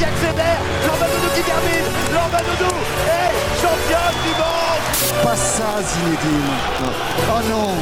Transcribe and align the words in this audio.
qui 0.00 0.06
accélère, 0.06 0.60
Doudou 0.82 1.28
qui 1.34 1.42
termine, 1.42 1.88
Doudou 2.08 2.74
est 3.06 3.32
champion 3.60 4.06
du 4.24 4.32
monde. 4.40 4.84
Pas 5.22 5.36
ça 5.36 5.82
Zinedine 5.82 6.56
Oh 7.28 7.42
non. 7.50 7.72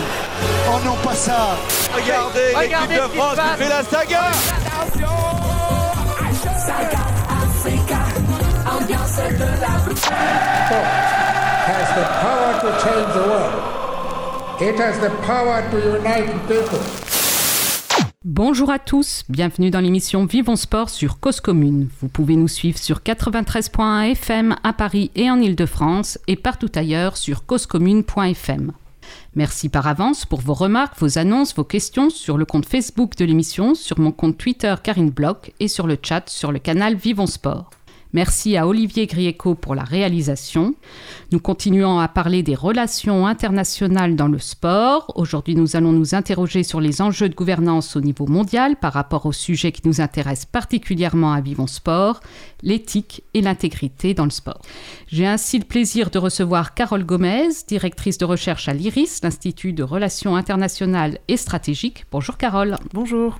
Oh 0.68 0.78
non, 0.84 0.96
pas 0.96 1.14
ça 1.14 1.56
Regardez, 1.94 2.54
l'équipe 2.60 2.90
de 2.90 3.16
France 3.16 3.38
qui 3.38 3.62
fait 3.62 3.68
la 3.68 3.82
saga. 3.84 4.24
Has 11.68 11.88
the 11.94 12.06
power 12.22 12.52
to 12.62 12.68
change 12.82 13.12
the 13.12 13.24
world. 13.28 13.52
It 14.60 14.76
has 14.80 14.98
the 14.98 15.10
power 15.22 15.62
to 15.70 15.76
unite 15.98 16.48
people. 16.48 17.07
Bonjour 18.30 18.70
à 18.70 18.78
tous, 18.78 19.22
bienvenue 19.30 19.70
dans 19.70 19.80
l'émission 19.80 20.26
Vivons 20.26 20.54
Sport 20.54 20.90
sur 20.90 21.18
Cause 21.18 21.40
Commune. 21.40 21.88
Vous 22.02 22.08
pouvez 22.08 22.36
nous 22.36 22.46
suivre 22.46 22.76
sur 22.76 22.98
93.1 22.98 24.10
FM 24.10 24.54
à 24.62 24.74
Paris 24.74 25.10
et 25.14 25.30
en 25.30 25.40
Ile-de-France 25.40 26.18
et 26.26 26.36
partout 26.36 26.70
ailleurs 26.74 27.16
sur 27.16 27.46
causecommune.fm. 27.46 28.72
Merci 29.34 29.70
par 29.70 29.86
avance 29.86 30.26
pour 30.26 30.42
vos 30.42 30.52
remarques, 30.52 30.98
vos 30.98 31.16
annonces, 31.16 31.54
vos 31.54 31.64
questions 31.64 32.10
sur 32.10 32.36
le 32.36 32.44
compte 32.44 32.66
Facebook 32.66 33.16
de 33.16 33.24
l'émission, 33.24 33.74
sur 33.74 33.98
mon 33.98 34.12
compte 34.12 34.36
Twitter 34.36 34.74
Karine 34.82 35.08
Bloch 35.08 35.50
et 35.58 35.68
sur 35.68 35.86
le 35.86 35.96
chat 36.02 36.28
sur 36.28 36.52
le 36.52 36.58
canal 36.58 36.96
Vivons 36.96 37.26
Sport. 37.26 37.70
Merci 38.14 38.56
à 38.56 38.66
Olivier 38.66 39.06
Grieco 39.06 39.54
pour 39.54 39.74
la 39.74 39.84
réalisation. 39.84 40.74
Nous 41.30 41.40
continuons 41.40 41.98
à 41.98 42.08
parler 42.08 42.42
des 42.42 42.54
relations 42.54 43.26
internationales 43.26 44.16
dans 44.16 44.28
le 44.28 44.38
sport. 44.38 45.12
Aujourd'hui, 45.14 45.54
nous 45.54 45.76
allons 45.76 45.92
nous 45.92 46.14
interroger 46.14 46.62
sur 46.62 46.80
les 46.80 47.02
enjeux 47.02 47.28
de 47.28 47.34
gouvernance 47.34 47.96
au 47.96 48.00
niveau 48.00 48.26
mondial 48.26 48.76
par 48.76 48.94
rapport 48.94 49.26
au 49.26 49.32
sujet 49.32 49.72
qui 49.72 49.86
nous 49.86 50.00
intéresse 50.00 50.46
particulièrement 50.46 51.34
à 51.34 51.42
Vivons 51.42 51.66
Sport, 51.66 52.20
l'éthique 52.62 53.22
et 53.34 53.40
l'intégrité 53.40 54.14
dans 54.14 54.24
le 54.24 54.30
sport. 54.30 54.60
J'ai 55.08 55.26
ainsi 55.26 55.58
le 55.58 55.64
plaisir 55.64 56.10
de 56.10 56.18
recevoir 56.18 56.74
Carole 56.74 57.04
Gomez, 57.04 57.48
directrice 57.66 58.18
de 58.18 58.24
recherche 58.24 58.68
à 58.68 58.74
l'IRIS, 58.74 59.20
l'Institut 59.22 59.72
de 59.72 59.82
relations 59.82 60.36
internationales 60.36 61.18
et 61.28 61.36
stratégiques. 61.36 62.06
Bonjour 62.10 62.36
Carole. 62.36 62.76
Bonjour. 62.92 63.38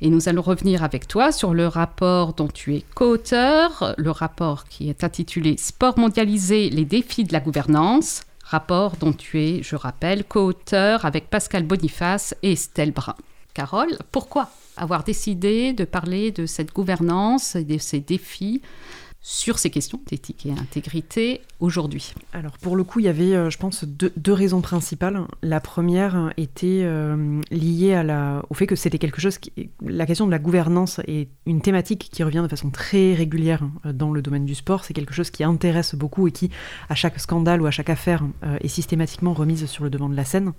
Et 0.00 0.10
nous 0.10 0.28
allons 0.28 0.42
revenir 0.42 0.82
avec 0.82 1.08
toi 1.08 1.32
sur 1.32 1.54
le 1.54 1.66
rapport 1.66 2.34
dont 2.34 2.48
tu 2.48 2.74
es 2.74 2.84
co-auteur, 2.94 3.94
le 3.96 4.10
rapport 4.10 4.64
qui 4.64 4.88
est 4.88 5.04
intitulé 5.04 5.56
Sport 5.56 5.98
mondialisé, 5.98 6.70
les 6.70 6.84
défis 6.84 7.24
de 7.24 7.32
la 7.32 7.40
gouvernance, 7.40 8.22
rapport 8.42 8.96
dont 8.96 9.12
tu 9.12 9.40
es, 9.40 9.62
je 9.62 9.76
rappelle, 9.76 10.24
co-auteur 10.24 11.04
avec 11.04 11.30
Pascal 11.30 11.64
Boniface 11.64 12.34
et 12.42 12.52
Estelle 12.52 12.92
Brun. 12.92 13.16
Carole, 13.54 13.98
pourquoi? 14.10 14.50
Avoir 14.76 15.04
décidé 15.04 15.72
de 15.72 15.84
parler 15.84 16.30
de 16.30 16.46
cette 16.46 16.72
gouvernance 16.72 17.56
et 17.56 17.64
de 17.64 17.78
ces 17.78 18.00
défis 18.00 18.62
sur 19.26 19.58
ces 19.58 19.70
questions 19.70 20.02
d'éthique 20.06 20.44
et 20.44 20.52
intégrité 20.52 21.40
aujourd'hui 21.58 22.12
Alors 22.34 22.58
pour 22.58 22.76
le 22.76 22.84
coup, 22.84 23.00
il 23.00 23.06
y 23.06 23.08
avait, 23.08 23.34
euh, 23.34 23.48
je 23.48 23.56
pense, 23.56 23.84
deux, 23.84 24.32
raisons 24.32 24.60
principales. 24.60 25.22
La 25.42 25.60
première 25.60 26.34
était 26.36 26.82
euh, 26.84 27.40
liée 27.50 27.98
au 28.50 28.54
fait 28.54 28.66
que 28.66 28.76
c'était 28.76 28.98
quelque 28.98 29.22
chose 29.22 29.38
qui, 29.38 29.70
la 29.82 30.04
question 30.04 30.26
de 30.26 30.30
la 30.30 30.38
gouvernance 30.38 31.00
est 31.06 31.30
une 31.46 31.62
thématique 31.62 32.10
qui 32.12 32.22
revient 32.22 32.42
de 32.42 32.48
façon 32.48 32.68
très 32.68 33.14
régulière 33.14 33.62
euh, 33.86 33.94
dans 33.94 34.12
le 34.12 34.20
domaine 34.20 34.44
du 34.44 34.54
sport. 34.54 34.84
C'est 34.84 34.92
quelque 34.92 35.14
chose 35.14 35.30
qui 35.30 35.42
intéresse 35.42 35.94
beaucoup 35.94 36.28
et 36.28 36.32
qui, 36.32 36.50
à 36.90 36.94
chaque 36.94 37.18
scandale 37.18 37.62
ou 37.62 37.66
à 37.66 37.70
chaque 37.70 37.88
affaire, 37.88 38.22
est 38.60 38.68
systématiquement 38.68 39.32
remise 39.32 39.64
sur 39.64 39.84
le 39.84 39.90
devant 39.90 40.10
de 40.10 40.16
la 40.16 40.26
scène. 40.26 40.52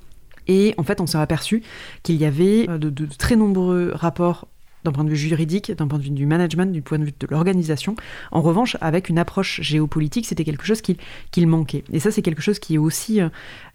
Et 0.48 0.74
en 0.78 0.84
fait, 0.84 1.02
on 1.02 1.08
s'est 1.08 1.18
aperçu 1.18 1.64
qu'il 2.04 2.16
y 2.16 2.26
avait 2.26 2.68
de, 2.68 3.06
très 3.18 3.36
nombreux 3.36 3.92
rapports 3.94 4.48
d'un 4.86 4.92
point 4.92 5.04
de 5.04 5.10
vue 5.10 5.16
juridique, 5.16 5.72
d'un 5.72 5.88
point 5.88 5.98
de 5.98 6.04
vue 6.04 6.12
du 6.12 6.26
management, 6.26 6.72
du 6.72 6.82
point 6.82 7.00
de 7.00 7.06
vue 7.06 7.14
de 7.20 7.28
l'organisation. 7.30 7.96
En 8.32 8.42
revanche, 8.42 8.78
avec 8.82 9.10
une 9.10 9.18
approche 9.18 9.60
géopolitique, 9.62 10.28
c'était 10.28 10.44
quelque 10.46 10.66
chose 10.66 10.82
qu'il 10.82 11.48
manquait. 11.48 11.84
Et 11.92 12.00
ça, 12.00 12.12
c'est 12.12 12.22
quelque 12.22 12.42
chose 12.42 12.60
qui 12.60 12.76
est 12.76 12.78
aussi, 12.78 13.20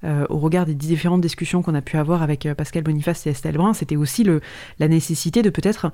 euh, 0.04 0.26
au 0.30 0.38
regard 0.38 0.66
des 0.66 0.74
différentes 0.74 1.20
discussions 1.20 1.62
qu'on 1.62 1.74
a 1.74 1.82
pu 1.82 1.96
avoir 1.96 2.22
avec 2.22 2.46
euh, 2.46 2.54
Pascal 2.54 2.84
Boniface 2.84 3.26
et 3.26 3.30
Estelle 3.30 3.56
Brun, 3.56 3.74
c'était 3.74 3.96
aussi 3.96 4.22
le, 4.22 4.40
la 4.78 4.86
nécessité 4.86 5.42
de 5.42 5.50
peut-être 5.50 5.90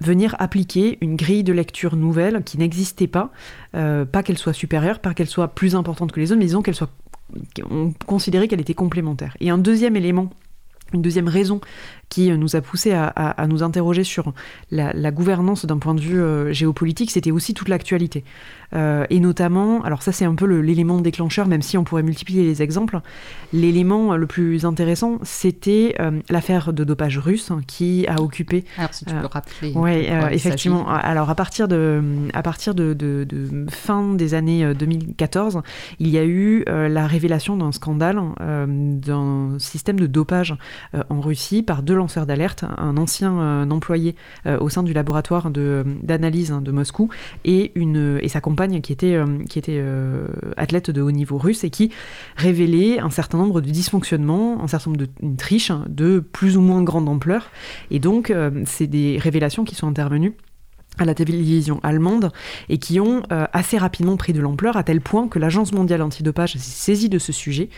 venir 0.00 0.34
appliquer 0.38 0.98
une 1.02 1.16
grille 1.16 1.44
de 1.44 1.52
lecture 1.52 1.94
nouvelle 1.94 2.42
qui 2.42 2.58
n'existait 2.58 3.06
pas, 3.06 3.30
euh, 3.74 4.04
pas 4.04 4.22
qu'elle 4.22 4.38
soit 4.38 4.54
supérieure, 4.54 4.98
pas 4.98 5.12
qu'elle 5.14 5.28
soit 5.28 5.48
plus 5.48 5.76
importante 5.76 6.12
que 6.12 6.20
les 6.20 6.32
autres, 6.32 6.38
mais 6.38 6.46
disons 6.46 6.62
qu'elle 6.62 6.74
soit 6.74 6.90
on 7.70 7.92
considérait 8.06 8.48
qu'elle 8.48 8.60
était 8.60 8.74
complémentaire. 8.74 9.36
Et 9.40 9.50
un 9.50 9.58
deuxième 9.58 9.96
élément 9.96 10.30
une 10.92 11.02
deuxième 11.02 11.28
raison 11.28 11.60
qui 12.10 12.30
nous 12.32 12.56
a 12.56 12.60
poussé 12.60 12.92
à, 12.92 13.46
nous 13.48 13.62
interroger 13.62 14.04
sur 14.04 14.34
la, 14.70 15.10
gouvernance 15.12 15.64
d'un 15.64 15.78
point 15.78 15.94
de 15.94 16.00
vue 16.00 16.20
euh, 16.20 16.52
géopolitique, 16.52 17.10
c'était 17.10 17.30
aussi 17.30 17.54
toute 17.54 17.68
l'actualité. 17.68 18.24
Euh, 18.74 19.04
et 19.10 19.18
notamment, 19.20 19.82
alors 19.82 20.02
ça 20.02 20.12
c'est 20.12 20.24
un 20.24 20.34
peu 20.34 20.44
l'élément 20.44 21.00
déclencheur, 21.00 21.46
même 21.46 21.62
si 21.62 21.78
on 21.78 21.84
pourrait 21.84 22.02
multiplier 22.02 22.44
les 22.44 22.62
exemples, 22.62 23.00
l'élément 23.52 24.16
le 24.16 24.26
plus 24.26 24.64
intéressant, 24.64 25.18
c'était 25.22 25.94
euh, 26.00 26.20
l'affaire 26.28 26.72
de 26.72 26.84
dopage 26.84 27.18
russe 27.18 27.52
qui 27.66 28.06
a 28.08 28.20
occupé... 28.20 28.64
Alors 28.76 28.92
si 28.92 29.04
tu 29.04 29.14
peux 29.14 29.26
rappeler... 29.26 29.72
Oui, 29.74 30.08
effectivement. 30.32 30.88
Alors 30.88 31.30
à 31.30 31.34
partir, 31.36 31.68
de, 31.68 32.02
à 32.34 32.42
partir 32.42 32.74
de, 32.74 32.92
de, 32.92 33.26
fin 33.70 34.14
des 34.14 34.34
années 34.34 34.74
2014, 34.74 35.62
il 36.00 36.08
y 36.08 36.18
a 36.18 36.24
eu 36.24 36.64
la 36.66 37.06
révélation 37.06 37.56
d'un 37.56 37.70
scandale 37.72 38.20
d'un 38.40 39.56
système 39.58 39.98
de 40.00 40.06
dopage 40.06 40.56
en 41.08 41.20
Russie 41.20 41.62
par 41.62 41.82
deux 41.82 41.99
lanceur 42.00 42.26
d'alerte, 42.26 42.64
un 42.76 42.96
ancien 42.96 43.38
euh, 43.38 43.70
employé 43.70 44.16
euh, 44.46 44.58
au 44.58 44.68
sein 44.68 44.82
du 44.82 44.92
laboratoire 44.92 45.50
d'analyse 45.50 46.50
hein, 46.50 46.60
de, 46.60 46.72
Moscou, 46.72 47.08
et, 47.44 47.72
sa 48.28 48.40
compagne 48.40 48.80
qui 48.80 48.92
était, 48.92 49.14
euh, 49.14 49.26
qui 49.48 49.58
était 49.58 49.82
athlète 50.56 50.90
de 50.90 51.02
haut 51.02 51.10
niveau 51.10 51.38
russe 51.38 51.64
et 51.64 51.70
qui 51.70 51.90
révélait 52.36 53.00
un 53.00 53.10
certain 53.10 53.38
nombre 53.38 53.60
de 53.60 53.70
dysfonctionnements, 53.70 54.62
un 54.62 54.68
certain 54.68 54.90
nombre 54.90 55.04
de 55.04 55.36
triches 55.36 55.72
de 55.88 56.20
plus 56.20 56.56
ou 56.56 56.60
moins 56.60 56.82
grande 56.82 57.08
ampleur. 57.08 57.50
Et 57.90 57.98
donc, 57.98 58.32
c'est 58.66 58.86
des 58.86 59.18
révélations 59.18 59.64
qui 59.64 59.74
sont 59.74 59.88
intervenues 59.88 60.34
à 61.00 61.04
la 61.06 61.14
télévision 61.14 61.80
allemande 61.82 62.30
et 62.68 62.78
qui 62.78 63.00
ont 63.00 63.22
euh, 63.32 63.46
assez 63.52 63.78
rapidement 63.78 64.16
pris 64.16 64.32
de 64.32 64.40
l'ampleur 64.40 64.76
à 64.76 64.84
tel 64.84 65.00
point 65.00 65.28
que 65.28 65.38
l'Agence 65.38 65.72
mondiale 65.72 66.02
antidopage 66.02 66.52
s'est 66.52 66.90
saisie 66.90 67.08
de 67.08 67.18
ce 67.18 67.32
sujet 67.32 67.70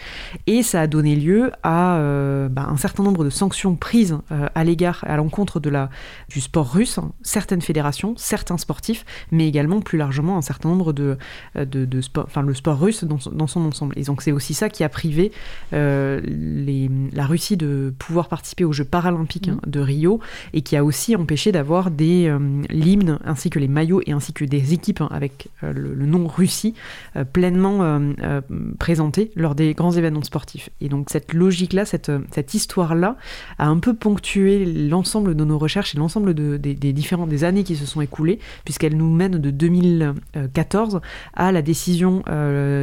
et 0.46 0.62
ça 0.62 0.80
a 0.80 0.86
donné 0.86 1.14
lieu 1.14 1.52
à 1.62 1.96
euh, 1.96 2.48
bah, 2.48 2.66
un 2.68 2.76
certain 2.76 3.02
nombre 3.02 3.24
de 3.24 3.30
sanctions 3.30 3.76
prises 3.76 4.18
euh, 4.32 4.48
à 4.54 4.64
l'égard, 4.64 5.04
à 5.06 5.16
l'encontre 5.16 5.60
de 5.60 5.70
la, 5.70 5.88
du 6.28 6.40
sport 6.40 6.72
russe, 6.72 6.98
certaines 7.22 7.62
fédérations, 7.62 8.14
certains 8.16 8.58
sportifs, 8.58 9.04
mais 9.30 9.46
également 9.46 9.80
plus 9.80 9.98
largement 9.98 10.36
un 10.36 10.42
certain 10.42 10.68
nombre 10.68 10.92
de, 10.92 11.16
de, 11.54 11.84
de 11.84 12.00
sport, 12.00 12.24
enfin 12.26 12.42
le 12.42 12.54
sport 12.54 12.80
russe 12.80 13.04
dans, 13.04 13.18
dans, 13.30 13.46
son 13.46 13.64
ensemble. 13.64 13.94
Et 13.96 14.02
donc 14.02 14.22
c'est 14.22 14.32
aussi 14.32 14.54
ça 14.54 14.68
qui 14.68 14.82
a 14.82 14.88
privé 14.88 15.30
les, 15.72 16.90
la 17.12 17.26
Russie 17.26 17.56
de 17.56 17.94
pouvoir 17.98 18.28
participer 18.28 18.64
aux 18.64 18.72
Jeux 18.72 18.84
paralympiques 18.84 19.48
mmh. 19.48 19.60
de 19.66 19.80
Rio 19.80 20.20
et 20.52 20.62
qui 20.62 20.76
a 20.76 20.84
aussi 20.84 21.14
empêché 21.14 21.52
d'avoir 21.52 21.90
des 21.90 22.34
l'hymne 22.70 23.11
ainsi 23.24 23.50
que 23.50 23.58
les 23.58 23.68
maillots 23.68 24.00
et 24.06 24.12
ainsi 24.12 24.32
que 24.32 24.44
des 24.44 24.72
équipes 24.72 25.02
avec 25.10 25.48
euh, 25.62 25.72
le, 25.72 26.06
nom 26.06 26.26
Russie 26.26 26.74
euh, 27.16 27.24
pleinement 27.24 27.82
euh, 27.82 28.40
présentés 28.78 29.30
lors 29.36 29.54
des 29.54 29.74
grands 29.74 29.92
événements 29.92 30.22
sportifs. 30.22 30.70
Et 30.80 30.88
donc 30.88 31.10
cette 31.10 31.32
logique-là, 31.32 31.84
cette, 31.84 32.12
cette 32.32 32.54
histoire-là 32.54 33.16
a 33.58 33.66
un 33.66 33.78
peu 33.78 33.94
ponctué 33.94 34.64
l'ensemble 34.64 35.34
de 35.34 35.44
nos 35.44 35.58
recherches 35.58 35.94
et 35.94 35.98
l'ensemble 35.98 36.34
de, 36.34 36.56
des, 36.56 36.92
différentes 36.92 37.28
des 37.28 37.44
années 37.44 37.64
qui 37.64 37.76
se 37.76 37.86
sont 37.86 38.00
écoulées, 38.00 38.38
puisqu'elle 38.64 38.96
nous 38.96 39.10
mène 39.10 39.38
de 39.38 39.50
2014 39.50 41.00
à 41.34 41.52
la 41.52 41.62
décision 41.62 42.22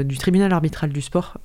du 0.03 0.17
tribunal 0.17 0.53
arbitral 0.53 0.91
du 0.91 1.01
sport 1.01 1.37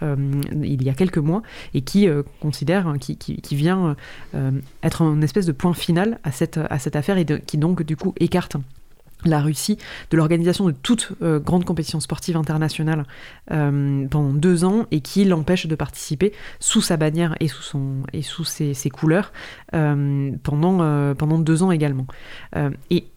il 0.62 0.82
y 0.82 0.88
a 0.88 0.94
quelques 0.94 1.18
mois 1.18 1.42
et 1.74 1.82
qui 1.82 2.08
considère, 2.40 2.86
hein, 2.86 2.98
qui, 2.98 3.16
qui, 3.16 3.56
vient 3.56 3.96
être 4.82 5.02
un 5.02 5.20
espèce 5.20 5.46
de 5.46 5.52
point 5.52 5.74
final 5.74 6.18
à 6.24 6.32
cette, 6.32 6.58
à 6.58 6.78
cette 6.78 6.96
affaire 6.96 7.18
et 7.18 7.26
qui 7.46 7.58
donc 7.58 7.82
du 7.82 7.96
coup 7.96 8.14
écarte 8.18 8.56
la 9.24 9.40
Russie 9.40 9.78
de 10.10 10.16
l'organisation 10.16 10.66
de 10.66 10.72
toute 10.72 11.12
euh, 11.22 11.40
grande 11.40 11.64
compétition 11.64 12.00
sportive 12.00 12.36
internationale 12.36 13.04
euh, 13.50 14.06
pendant 14.08 14.32
deux 14.32 14.64
ans 14.64 14.86
et 14.90 15.00
qui 15.00 15.24
l'empêche 15.24 15.66
de 15.66 15.74
participer 15.74 16.32
sous 16.60 16.80
sa 16.80 16.96
bannière 16.96 17.34
et 17.40 17.48
sous, 17.48 17.62
son, 17.62 18.02
et 18.12 18.22
sous 18.22 18.44
ses, 18.44 18.74
couleurs 18.90 19.32
euh, 19.74 20.30
pendant, 20.42 21.14
pendant 21.14 21.38
deux 21.38 21.62
ans 21.62 21.70
également. 21.70 22.06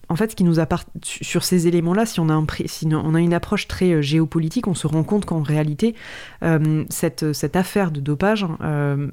En 0.10 0.16
fait, 0.16 0.32
ce 0.32 0.36
qui 0.36 0.44
nous 0.44 0.60
appartient 0.60 0.90
sur 1.02 1.44
ces 1.44 1.68
éléments-là, 1.68 2.06
si 2.06 2.20
on 2.20 2.30
a, 2.30 2.34
un, 2.34 2.46
si 2.66 2.88
on 2.94 3.14
a 3.14 3.20
une 3.20 3.34
approche 3.34 3.68
très 3.68 3.92
euh, 3.92 4.02
géopolitique, 4.02 4.68
on 4.68 4.76
se 4.76 4.88
rend 4.88 5.04
compte 5.04 5.26
qu'en 5.26 5.42
réalité, 5.42 5.96
euh, 6.44 6.86
cette, 6.90 7.34
cette, 7.34 7.56
affaire 7.56 7.92
de 7.92 8.00
dopage 8.00 8.46
euh, 8.62 9.10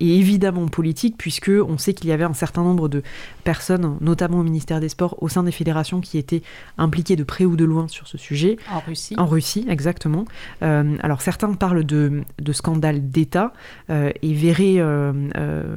est 0.00 0.06
évidemment 0.06 0.66
politique, 0.66 1.16
puisque 1.16 1.50
on 1.50 1.78
sait 1.78 1.94
qu'il 1.94 2.08
y 2.08 2.12
avait 2.12 2.24
un 2.24 2.34
certain 2.34 2.62
nombre 2.62 2.88
de 2.88 3.02
personnes, 3.44 3.96
notamment 4.00 4.38
au 4.38 4.42
ministère 4.42 4.80
des 4.80 4.88
Sports, 4.88 5.22
au 5.22 5.28
sein 5.28 5.44
des 5.44 5.52
fédérations, 5.52 6.00
qui 6.00 6.18
étaient 6.18 6.42
impliquées 6.78 7.16
de 7.16 7.24
près 7.24 7.44
ou 7.44 7.56
de 7.56 7.64
loin 7.64 7.86
sur 7.88 8.08
ce 8.08 8.18
sujet. 8.18 8.56
En 8.72 8.80
Russie. 8.80 9.14
En 9.18 9.26
Russie, 9.26 9.66
exactement. 9.68 10.24
alors 10.60 11.20
certains 11.20 11.52
parlent 11.52 11.84
de, 11.84 12.22
de 12.40 12.52
scandale 12.52 13.10
d'État 13.10 13.52
et 13.88 14.34
verraient 14.34 14.80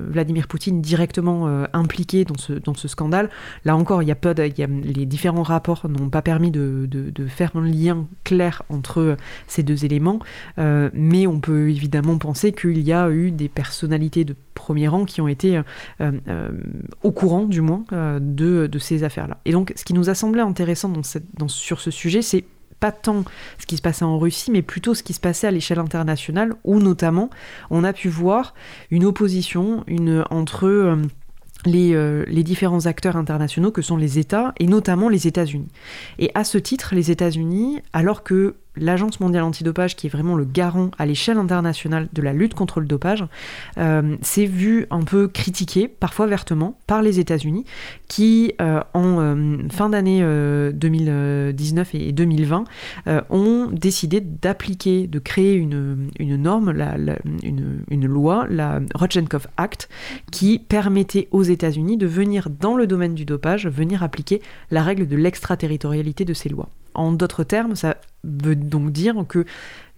Vladimir 0.09 0.47
Poutine 0.47 0.81
directement 0.81 1.47
impliqué 1.73 2.25
dans 2.25 2.37
ce, 2.37 2.53
dans 2.53 2.73
ce 2.73 2.87
scandale. 2.87 3.29
Là 3.65 3.75
encore, 3.75 4.03
il 4.03 4.07
y 4.07 4.11
a 4.11 4.15
peu 4.15 4.33
de 4.33 4.46
a- 4.63 4.67
les 4.67 5.05
différents 5.05 5.43
rapports 5.43 5.87
n'ont 5.89 6.09
pas 6.09 6.21
permis 6.21 6.51
de, 6.51 6.87
faire 7.27 7.51
un 7.55 7.65
lien 7.65 8.07
clair 8.23 8.63
entre 8.69 9.17
ces 9.47 9.63
deux 9.63 9.85
éléments, 9.85 10.19
euh, 10.59 10.89
mais 10.93 11.27
on 11.27 11.39
peut 11.39 11.69
évidemment 11.69 12.17
penser 12.17 12.51
qu'il 12.53 12.79
y 12.79 12.93
a 12.93 13.09
eu 13.09 13.31
des 13.31 13.49
personnalités 13.49 14.23
de 14.25 14.35
premier 14.53 14.87
rang 14.87 15.05
qui 15.05 15.21
ont 15.21 15.27
été 15.27 15.57
euh, 15.57 15.63
euh, 16.27 16.49
au 17.03 17.11
courant, 17.11 17.45
du 17.45 17.61
moins, 17.61 17.83
euh, 17.93 18.19
de, 18.21 18.79
ces 18.79 19.03
affaires-là. 19.03 19.37
Et 19.45 19.51
donc, 19.51 19.73
ce 19.75 19.83
qui 19.83 19.93
nous 19.93 20.09
a 20.09 20.15
semblé 20.15 20.41
intéressant 20.41 20.93
sur 21.47 21.79
ce 21.79 21.91
sujet, 21.91 22.21
c'est 22.21 22.43
pas 22.79 22.91
tant 22.91 23.23
ce 23.57 23.65
qui 23.65 23.77
se 23.77 23.81
passait 23.81 24.05
en 24.05 24.19
Russie, 24.19 24.51
mais 24.51 24.61
plutôt 24.61 24.93
ce 24.93 25.03
qui 25.03 25.13
se 25.13 25.19
passait 25.19 25.47
à 25.47 25.51
l'échelle 25.51 25.79
internationale, 25.79 26.53
où 26.63 26.79
notamment 26.79 27.29
on 27.69 27.83
a 27.83 27.93
pu 27.93 28.09
voir 28.09 28.53
une 28.91 29.05
opposition 29.05 29.83
une, 29.87 30.23
entre 30.29 30.67
euh, 30.67 30.95
les, 31.67 31.93
euh, 31.93 32.23
les 32.27 32.43
différents 32.43 32.85
acteurs 32.85 33.15
internationaux 33.15 33.71
que 33.71 33.81
sont 33.81 33.97
les 33.97 34.17
États, 34.19 34.53
et 34.59 34.67
notamment 34.67 35.09
les 35.09 35.27
États-Unis. 35.27 35.69
Et 36.19 36.31
à 36.33 36.43
ce 36.43 36.57
titre, 36.57 36.95
les 36.95 37.11
États-Unis, 37.11 37.81
alors 37.93 38.23
que 38.23 38.55
l'Agence 38.79 39.19
mondiale 39.19 39.43
antidopage, 39.43 39.95
qui 39.95 40.07
est 40.07 40.09
vraiment 40.09 40.35
le 40.35 40.45
garant 40.45 40.91
à 40.97 41.05
l'échelle 41.05 41.37
internationale 41.37 42.07
de 42.13 42.21
la 42.21 42.33
lutte 42.33 42.53
contre 42.53 42.79
le 42.79 42.87
dopage, 42.87 43.25
euh, 43.77 44.15
s'est 44.21 44.45
vu 44.45 44.87
un 44.91 45.01
peu 45.01 45.27
critiqué, 45.27 45.87
parfois 45.87 46.27
vertement, 46.27 46.79
par 46.87 47.01
les 47.01 47.19
États-Unis, 47.19 47.65
qui, 48.07 48.53
euh, 48.61 48.81
en 48.93 49.19
euh, 49.19 49.57
fin 49.69 49.89
d'année 49.89 50.19
euh, 50.21 50.71
2019 50.71 51.95
et 51.95 52.11
2020, 52.11 52.63
euh, 53.07 53.21
ont 53.29 53.69
décidé 53.71 54.21
d'appliquer, 54.21 55.07
de 55.07 55.19
créer 55.19 55.55
une, 55.55 56.09
norme, 56.19 56.73
une 57.91 58.05
loi, 58.05 58.47
la 58.49 58.79
Rodchenkov 58.95 59.47
Act, 59.57 59.89
qui 60.31 60.59
permettait 60.59 61.27
aux 61.31 61.43
États-Unis 61.43 61.97
de 61.97 62.07
venir 62.07 62.49
dans 62.49 62.75
le 62.75 62.87
domaine 62.87 63.15
du 63.15 63.25
dopage, 63.25 63.67
venir 63.67 64.03
appliquer 64.03 64.41
la 64.71 64.83
règle 64.83 65.07
de 65.07 65.15
l'extraterritorialité 65.15 66.25
de 66.25 66.33
ces 66.33 66.49
lois. 66.49 66.69
En 66.97 67.11
d'autres 67.11 67.43
termes, 67.43 67.75
ça 67.75 67.97
veut 68.23 68.55
donc 68.55 68.91
dire 68.91 69.23
que 69.29 69.45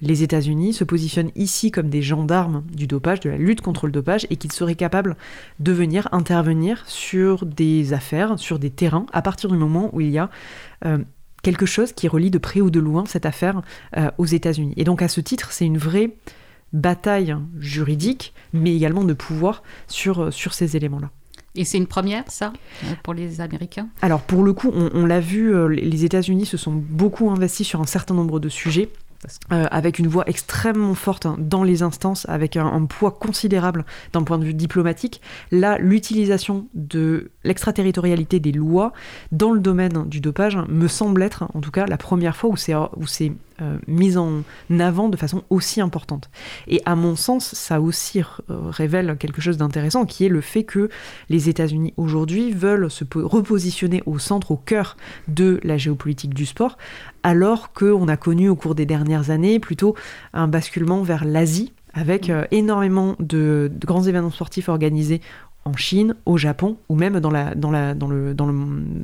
les 0.02 0.22
États-Unis 0.22 0.74
se 0.74 0.84
positionnent 0.84 1.32
ici 1.36 1.72
comme 1.72 1.90
des 1.90 2.02
gendarmes 2.02 2.64
du 2.72 2.88
dopage, 2.88 3.22
de 3.22 3.30
la 3.30 3.38
lutte 3.38 3.62
contre 3.62 3.86
le 3.86 3.92
dopage, 3.92 4.28
et 4.30 4.36
qu'ils 4.36 4.52
seraient 4.52 4.76
capables 4.76 5.16
de 5.60 5.72
venir 5.72 6.10
intervenir 6.12 6.84
sur 6.88 7.46
des 7.46 7.94
affaires, 7.94 8.38
sur 8.38 8.60
des 8.60 8.70
terrains, 8.70 9.06
à 9.14 9.22
partir 9.22 9.50
du 9.50 9.58
moment 9.58 9.90
où 9.94 10.02
il 10.02 10.10
y 10.10 10.18
a 10.18 10.30
euh, 10.86 11.00
quelque 11.42 11.66
chose 11.66 11.94
qui 11.94 12.08
relie 12.08 12.32
de 12.32 12.38
près 12.38 12.60
ou 12.60 12.70
de 12.70 12.82
loin 12.82 13.06
cette 13.06 13.26
affaire 13.26 13.62
euh, 13.98 14.12
aux 14.18 14.26
États-Unis. 14.26 14.74
Et 14.76 14.84
donc 14.84 15.02
à 15.02 15.08
ce 15.08 15.22
titre, 15.22 15.54
c'est 15.54 15.66
une 15.66 15.78
vraie 15.78 16.12
bataille 16.74 17.36
juridique, 17.58 18.34
mais 18.52 18.76
également 18.76 19.06
de 19.06 19.14
pouvoir 19.14 19.64
sur, 19.88 20.32
sur 20.34 20.54
ces 20.54 20.76
éléments-là. 20.76 21.10
Et 21.56 21.66
c'est 21.66 21.78
une 21.78 21.88
première, 21.88 22.24
ça, 22.28 22.54
pour 23.04 23.14
les 23.14 23.42
Américains? 23.42 23.88
Alors 24.02 24.22
pour 24.22 24.44
le 24.44 24.54
coup, 24.54 24.72
on, 24.74 24.90
on 24.94 25.06
l'a 25.06 25.20
vu, 25.20 25.54
euh, 25.54 25.68
les 25.68 26.06
États-Unis 26.06 26.46
se 26.46 26.58
sont 26.58 26.74
beaucoup 26.74 27.30
investis 27.32 27.68
sur 27.68 27.82
un 27.82 27.88
certain 27.88 28.14
nombre 28.14 28.40
de 28.40 28.50
sujets. 28.50 28.90
euh, 29.52 29.66
avec 29.72 30.00
une 30.00 30.08
voix 30.08 30.24
extrêmement 30.28 30.94
forte 30.96 31.26
hein, 31.26 31.36
dans 31.38 31.64
les 31.64 31.84
instances, 31.84 32.26
avec 32.30 32.56
un, 32.56 32.66
un 32.66 32.86
poids 32.86 33.12
considérable 33.12 33.86
d'un 34.14 34.24
point 34.24 34.38
de 34.38 34.46
vue 34.46 34.54
diplomatique. 34.54 35.22
Là, 35.52 35.78
l'utilisation 35.78 36.68
de 36.74 37.32
l'extraterritorialité 37.44 38.40
des 38.40 38.52
lois 38.52 38.94
dans 39.32 39.52
le 39.52 39.60
domaine 39.60 40.06
du 40.08 40.22
dopage 40.22 40.58
me 40.70 40.88
semble 40.88 41.22
être, 41.22 41.46
en 41.54 41.62
tout 41.62 41.72
cas, 41.72 41.86
la 41.86 41.98
première 41.98 42.36
fois 42.36 42.50
où 42.50 42.56
c'est 42.56 43.32
euh, 43.62 43.78
mis 43.88 44.18
en 44.18 44.44
avant 44.80 45.10
de 45.10 45.18
façon 45.18 45.44
aussi 45.50 45.82
importante. 45.82 46.30
Et 46.68 46.82
à 46.86 46.96
mon 46.96 47.16
sens, 47.16 47.54
ça 47.54 47.82
aussi 47.82 48.22
euh, 48.22 48.24
révèle 48.70 49.18
quelque 49.18 49.42
chose 49.42 49.58
d'intéressant, 49.58 50.06
qui 50.06 50.26
est 50.26 50.30
le 50.30 50.42
fait 50.42 50.64
que 50.64 50.90
les 51.30 51.50
États-Unis 51.50 51.94
aujourd'hui 51.98 52.52
veulent 52.52 52.90
se 52.90 53.04
po- 53.04 53.28
repositionner 53.28 54.04
au 54.06 54.20
centre, 54.20 54.52
au 54.52 54.58
cœur 54.58 54.98
de 55.28 55.60
la 55.64 55.78
géopolitique 55.78 56.34
du 56.34 56.46
sport, 56.46 56.78
alors 57.24 57.74
qu'on 57.74 58.08
a 58.08 58.18
connu 58.18 58.50
au 58.50 58.56
cours 58.56 58.76
des 58.76 58.86
dernières 58.86 59.30
années 59.30 59.60
plutôt 59.60 59.96
un 60.34 60.48
basculement 60.48 61.04
vers 61.04 61.26
l'Asie, 61.26 61.74
avec 61.94 62.30
euh, 62.30 62.46
énormément 62.52 63.16
de 63.20 63.72
grands 63.80 64.04
événements 64.04 64.30
sportifs 64.30 64.70
organisés 64.70 65.22
en 65.70 65.76
Chine, 65.76 66.16
au 66.26 66.38
Japon, 66.38 66.78
ou 66.90 66.96
même 66.96 67.20
dans, 67.20 67.30
la, 67.30 67.56
dans, 67.56 67.72
la, 67.72 67.94
dans, 67.94 68.08
le, 68.08 68.34
dans 68.34 68.48
le 68.48 68.56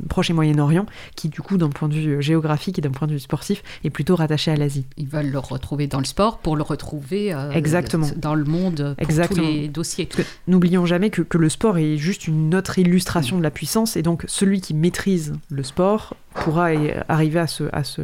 Proche 0.10 0.30
et 0.30 0.34
Moyen-Orient, 0.34 0.86
qui 1.16 1.30
du 1.30 1.42
coup, 1.42 1.58
d'un 1.58 1.70
point 1.70 1.88
de 1.88 1.94
vue 1.94 2.22
géographique 2.22 2.80
et 2.80 2.82
d'un 2.82 2.92
point 2.92 3.08
de 3.08 3.14
vue 3.14 3.20
sportif, 3.20 3.64
est 3.84 3.90
plutôt 3.90 4.16
rattaché 4.16 4.52
à 4.52 4.56
l'Asie. 4.56 4.86
Ils 4.98 5.08
veulent 5.08 5.32
le 5.32 5.40
retrouver 5.40 5.88
dans 5.88 6.00
le 6.00 6.06
sport 6.06 6.40
pour 6.40 6.56
le 6.56 6.64
retrouver 6.64 7.34
euh, 7.34 7.52
Exactement. 7.52 8.08
dans 8.18 8.36
le 8.36 8.44
monde 8.44 8.96
pour 8.98 9.08
Exactement. 9.08 9.44
tous 9.44 9.54
les 9.54 9.68
dossiers. 9.68 10.10
N'oublions 10.48 10.86
jamais 10.86 11.10
que, 11.10 11.22
que 11.22 11.38
le 11.38 11.50
sport 11.50 11.78
est 11.78 11.98
juste 11.98 12.28
une 12.28 12.56
autre 12.56 12.80
illustration 12.80 13.38
de 13.38 13.44
la 13.44 13.52
puissance, 13.52 13.96
et 13.96 14.02
donc 14.02 14.24
celui 14.28 14.62
qui 14.62 14.74
maîtrise 14.74 15.34
le 15.50 15.64
sport 15.64 16.16
pourra 16.34 16.70
arriver 17.08 17.40
à 17.40 17.48
se, 17.48 17.64
à 17.72 17.84
se, 17.84 18.02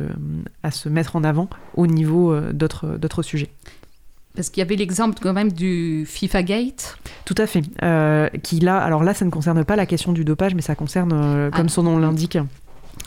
à 0.64 0.72
se 0.72 0.90
mettre 0.90 1.16
en 1.16 1.24
avant 1.24 1.50
au 1.76 1.88
niveau 1.88 2.32
euh, 2.34 2.54
d'autres 2.54 3.24
sujets. 3.24 3.50
Parce 4.36 4.50
qu'il 4.50 4.62
y 4.62 4.66
avait 4.66 4.76
l'exemple 4.78 5.18
quand 5.22 5.34
même 5.34 5.52
du 5.52 6.06
FIFA 6.08 6.44
Gate. 6.44 6.98
Tout 7.26 7.36
à 7.38 7.48
fait. 7.48 7.64
Euh, 7.84 8.30
qui 8.44 8.60
là, 8.62 8.78
alors 8.80 9.04
là, 9.04 9.14
ça 9.14 9.26
ne 9.26 9.30
concerne 9.30 9.64
pas 9.66 9.76
la 9.76 9.86
question 9.86 10.14
du 10.14 10.24
dopage, 10.24 10.56
mais 10.56 10.62
ça 10.62 10.74
concerne, 10.76 11.12
euh, 11.14 11.50
Ah. 11.52 11.58
comme 11.58 11.68
son 11.70 11.84
nom 11.84 11.98
l'indique, 11.98 12.38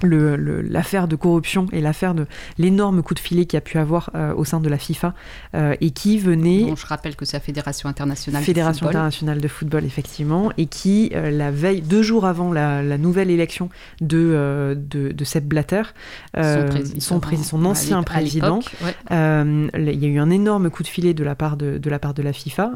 le- 0.02 0.36
le- 0.36 0.60
l'affaire 0.60 1.08
de 1.08 1.16
corruption 1.16 1.66
et 1.72 1.80
l'affaire 1.80 2.14
de 2.14 2.26
l'énorme 2.58 3.02
coup 3.02 3.14
de 3.14 3.18
filet 3.20 3.46
qu'il 3.46 3.56
y 3.56 3.58
a 3.58 3.60
pu 3.62 3.78
avoir 3.78 4.10
euh, 4.14 4.34
au 4.34 4.44
sein 4.44 4.60
de 4.60 4.68
la 4.68 4.76
FIFA 4.78 5.14
euh, 5.54 5.74
et 5.80 5.90
qui 5.90 6.18
venait 6.18 6.64
Bon, 6.64 6.76
je 6.76 6.86
rappelle 6.86 7.16
que 7.16 7.24
c'est 7.24 7.36
la 7.36 7.40
Fédération 7.40 7.88
internationale 7.88 8.42
de 8.42 8.46
Fédération 8.46 8.86
football. 8.86 8.96
internationale 8.96 9.40
de 9.40 9.48
football, 9.48 9.84
effectivement, 9.84 10.50
et 10.58 10.66
qui, 10.66 11.10
euh, 11.14 11.30
la 11.30 11.50
veille, 11.50 11.80
deux 11.80 12.02
jours 12.02 12.26
avant 12.26 12.52
la, 12.52 12.82
la 12.82 12.98
nouvelle 12.98 13.30
élection 13.30 13.68
de, 14.00 14.76
de, 14.76 15.12
de 15.12 15.24
Sepp 15.24 15.44
Blatter, 15.44 15.82
son, 16.34 17.20
pré- 17.20 17.36
son 17.36 17.64
à 17.64 17.68
ancien 17.68 18.02
président, 18.02 18.60
ouais. 18.82 18.94
il 19.10 19.98
y 20.02 20.06
a 20.06 20.08
eu 20.08 20.18
un 20.18 20.30
énorme 20.30 20.70
coup 20.70 20.82
de 20.82 20.88
filet 20.88 21.14
de 21.14 21.24
la 21.24 21.34
part 21.34 21.56
de, 21.56 21.78
de 21.78 21.90
la 21.90 21.98
part 21.98 22.14
de 22.14 22.22
la 22.22 22.32
FIFA, 22.32 22.72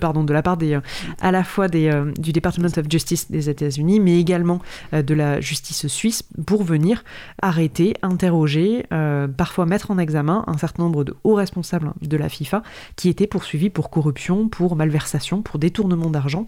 pardon, 0.00 0.24
de 0.24 0.32
la 0.32 0.42
part 0.42 0.56
des, 0.56 0.78
à 1.20 1.30
la 1.32 1.44
fois 1.44 1.68
des, 1.68 1.90
du 2.18 2.32
Department 2.32 2.76
of 2.78 2.86
Justice 2.90 3.30
des 3.30 3.48
États-Unis, 3.50 4.00
mais 4.00 4.18
également 4.20 4.60
de 4.92 5.14
la 5.14 5.40
justice 5.40 5.86
suisse 5.86 6.22
pour 6.44 6.62
venir 6.62 7.04
arrêter, 7.40 7.94
interroger, 8.02 8.86
euh, 8.92 9.28
parfois 9.28 9.66
mettre 9.66 9.90
en 9.90 9.98
examen 9.98 10.44
un 10.46 10.58
certain 10.58 10.82
nombre 10.82 11.04
de 11.04 11.14
hauts 11.24 11.34
responsables 11.34 11.92
de 12.02 12.16
la 12.16 12.28
FIFA 12.28 12.62
qui 12.96 13.08
étaient 13.08 13.26
poursuivis 13.26 13.70
pour 13.70 13.90
corruption, 13.90 14.48
pour 14.48 14.76
malversation, 14.76 15.42
pour 15.42 15.58
détournement 15.58 16.10
d'argent. 16.10 16.46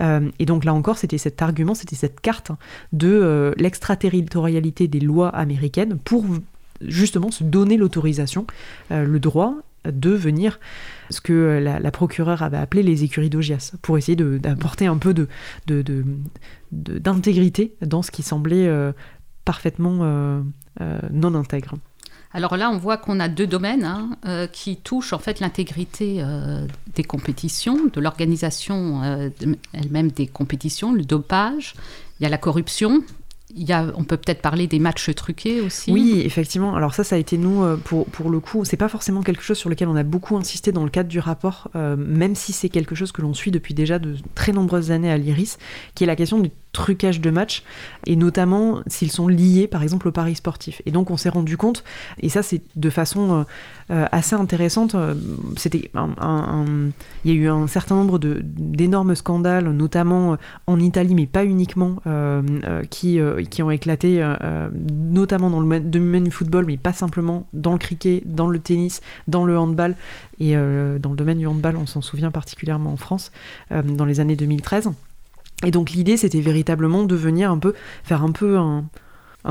Euh, 0.00 0.30
et 0.38 0.46
donc 0.46 0.64
là 0.64 0.74
encore, 0.74 0.98
c'était 0.98 1.18
cet 1.18 1.40
argument, 1.42 1.74
c'était 1.74 1.96
cette 1.96 2.20
carte 2.20 2.50
de 2.92 3.08
euh, 3.08 3.52
l'extraterritorialité 3.56 4.88
des 4.88 5.00
lois 5.00 5.28
américaines 5.28 5.98
pour 5.98 6.24
justement 6.80 7.30
se 7.30 7.44
donner 7.44 7.76
l'autorisation, 7.76 8.46
le 8.90 9.18
droit 9.18 9.54
de 9.84 10.10
venir, 10.10 10.60
ce 11.10 11.20
que 11.20 11.58
la, 11.62 11.90
procureure 11.90 12.42
avait 12.42 12.56
appelé 12.56 12.82
les 12.82 13.04
écuries 13.04 13.28
d'Ogias, 13.28 13.72
pour 13.82 13.98
essayer 13.98 14.16
d'apporter 14.16 14.86
un 14.86 14.96
peu 14.96 15.12
de, 15.12 15.28
d'intégrité 16.72 17.74
dans 17.82 18.00
ce 18.00 18.10
qui 18.10 18.22
semblait 18.22 18.66
parfaitement 19.52 19.98
euh, 20.02 20.40
euh, 20.80 20.98
non 21.10 21.34
intègre. 21.34 21.74
Alors 22.32 22.56
là, 22.56 22.70
on 22.70 22.78
voit 22.78 22.98
qu'on 22.98 23.18
a 23.18 23.28
deux 23.28 23.48
domaines 23.48 23.84
hein, 23.84 24.10
euh, 24.24 24.46
qui 24.46 24.76
touchent 24.76 25.12
en 25.12 25.18
fait 25.18 25.40
l'intégrité 25.40 26.18
euh, 26.20 26.64
des 26.94 27.02
compétitions, 27.02 27.78
de 27.92 28.00
l'organisation 28.00 29.02
euh, 29.02 29.28
de- 29.40 29.58
elle-même 29.72 30.12
des 30.12 30.28
compétitions, 30.28 30.92
le 30.92 31.04
dopage. 31.04 31.74
Il 32.18 32.22
y 32.22 32.26
a 32.26 32.28
la 32.28 32.38
corruption. 32.38 33.02
Il 33.56 33.64
y 33.68 33.72
a, 33.72 33.86
on 33.96 34.04
peut 34.04 34.16
peut-être 34.16 34.42
parler 34.42 34.68
des 34.68 34.78
matchs 34.78 35.12
truqués 35.16 35.60
aussi. 35.60 35.90
Oui, 35.90 36.22
effectivement. 36.24 36.76
Alors 36.76 36.94
ça, 36.94 37.02
ça 37.02 37.16
a 37.16 37.18
été 37.18 37.36
nous, 37.36 37.64
pour, 37.78 38.06
pour 38.06 38.30
le 38.30 38.38
coup, 38.38 38.64
c'est 38.64 38.76
pas 38.76 38.88
forcément 38.88 39.22
quelque 39.22 39.42
chose 39.42 39.58
sur 39.58 39.68
lequel 39.68 39.88
on 39.88 39.96
a 39.96 40.04
beaucoup 40.04 40.36
insisté 40.36 40.70
dans 40.70 40.84
le 40.84 40.90
cadre 40.90 41.08
du 41.08 41.18
rapport, 41.18 41.68
même 41.74 42.36
si 42.36 42.52
c'est 42.52 42.68
quelque 42.68 42.94
chose 42.94 43.10
que 43.10 43.22
l'on 43.22 43.34
suit 43.34 43.50
depuis 43.50 43.74
déjà 43.74 43.98
de 43.98 44.14
très 44.36 44.52
nombreuses 44.52 44.92
années 44.92 45.10
à 45.10 45.18
l'IRIS, 45.18 45.58
qui 45.96 46.04
est 46.04 46.06
la 46.06 46.14
question 46.14 46.38
du 46.38 46.50
trucage 46.72 47.20
de 47.20 47.30
matchs, 47.30 47.64
et 48.06 48.16
notamment 48.16 48.80
s'ils 48.86 49.10
sont 49.10 49.26
liés, 49.28 49.66
par 49.66 49.82
exemple, 49.82 50.08
au 50.08 50.12
paris 50.12 50.36
sportif. 50.36 50.82
Et 50.86 50.90
donc 50.92 51.10
on 51.10 51.16
s'est 51.16 51.28
rendu 51.28 51.56
compte, 51.56 51.82
et 52.20 52.28
ça 52.28 52.42
c'est 52.42 52.62
de 52.76 52.90
façon 52.90 53.32
euh, 53.32 53.42
euh, 53.92 54.06
assez 54.12 54.34
intéressante, 54.36 54.94
euh, 54.94 55.14
c'était 55.56 55.90
un- 55.94 56.90
il 57.24 57.30
y 57.32 57.34
a 57.34 57.38
eu 57.38 57.48
un 57.48 57.66
certain 57.66 57.96
nombre 57.96 58.18
d'énormes 58.20 59.14
scandales, 59.14 59.70
notamment 59.70 60.36
en 60.66 60.78
Italie, 60.80 61.14
mais 61.14 61.26
pas 61.26 61.44
uniquement, 61.44 61.96
qui, 62.90 63.18
qui 63.50 63.62
ont 63.62 63.70
éclaté, 63.70 64.24
notamment 64.82 65.50
dans 65.50 65.60
le 65.60 65.80
domaine 65.80 66.24
du 66.24 66.30
football, 66.30 66.64
mais 66.66 66.76
pas 66.76 66.92
simplement 66.92 67.46
dans 67.52 67.72
le 67.72 67.78
cricket, 67.78 68.22
dans 68.26 68.46
le 68.48 68.58
tennis, 68.58 69.00
dans 69.28 69.44
le 69.44 69.58
handball, 69.58 69.96
et 70.38 70.54
dans 70.54 71.10
le 71.10 71.16
domaine 71.16 71.38
du 71.38 71.46
handball, 71.46 71.76
on 71.76 71.86
s'en 71.86 72.00
souvient 72.02 72.30
particulièrement 72.30 72.92
en 72.92 72.96
France, 72.96 73.32
dans 73.70 74.04
les 74.04 74.20
années 74.20 74.36
2013. 74.36 74.90
Et 75.64 75.70
donc 75.70 75.90
l'idée, 75.90 76.16
c'était 76.16 76.40
véritablement 76.40 77.04
de 77.04 77.14
venir 77.14 77.50
un 77.50 77.58
peu 77.58 77.74
faire 78.02 78.22
un 78.22 78.32
peu 78.32 78.56
un, 78.56 78.84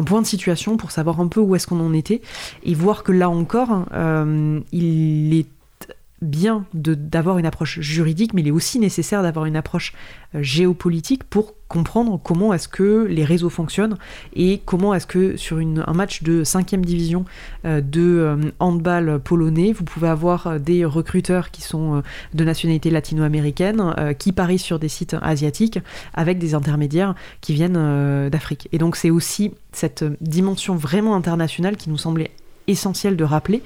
point 0.06 0.22
de 0.22 0.28
situation 0.28 0.78
pour 0.78 0.92
savoir 0.92 1.20
un 1.20 1.28
peu 1.28 1.40
où 1.40 1.56
est-ce 1.56 1.68
qu'on 1.68 1.80
en 1.80 1.94
était 1.94 2.22
et 2.64 2.74
voir 2.74 3.04
que 3.04 3.12
là 3.12 3.30
encore, 3.30 3.86
euh, 3.94 4.60
il 4.72 5.34
est 5.34 5.48
bien 6.22 6.66
d'avoir 6.74 7.38
une 7.38 7.46
approche 7.46 7.80
juridique, 7.80 8.34
mais 8.34 8.42
il 8.42 8.48
est 8.48 8.52
aussi 8.52 8.80
nécessaire 8.80 9.24
d'avoir 9.24 9.46
une 9.46 9.56
approche 9.56 9.94
euh, 10.36 10.44
géopolitique 10.44 11.24
pour 11.24 11.54
comprendre 11.68 12.20
comment 12.22 12.54
est-ce 12.54 12.68
que 12.68 13.06
les 13.10 13.24
réseaux 13.24 13.50
fonctionnent 13.50 13.98
et 14.36 14.62
comment 14.66 14.94
est-ce 14.94 15.06
que 15.08 15.38
sur 15.38 15.58
un 15.58 15.94
match 15.94 16.24
de 16.24 16.44
5e 16.44 16.82
division 16.82 17.26
euh, 17.66 17.80
de 17.82 18.02
euh, 18.02 18.52
handball 18.60 19.20
polonais, 19.20 19.72
vous 19.72 19.84
pouvez 19.84 20.08
avoir 20.08 20.60
des 20.60 20.84
recruteurs 20.84 21.52
qui 21.52 21.62
sont 21.62 22.04
de 22.34 22.44
nationalité 22.44 22.90
latino-américaine, 22.90 23.94
qui 24.18 24.32
parient 24.32 24.58
sur 24.58 24.80
des 24.80 24.90
sites 24.90 25.16
asiatiques 25.22 25.80
avec 26.14 26.40
des 26.40 26.54
intermédiaires 26.56 27.16
qui 27.42 27.54
viennent 27.54 28.30
d'Afrique. 28.30 28.68
Et 28.72 28.78
donc 28.78 28.96
c'est 28.96 29.10
aussi 29.10 29.52
cette 29.72 30.04
dimension 30.22 30.76
vraiment 30.76 31.16
internationale 31.16 31.78
qui 31.78 31.90
nous 31.90 31.98
semblait 31.98 32.32
essentielle 32.68 33.16
de 33.16 33.24
rappeler 33.24 33.62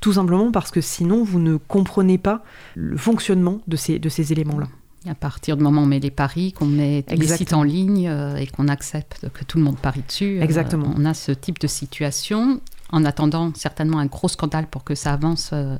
tout 0.00 0.14
simplement 0.14 0.50
parce 0.50 0.70
que 0.70 0.80
sinon 0.80 1.22
vous 1.22 1.38
ne 1.38 1.56
comprenez 1.56 2.18
pas 2.18 2.42
le 2.74 2.96
fonctionnement 2.96 3.60
de 3.68 3.76
ces, 3.76 3.98
de 3.98 4.08
ces 4.08 4.32
éléments-là. 4.32 4.66
À 5.08 5.14
partir 5.14 5.56
du 5.56 5.62
moment 5.62 5.80
où 5.80 5.84
on 5.84 5.86
met 5.86 6.00
les 6.00 6.10
paris, 6.10 6.52
qu'on 6.52 6.66
met 6.66 7.04
les 7.08 7.26
sites 7.26 7.54
en 7.54 7.62
ligne 7.62 8.06
euh, 8.06 8.36
et 8.36 8.46
qu'on 8.46 8.68
accepte 8.68 9.30
que 9.32 9.44
tout 9.44 9.56
le 9.56 9.64
monde 9.64 9.78
parie 9.78 10.02
dessus, 10.06 10.40
euh, 10.42 10.82
on 10.96 11.04
a 11.06 11.14
ce 11.14 11.32
type 11.32 11.58
de 11.58 11.66
situation. 11.66 12.60
En 12.92 13.04
attendant 13.04 13.52
certainement 13.54 13.98
un 13.98 14.06
gros 14.06 14.28
scandale 14.28 14.66
pour 14.66 14.84
que 14.84 14.94
ça 14.94 15.12
avance. 15.12 15.50
Euh, 15.52 15.76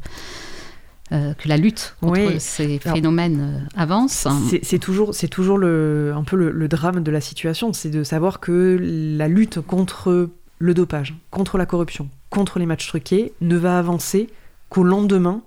que 1.11 1.49
la 1.49 1.57
lutte 1.57 1.97
contre 2.01 2.39
ces 2.39 2.79
phénomènes 2.79 3.67
avance. 3.77 4.29
C'est 4.63 4.79
toujours, 4.79 5.13
c'est 5.13 5.27
toujours 5.27 5.59
le, 5.59 6.13
un 6.15 6.23
peu 6.23 6.37
le, 6.37 6.53
le, 6.53 6.69
drame 6.69 7.03
de 7.03 7.11
la 7.11 7.21
situation, 7.21 7.73
c'est 7.73 7.91
de 7.91 8.05
savoir 8.05 8.39
que 8.39 8.79
la 8.81 9.27
lutte 9.27 9.61
contre 9.61 10.31
le 10.61 10.75
dopage, 10.75 11.17
contre 11.31 11.59
la 11.59 11.67
corruption, 11.67 12.09
contre 12.29 12.61
les 12.61 12.67
matchs 12.67 12.87
truqués, 12.87 13.33
ne 13.41 13.57
va 13.57 13.79
avancer 13.79 14.29
qu'au 14.69 14.85
lendemain 14.85 15.43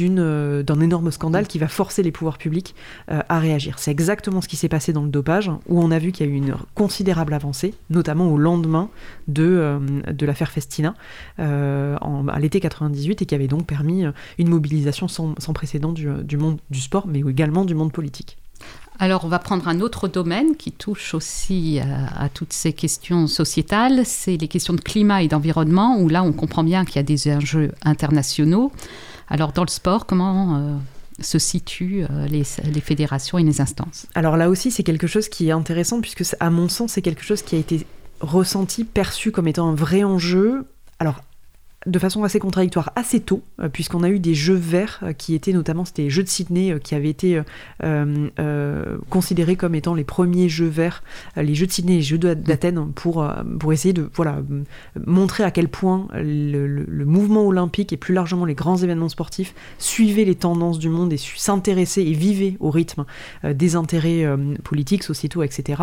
euh, 0.00 0.62
d'un 0.62 0.78
énorme 0.78 1.10
scandale 1.10 1.48
qui 1.48 1.58
va 1.58 1.66
forcer 1.66 2.04
les 2.04 2.12
pouvoirs 2.12 2.38
publics 2.38 2.76
euh, 3.10 3.20
à 3.28 3.40
réagir. 3.40 3.80
C'est 3.80 3.90
exactement 3.90 4.40
ce 4.40 4.46
qui 4.46 4.54
s'est 4.54 4.68
passé 4.68 4.92
dans 4.92 5.02
le 5.02 5.08
dopage, 5.08 5.50
où 5.66 5.82
on 5.82 5.90
a 5.90 5.98
vu 5.98 6.12
qu'il 6.12 6.24
y 6.24 6.28
a 6.28 6.32
eu 6.32 6.36
une 6.36 6.54
considérable 6.76 7.34
avancée, 7.34 7.74
notamment 7.90 8.30
au 8.30 8.38
lendemain 8.38 8.90
de, 9.26 9.42
euh, 9.42 9.80
l'affaire 10.20 10.52
Festina, 10.52 10.94
à 11.38 12.38
l'été 12.38 12.60
98, 12.60 13.22
et 13.22 13.26
qui 13.26 13.34
avait 13.34 13.48
donc 13.48 13.66
permis 13.66 14.04
une 14.38 14.48
mobilisation 14.48 15.08
sans, 15.08 15.34
précédent 15.52 15.92
du 15.92 16.36
monde 16.36 16.58
du 16.70 16.80
sport, 16.80 17.08
mais 17.08 17.20
également 17.20 17.64
du 17.64 17.74
monde 17.74 17.90
politique. 17.90 18.38
Alors, 19.02 19.24
on 19.24 19.28
va 19.28 19.40
prendre 19.40 19.66
un 19.66 19.80
autre 19.80 20.06
domaine 20.06 20.54
qui 20.54 20.70
touche 20.70 21.12
aussi 21.12 21.80
à, 21.80 22.28
toutes 22.28 22.52
ces 22.52 22.72
questions 22.72 23.26
sociétales, 23.26 24.02
c'est 24.06 24.36
les 24.36 24.46
questions 24.46 24.74
de 24.74 24.80
climat 24.80 25.24
et 25.24 25.26
d'environnement, 25.26 25.98
où 25.98 26.08
là, 26.08 26.22
on 26.22 26.30
comprend 26.30 26.62
bien 26.62 26.84
qu'il 26.84 26.94
y 26.94 26.98
a 27.00 27.02
des 27.02 27.28
enjeux 27.34 27.72
internationaux. 27.82 28.70
Alors, 29.28 29.50
dans 29.50 29.64
le 29.64 29.70
sport, 29.70 30.06
comment 30.06 30.56
euh, 30.56 30.76
se 31.18 31.40
situent 31.40 32.04
euh, 32.04 32.28
les, 32.28 32.44
les, 32.72 32.80
fédérations 32.80 33.38
et 33.38 33.42
les 33.42 33.60
instances? 33.60 34.06
Alors 34.14 34.36
là 34.36 34.48
aussi, 34.48 34.70
c'est 34.70 34.84
quelque 34.84 35.08
chose 35.08 35.28
qui 35.28 35.48
est 35.48 35.52
intéressant, 35.52 36.00
puisque, 36.00 36.22
à 36.38 36.50
mon 36.50 36.68
sens, 36.68 36.92
c'est 36.92 37.02
quelque 37.02 37.24
chose 37.24 37.42
qui 37.42 37.56
a 37.56 37.58
été 37.58 37.84
ressenti, 38.20 38.84
perçu 38.84 39.32
comme 39.32 39.48
étant 39.48 39.68
un 39.68 39.74
vrai 39.74 40.04
enjeu. 40.04 40.64
Alors, 41.00 41.22
de 41.86 41.98
façon 41.98 42.22
assez 42.24 42.38
contradictoire 42.38 42.92
assez 42.96 43.20
tôt, 43.20 43.42
euh, 43.60 43.68
puisqu'on 43.68 44.02
a 44.02 44.08
eu 44.08 44.18
des 44.18 44.34
jeux 44.34 44.54
verts 44.54 45.00
euh, 45.02 45.12
qui 45.12 45.34
étaient 45.34 45.52
notamment, 45.52 45.84
c'était 45.84 46.02
les 46.02 46.10
jeux 46.10 46.22
de 46.22 46.28
Sydney 46.28 46.72
euh, 46.72 46.78
qui 46.78 46.94
avaient 46.94 47.10
été 47.10 47.42
considérés 49.10 49.56
comme 49.56 49.74
étant 49.74 49.94
les 49.94 50.04
premiers 50.04 50.48
jeux 50.48 50.68
verts, 50.68 51.02
les 51.36 51.54
jeux 51.54 51.66
de 51.66 51.72
Sydney 51.72 51.94
et 51.94 51.96
les 51.96 52.02
jeux 52.02 52.18
d'Athènes, 52.18 52.92
pour, 52.94 53.26
pour 53.58 53.72
essayer 53.72 53.92
de 53.92 54.08
voilà, 54.14 54.38
montrer 55.06 55.44
à 55.44 55.50
quel 55.50 55.68
point 55.68 56.06
le, 56.14 57.04
mouvement 57.04 57.46
olympique 57.46 57.92
et 57.92 57.96
plus 57.96 58.14
largement 58.14 58.44
les 58.44 58.54
grands 58.54 58.76
événements 58.76 59.08
sportifs 59.08 59.54
suivaient 59.78 60.24
les 60.24 60.34
tendances 60.34 60.78
du 60.78 60.88
monde 60.88 61.12
et 61.12 61.16
s'intéressaient 61.16 62.04
et 62.04 62.12
vivaient 62.12 62.56
au 62.60 62.70
rythme 62.70 63.04
des 63.44 63.76
intérêts 63.76 64.26
politiques, 64.64 65.02
sociétaux, 65.02 65.42
etc. 65.42 65.82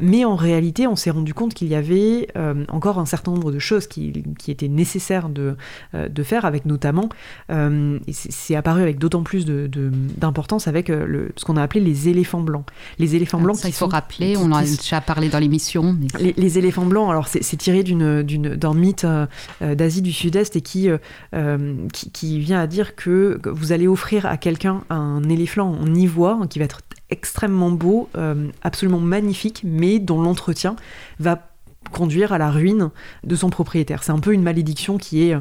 mais 0.00 0.24
en 0.24 0.36
réalité, 0.36 0.86
on 0.86 0.96
s'est 0.96 1.10
rendu 1.10 1.34
compte 1.34 1.54
qu'il 1.54 1.68
y 1.68 1.74
avait 1.74 2.28
encore 2.68 2.98
un 2.98 3.06
certain 3.06 3.32
nombre 3.32 3.52
de 3.52 3.58
choses 3.58 3.86
qui, 3.86 4.24
qui 4.38 4.50
étaient 4.50 4.68
nécessaires 4.68 5.13
de, 5.22 5.56
euh, 5.94 6.08
de 6.08 6.22
faire, 6.22 6.44
avec 6.44 6.66
notamment, 6.66 7.08
euh, 7.50 7.98
c'est 8.10 8.56
apparu 8.56 8.82
avec 8.82 8.98
d'autant 8.98 9.22
plus 9.22 9.46
d'importance 9.46 10.64
de, 10.64 10.68
avec 10.68 10.90
euh, 10.90 11.06
le, 11.06 11.32
ce 11.36 11.44
qu'on 11.44 11.56
a 11.56 11.62
appelé 11.62 11.80
les 11.80 12.08
éléphants 12.08 12.40
blancs. 12.40 12.66
Les 12.98 13.16
éléphants 13.16 13.40
blancs 13.40 13.56
Ça, 13.56 13.68
il 13.68 13.74
faut 13.74 13.86
rappeler, 13.86 14.36
on 14.36 14.52
en 14.52 14.56
a 14.56 14.62
déjà 14.62 15.00
parlé 15.00 15.28
dans 15.28 15.38
l'émission. 15.38 15.96
Les, 16.18 16.58
éléphants 16.58 16.86
blancs, 16.86 17.10
alors 17.10 17.28
c'est 17.28 17.56
tiré 17.56 17.82
d'un 17.82 18.74
mythe 18.74 19.06
d'Asie 19.60 20.02
du 20.02 20.12
Sud-Est 20.12 20.56
et 20.56 20.60
qui, 20.60 20.88
qui, 21.92 22.10
qui, 22.10 22.38
vient 22.38 22.60
à 22.60 22.66
dire 22.66 22.94
que 22.94 23.40
vous 23.44 23.72
allez 23.72 23.88
offrir 23.88 24.26
à 24.26 24.36
quelqu'un 24.36 24.82
un 24.90 25.22
éléphant 25.28 25.70
en 25.70 25.94
ivoire 25.94 26.48
qui 26.48 26.58
va 26.58 26.64
être 26.66 26.80
extrêmement 27.10 27.70
beau, 27.70 28.08
absolument 28.62 29.00
magnifique, 29.00 29.62
mais 29.64 29.98
dont 29.98 30.20
l'entretien 30.20 30.76
va 31.18 31.53
conduire 31.92 32.32
à 32.32 32.38
la 32.38 32.50
ruine 32.50 32.90
de 33.24 33.36
son 33.36 33.50
propriétaire. 33.50 34.02
C'est 34.02 34.12
un 34.12 34.18
peu 34.18 34.32
une 34.32 34.42
malédiction 34.42 34.98
qui 34.98 35.22
est, 35.22 35.36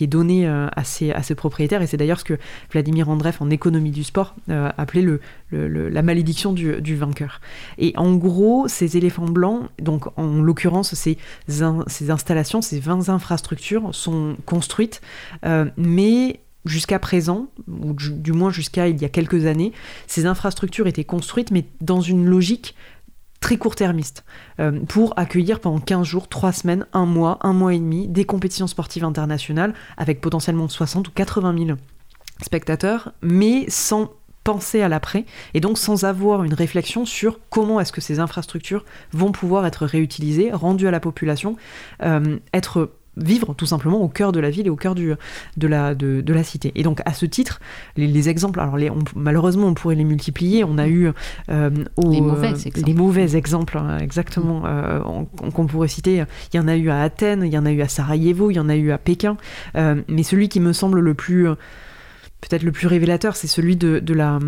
est 0.00 0.06
donnée 0.06 0.46
euh, 0.46 0.68
à 0.76 0.84
ses, 0.84 1.34
propriétaires, 1.34 1.82
et 1.82 1.86
c'est 1.86 1.96
d'ailleurs 1.96 2.20
ce 2.20 2.24
que 2.24 2.38
Vladimir 2.70 3.08
Andreev, 3.08 3.36
en 3.40 3.50
économie 3.50 3.90
du 3.90 4.04
sport, 4.04 4.34
euh, 4.50 4.70
appelait 4.76 5.04
la 5.52 6.02
malédiction 6.02 6.52
du, 6.52 6.96
vainqueur. 6.96 7.40
Et 7.78 7.92
en 7.96 8.14
gros, 8.14 8.68
ces 8.68 8.96
éléphants 8.96 9.26
blancs, 9.26 9.68
donc 9.80 10.06
en 10.16 10.40
l'occurrence, 10.40 10.94
ces, 10.94 11.18
installations, 12.08 12.62
ces 12.62 12.80
20 12.80 13.08
infrastructures 13.08 13.94
sont 13.94 14.36
construites, 14.46 15.00
euh, 15.44 15.66
mais 15.76 16.40
jusqu'à 16.64 16.98
présent, 16.98 17.46
ou 17.68 17.94
du 17.94 18.32
moins 18.32 18.50
jusqu'à 18.50 18.88
il 18.88 19.00
y 19.00 19.04
a 19.04 19.08
quelques 19.08 19.46
années, 19.46 19.72
ces 20.06 20.26
infrastructures 20.26 20.86
étaient 20.86 21.04
construites, 21.04 21.50
mais 21.50 21.64
dans 21.80 22.00
une 22.00 22.26
logique 22.26 22.74
très 23.46 23.58
court-termiste 23.58 24.24
euh, 24.58 24.80
pour 24.88 25.16
accueillir 25.16 25.60
pendant 25.60 25.78
15 25.78 26.04
jours, 26.04 26.26
3 26.26 26.50
semaines, 26.50 26.84
1 26.92 27.06
mois, 27.06 27.38
1 27.42 27.52
mois 27.52 27.74
et 27.74 27.78
demi 27.78 28.08
des 28.08 28.24
compétitions 28.24 28.66
sportives 28.66 29.04
internationales 29.04 29.72
avec 29.96 30.20
potentiellement 30.20 30.66
60 30.66 31.06
ou 31.06 31.10
80 31.12 31.66
000 31.66 31.78
spectateurs, 32.42 33.12
mais 33.22 33.66
sans 33.68 34.10
penser 34.42 34.82
à 34.82 34.88
l'après 34.88 35.26
et 35.54 35.60
donc 35.60 35.78
sans 35.78 36.02
avoir 36.02 36.42
une 36.42 36.54
réflexion 36.54 37.04
sur 37.04 37.38
comment 37.48 37.78
est-ce 37.78 37.92
que 37.92 38.00
ces 38.00 38.18
infrastructures 38.18 38.84
vont 39.12 39.30
pouvoir 39.30 39.64
être 39.64 39.86
réutilisées, 39.86 40.50
rendues 40.50 40.88
à 40.88 40.90
la 40.90 40.98
population, 40.98 41.54
euh, 42.02 42.40
être 42.52 42.90
vivre 43.16 43.54
tout 43.54 43.66
simplement 43.66 44.00
au 44.00 44.08
cœur 44.08 44.32
de 44.32 44.40
la 44.40 44.50
ville 44.50 44.66
et 44.66 44.70
au 44.70 44.76
cœur 44.76 44.94
du, 44.94 45.12
de, 45.56 45.68
la, 45.68 45.94
de, 45.94 46.20
de 46.20 46.32
la 46.32 46.44
cité. 46.44 46.72
Et 46.74 46.82
donc 46.82 47.00
à 47.04 47.12
ce 47.12 47.26
titre, 47.26 47.60
les, 47.96 48.28
exemples, 48.28 48.60
alors 48.60 48.76
les, 48.76 48.90
malheureusement 49.14 49.68
on 49.68 49.74
pourrait 49.74 49.94
les 49.94 50.04
multiplier, 50.04 50.64
on 50.64 50.78
a 50.78 50.88
eu 50.88 51.10
euh, 51.50 51.70
les, 52.02 52.20
mauvais 52.20 52.50
exemples. 52.50 52.80
les 52.86 52.94
mauvais 52.94 53.36
exemples, 53.36 53.78
hein, 53.78 53.98
exactement, 53.98 54.62
euh, 54.66 55.00
qu'on 55.54 55.66
pourrait 55.66 55.88
citer, 55.88 56.24
il 56.52 56.56
y 56.56 56.60
en 56.60 56.68
a 56.68 56.76
eu 56.76 56.90
à 56.90 57.00
Athènes, 57.00 57.42
il 57.44 57.52
y 57.52 57.58
en 57.58 57.66
a 57.66 57.72
eu 57.72 57.82
à 57.82 57.88
Sarajevo, 57.88 58.50
il 58.50 58.54
y 58.54 58.60
en 58.60 58.68
a 58.68 58.76
eu 58.76 58.90
à 58.90 58.98
Pékin, 58.98 59.36
euh, 59.76 60.02
mais 60.08 60.22
celui 60.22 60.48
qui 60.48 60.60
me 60.60 60.72
semble 60.72 61.00
le 61.00 61.14
plus 61.14 61.48
peut-être 62.40 62.62
le 62.62 62.72
plus 62.72 62.86
révélateur, 62.86 63.36
c'est 63.36 63.46
celui 63.46 63.76
de, 63.76 64.14
la, 64.14 64.38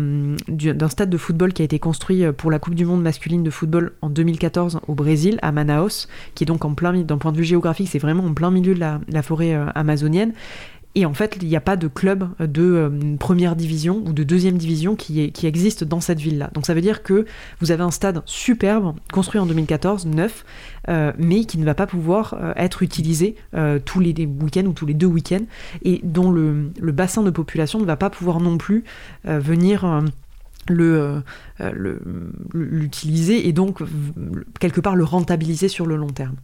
d'un 0.47 0.89
stade 0.89 1.09
de 1.09 1.17
football 1.17 1.53
qui 1.53 1.61
a 1.61 1.65
été 1.65 1.79
construit 1.79 2.23
euh, 2.23 2.31
pour 2.31 2.51
la 2.51 2.59
Coupe 2.59 2.75
du 2.75 2.85
Monde 2.85 3.01
masculine 3.01 3.43
de 3.43 3.49
football 3.49 3.93
en 4.01 4.09
2014 4.09 4.79
au 4.87 4.95
Brésil, 4.95 5.39
à 5.41 5.51
Manaus, 5.51 6.07
qui 6.35 6.43
est 6.43 6.47
donc 6.47 6.65
en 6.65 6.73
plein, 6.73 6.93
d'un 6.93 7.17
point 7.17 7.31
de 7.31 7.37
vue 7.37 7.43
géographique, 7.43 7.89
c'est 7.89 7.99
vraiment 7.99 8.25
en 8.25 8.33
plein 8.33 8.51
milieu 8.51 8.73
de 8.73 8.79
la 8.79 9.21
forêt 9.21 9.53
euh, 9.53 9.65
amazonienne. 9.75 10.33
Et 10.95 11.05
en 11.05 11.13
fait, 11.13 11.37
il 11.41 11.47
n'y 11.47 11.55
a 11.55 11.61
pas 11.61 11.75
de 11.75 11.87
club 11.87 12.29
de 12.39 12.63
euh, 12.63 13.15
première 13.17 13.55
division 13.55 14.01
ou 14.05 14.11
de 14.11 14.23
deuxième 14.23 14.57
division 14.57 14.95
qui, 14.95 15.31
existe 15.43 15.83
dans 15.83 16.01
cette 16.01 16.19
ville-là. 16.19 16.49
Donc 16.53 16.65
ça 16.65 16.73
veut 16.73 16.81
dire 16.81 17.03
que 17.03 17.25
vous 17.61 17.71
avez 17.71 17.83
un 17.83 17.91
stade 17.91 18.21
superbe, 18.25 18.95
construit 19.13 19.39
en 19.39 19.45
2014, 19.45 20.07
neuf, 20.07 20.45
euh, 20.89 21.11
mais 21.17 21.45
qui 21.45 21.59
ne 21.59 21.65
va 21.65 21.75
pas 21.75 21.85
pouvoir 21.85 22.35
euh, 22.41 22.53
être 22.55 22.81
utilisé 22.81 23.35
tous 23.85 23.99
les 23.99 24.13
week-ends 24.25 24.65
ou 24.65 24.73
tous 24.73 24.85
les 24.85 24.93
deux 24.93 25.07
week-ends, 25.07 25.45
et 25.83 26.01
dont 26.03 26.31
le, 26.31 26.71
bassin 26.91 27.23
de 27.23 27.29
population 27.29 27.79
ne 27.79 27.85
va 27.85 27.95
pas 27.95 28.09
pouvoir 28.09 28.39
non 28.39 28.57
plus 28.57 28.83
venir 29.23 30.01
le, 30.67 31.23
euh, 31.61 31.99
l'utiliser 32.53 33.47
et 33.47 33.53
donc 33.53 33.79
quelque 34.59 34.81
part 34.81 34.95
le 34.95 35.03
rentabiliser 35.03 35.67
sur 35.67 35.85
le 35.85 35.95
long 35.95 36.09
terme. 36.09 36.35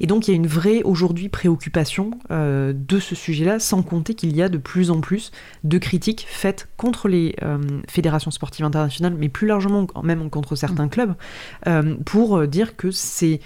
Et 0.00 0.06
donc 0.06 0.28
il 0.28 0.30
y 0.30 0.34
a 0.34 0.36
une 0.36 0.46
vraie 0.46 0.82
aujourd'hui 0.82 1.28
préoccupation 1.28 2.12
euh, 2.30 2.72
de 2.74 2.98
ce 2.98 3.14
sujet-là, 3.14 3.58
sans 3.58 3.82
compter 3.82 4.14
qu'il 4.14 4.34
y 4.36 4.42
a 4.42 4.48
de 4.48 4.58
plus 4.58 4.90
en 4.90 5.00
plus 5.00 5.32
de 5.64 5.78
critiques 5.78 6.26
faites 6.28 6.68
contre 6.76 7.08
les 7.08 7.34
euh, 7.42 7.58
fédérations 7.88 8.30
sportives 8.30 8.64
internationales, 8.64 9.14
mais 9.18 9.28
plus 9.28 9.46
largement 9.46 9.86
même 10.02 10.30
contre 10.30 10.56
certains 10.56 10.88
clubs, 10.88 11.14
pour 12.04 12.46
dire 12.46 12.76
que 12.76 12.90
c'est 12.90 13.40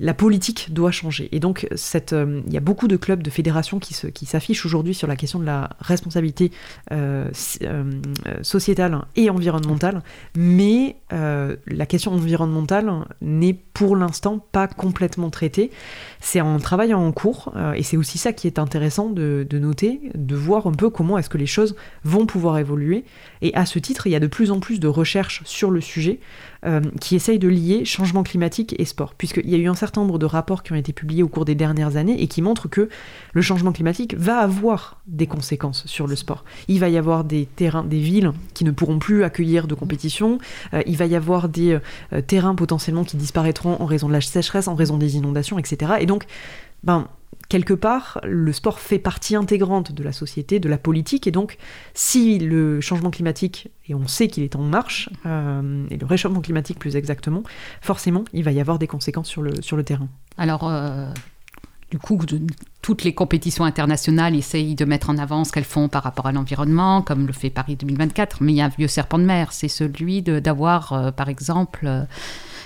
la 0.00 0.14
politique 0.14 0.72
doit 0.72 0.90
changer. 0.90 1.28
Et 1.32 1.40
donc, 1.40 1.66
euh, 2.12 2.42
il 2.46 2.52
y 2.52 2.56
a 2.56 2.60
beaucoup 2.60 2.88
de 2.88 2.96
clubs, 2.96 3.22
de 3.22 3.30
fédérations 3.30 3.78
qui 3.78 4.26
s'affichent 4.26 4.66
aujourd'hui 4.66 4.94
sur 4.94 5.06
la 5.06 5.16
question 5.16 5.38
de 5.38 5.44
la 5.44 5.70
responsabilité 5.80 6.50
euh, 6.92 7.28
euh, 7.62 7.84
sociétale 8.42 9.00
et 9.16 9.30
environnementale, 9.30 10.02
mais 10.36 10.96
la 11.10 11.86
question 11.86 12.12
environnementale 12.12 12.90
n'est 13.20 13.54
pour 13.54 13.94
l'instant 13.96 14.38
pas 14.38 14.66
complètement 14.66 15.30
traitée. 15.30 15.70
C'est 16.20 16.40
un 16.40 16.58
travail 16.58 16.92
en 16.92 17.12
cours, 17.12 17.52
et 17.76 17.82
c'est 17.82 17.96
aussi 17.96 18.18
ça 18.18 18.32
qui 18.32 18.46
est 18.48 18.58
intéressant 18.58 19.10
de, 19.10 19.46
de 19.48 19.58
noter, 19.58 20.00
de 20.14 20.34
voir 20.34 20.66
un 20.66 20.72
peu 20.72 20.90
comment 20.90 21.16
est-ce 21.16 21.30
que 21.30 21.38
les 21.38 21.46
choses 21.46 21.76
vont 22.02 22.26
pouvoir 22.26 22.58
évoluer. 22.58 23.04
Et 23.42 23.54
à 23.54 23.64
ce 23.64 23.78
titre, 23.78 24.06
il 24.06 24.10
y 24.10 24.16
a 24.16 24.20
de 24.20 24.26
plus 24.26 24.50
en 24.50 24.58
plus 24.58 24.80
de 24.80 24.88
recherches 24.88 25.42
sur 25.44 25.70
le 25.70 25.80
sujet. 25.80 26.18
Euh, 26.66 26.80
qui 26.98 27.14
essaye 27.14 27.38
de 27.38 27.48
lier 27.48 27.84
changement 27.84 28.22
climatique 28.22 28.74
et 28.78 28.86
sport, 28.86 29.14
puisqu'il 29.14 29.50
y 29.50 29.54
a 29.54 29.58
eu 29.58 29.68
un 29.68 29.74
certain 29.74 30.00
nombre 30.00 30.18
de 30.18 30.24
rapports 30.24 30.62
qui 30.62 30.72
ont 30.72 30.76
été 30.76 30.94
publiés 30.94 31.22
au 31.22 31.28
cours 31.28 31.44
des 31.44 31.54
dernières 31.54 31.96
années 31.96 32.22
et 32.22 32.26
qui 32.26 32.40
montrent 32.40 32.68
que 32.68 32.88
le 33.34 33.42
changement 33.42 33.70
climatique 33.70 34.14
va 34.16 34.38
avoir 34.38 34.98
des 35.06 35.26
conséquences 35.26 35.86
sur 35.86 36.06
le 36.06 36.16
sport. 36.16 36.42
Il 36.68 36.80
va 36.80 36.88
y 36.88 36.96
avoir 36.96 37.24
des 37.24 37.44
terrains, 37.44 37.84
des 37.84 37.98
villes 37.98 38.32
qui 38.54 38.64
ne 38.64 38.70
pourront 38.70 38.98
plus 38.98 39.24
accueillir 39.24 39.66
de 39.66 39.74
compétition, 39.74 40.38
euh, 40.72 40.82
il 40.86 40.96
va 40.96 41.04
y 41.04 41.16
avoir 41.16 41.50
des 41.50 41.78
euh, 42.14 42.22
terrains 42.22 42.54
potentiellement 42.54 43.04
qui 43.04 43.18
disparaîtront 43.18 43.76
en 43.78 43.84
raison 43.84 44.08
de 44.08 44.14
la 44.14 44.22
sécheresse, 44.22 44.66
en 44.66 44.74
raison 44.74 44.96
des 44.96 45.16
inondations, 45.16 45.58
etc. 45.58 45.96
Et 46.00 46.06
donc, 46.06 46.24
ben, 46.82 47.08
quelque 47.48 47.74
part, 47.74 48.20
le 48.24 48.52
sport 48.52 48.80
fait 48.80 48.98
partie 48.98 49.36
intégrante 49.36 49.92
de 49.92 50.02
la 50.02 50.12
société, 50.12 50.60
de 50.60 50.68
la 50.68 50.78
politique, 50.78 51.26
et 51.26 51.30
donc 51.30 51.56
si 51.94 52.38
le 52.38 52.80
changement 52.80 53.10
climatique, 53.10 53.68
et 53.88 53.94
on 53.94 54.06
sait 54.06 54.28
qu'il 54.28 54.42
est 54.42 54.56
en 54.56 54.62
marche, 54.62 55.08
euh, 55.26 55.86
et 55.90 55.96
le 55.96 56.06
réchauffement 56.06 56.40
climatique 56.40 56.78
plus 56.78 56.96
exactement, 56.96 57.42
forcément, 57.80 58.24
il 58.32 58.44
va 58.44 58.52
y 58.52 58.60
avoir 58.60 58.78
des 58.78 58.86
conséquences 58.86 59.28
sur 59.28 59.42
le, 59.42 59.62
sur 59.62 59.76
le 59.76 59.84
terrain. 59.84 60.08
Alors, 60.38 60.68
euh, 60.68 61.06
du 61.90 61.98
coup, 61.98 62.18
toutes 62.82 63.04
les 63.04 63.14
compétitions 63.14 63.64
internationales 63.64 64.34
essayent 64.34 64.74
de 64.74 64.84
mettre 64.84 65.10
en 65.10 65.18
avant 65.18 65.44
ce 65.44 65.52
qu'elles 65.52 65.64
font 65.64 65.88
par 65.88 66.02
rapport 66.02 66.26
à 66.26 66.32
l'environnement, 66.32 67.02
comme 67.02 67.26
le 67.26 67.32
fait 67.32 67.50
Paris 67.50 67.76
2024, 67.76 68.42
mais 68.42 68.52
il 68.52 68.56
y 68.56 68.60
a 68.62 68.66
un 68.66 68.72
vieux 68.76 68.88
serpent 68.88 69.18
de 69.18 69.24
mer, 69.24 69.52
c'est 69.52 69.68
celui 69.68 70.22
d'avoir, 70.22 70.92
euh, 70.92 71.10
par 71.10 71.28
exemple, 71.28 71.88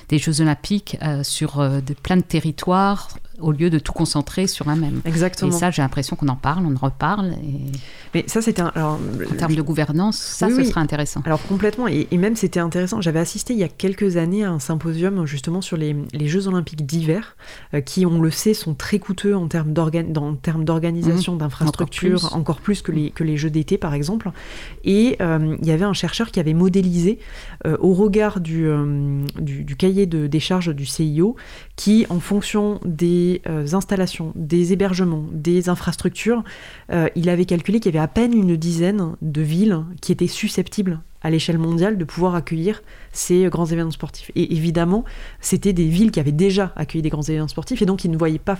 des 0.08 0.18
Jeux 0.18 0.40
olympiques 0.40 0.96
sur 1.22 1.62
plein 2.02 2.16
de 2.16 2.22
territoires 2.22 3.10
au 3.40 3.52
lieu 3.52 3.70
de 3.70 3.78
tout 3.78 3.92
concentrer 3.92 4.46
sur 4.46 4.68
un 4.68 4.76
même. 4.76 5.00
Exactement. 5.04 5.50
Et 5.50 5.54
ça, 5.54 5.70
j'ai 5.70 5.82
l'impression 5.82 6.16
qu'on 6.16 6.28
en 6.28 6.36
parle, 6.36 6.64
on 6.66 6.74
en 6.74 6.78
reparle. 6.78 7.34
Et... 7.34 7.72
Mais 8.14 8.24
ça, 8.26 8.42
c'était 8.42 8.62
un. 8.62 8.72
Alors, 8.74 8.98
en 9.30 9.34
termes 9.36 9.54
de 9.54 9.62
gouvernance, 9.62 10.16
ça, 10.16 10.48
ce 10.48 10.62
serait 10.64 10.80
intéressant. 10.80 11.22
Alors, 11.24 11.42
complètement. 11.42 11.86
Et, 11.88 12.06
même, 12.16 12.36
c'était 12.36 12.60
intéressant. 12.60 13.00
J'avais 13.00 13.20
assisté 13.20 13.52
il 13.52 13.58
y 13.58 13.64
a 13.64 13.68
quelques 13.68 14.16
années 14.16 14.44
à 14.44 14.50
un 14.50 14.58
symposium, 14.58 15.24
justement, 15.26 15.60
sur 15.60 15.76
les, 15.76 15.96
les 16.12 16.28
Jeux 16.28 16.48
Olympiques 16.48 16.84
d'hiver, 16.84 17.36
euh, 17.74 17.80
qui, 17.80 18.06
on 18.06 18.20
le 18.20 18.30
sait, 18.30 18.54
sont 18.54 18.74
très 18.74 18.98
coûteux 18.98 19.36
en 19.36 19.48
termes 19.48 19.72
d'organisation, 19.72 21.34
mmh. 21.34 21.38
d'infrastructures, 21.38 22.34
encore, 22.34 22.60
plus 22.60 22.82
que 22.82 22.92
les, 22.92 23.10
que 23.10 23.24
les 23.24 23.36
Jeux 23.36 23.50
d'été, 23.50 23.78
par 23.78 23.94
exemple. 23.94 24.30
Et 24.84 25.16
euh, 25.20 25.56
il 25.60 25.66
y 25.66 25.70
avait 25.70 25.84
un 25.84 25.92
chercheur 25.92 26.30
qui 26.30 26.40
avait 26.40 26.54
modélisé, 26.54 27.18
euh, 27.66 27.76
au 27.80 27.94
regard 27.94 28.40
du, 28.40 28.68
du, 29.38 29.64
du, 29.64 29.76
cahier 29.76 30.06
de, 30.06 30.26
des 30.26 30.40
charges 30.40 30.74
du 30.74 30.86
CIO, 30.86 31.36
qui, 31.78 32.06
en 32.10 32.18
fonction 32.18 32.80
des 32.84 33.40
euh, 33.48 33.64
installations, 33.72 34.32
des 34.34 34.72
hébergements, 34.72 35.24
des 35.30 35.68
infrastructures, 35.68 36.42
euh, 36.90 37.08
il 37.14 37.28
avait 37.28 37.44
calculé 37.44 37.78
qu'il 37.78 37.94
y 37.94 37.96
avait 37.96 38.04
à 38.04 38.08
peine 38.08 38.32
une 38.32 38.56
dizaine 38.56 39.14
de 39.22 39.42
villes 39.42 39.84
qui 40.00 40.10
étaient 40.10 40.26
susceptibles 40.26 41.00
à 41.22 41.30
l'échelle 41.30 41.56
mondiale 41.58 41.96
de 41.96 42.04
pouvoir 42.04 42.34
accueillir 42.34 42.82
ces 43.12 43.44
grands 43.44 43.66
événements 43.66 43.92
sportifs. 43.92 44.32
Et 44.34 44.54
évidemment, 44.54 45.04
c'était 45.40 45.72
des 45.72 45.86
villes 45.86 46.10
qui 46.10 46.18
avaient 46.18 46.32
déjà 46.32 46.72
accueilli 46.74 47.00
des 47.00 47.10
grands 47.10 47.22
événements 47.22 47.46
sportifs 47.46 47.80
et 47.80 47.86
donc 47.86 48.04
ils 48.04 48.10
ne 48.10 48.16
voyaient 48.16 48.40
pas, 48.40 48.58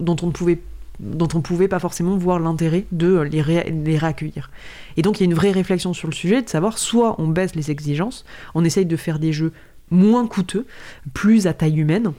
dont 0.00 0.16
on 0.20 0.26
ne 0.26 1.42
pouvait 1.42 1.68
pas 1.68 1.78
forcément 1.78 2.16
voir 2.16 2.40
l'intérêt 2.40 2.86
de 2.90 3.20
les 3.20 3.40
réaccueillir. 3.40 4.50
Et 4.96 5.02
donc 5.02 5.20
il 5.20 5.22
y 5.22 5.26
a 5.26 5.30
une 5.30 5.36
vraie 5.36 5.52
réflexion 5.52 5.94
sur 5.94 6.08
le 6.08 6.14
sujet 6.14 6.42
de 6.42 6.48
savoir 6.48 6.76
soit 6.76 7.20
on 7.20 7.28
baisse 7.28 7.54
les 7.54 7.70
exigences, 7.70 8.24
on 8.56 8.64
essaye 8.64 8.84
de 8.84 8.96
faire 8.96 9.20
des 9.20 9.32
jeux 9.32 9.52
moins 9.90 10.26
coûteux, 10.26 10.66
plus 11.14 11.46
à 11.46 11.54
taille 11.54 11.78
humaine, 11.78 12.12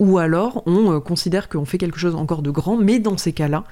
ou 0.00 0.18
alors 0.18 0.64
on 0.66 0.92
euh, 0.92 0.98
considère 0.98 1.48
qu'on 1.48 1.64
fait 1.64 1.78
quelque 1.78 1.98
chose 1.98 2.16
encore 2.16 2.42
de 2.42 2.50
grand, 2.50 2.76
mais 2.76 2.98
dans 2.98 3.16
ces 3.16 3.32
cas-là, 3.32 3.64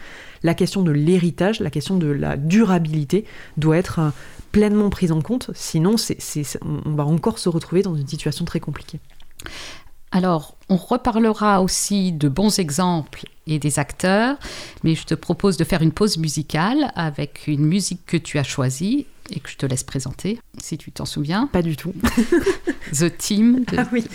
la 0.45 0.55
question 0.55 0.83
de 0.83 0.93
l'héritage, 0.93 1.59
la 1.59 1.71
question 1.71 1.97
de 1.97 2.07
la 2.07 2.37
durabilité 2.37 3.25
doit 3.57 3.77
être 3.77 3.99
euh, 3.99 4.11
pleinement 4.53 4.91
prise 4.91 5.11
en 5.11 5.21
compte, 5.21 5.51
sinon 5.55 5.97
on 6.87 6.91
va 6.93 7.05
encore 7.05 7.39
se 7.39 7.49
retrouver 7.49 7.83
dans 7.83 7.97
une 7.97 8.07
situation 8.07 8.45
très 8.45 8.61
compliquée. 8.61 9.01
Alors, 10.11 10.57
on 10.71 10.77
reparlera 10.77 11.61
aussi 11.63 12.13
de 12.13 12.29
bons 12.29 12.59
exemples 12.59 13.27
et 13.47 13.59
des 13.59 13.79
acteurs, 13.79 14.39
mais 14.83 14.95
je 14.95 15.05
te 15.05 15.15
propose 15.15 15.59
de 15.59 15.65
faire 15.65 15.83
une 15.83 15.93
pause 15.93 16.17
musicale 16.17 16.93
avec 16.95 17.47
une 17.47 17.67
musique 17.67 18.07
que 18.07 18.17
tu 18.17 18.39
as 18.39 18.43
choisie 18.43 19.07
et 19.31 19.41
que 19.41 19.51
je 19.51 19.59
te 19.59 19.67
laisse 19.67 19.85
présenter, 19.85 20.41
si 20.63 20.79
tu 20.79 20.93
t'en 20.93 21.05
souviens. 21.05 21.47
Pas 21.53 21.61
du 21.61 21.77
tout. 21.77 21.93
The 22.93 23.15
Team. 23.19 23.65
Ah 23.77 23.87
oui. 23.93 24.07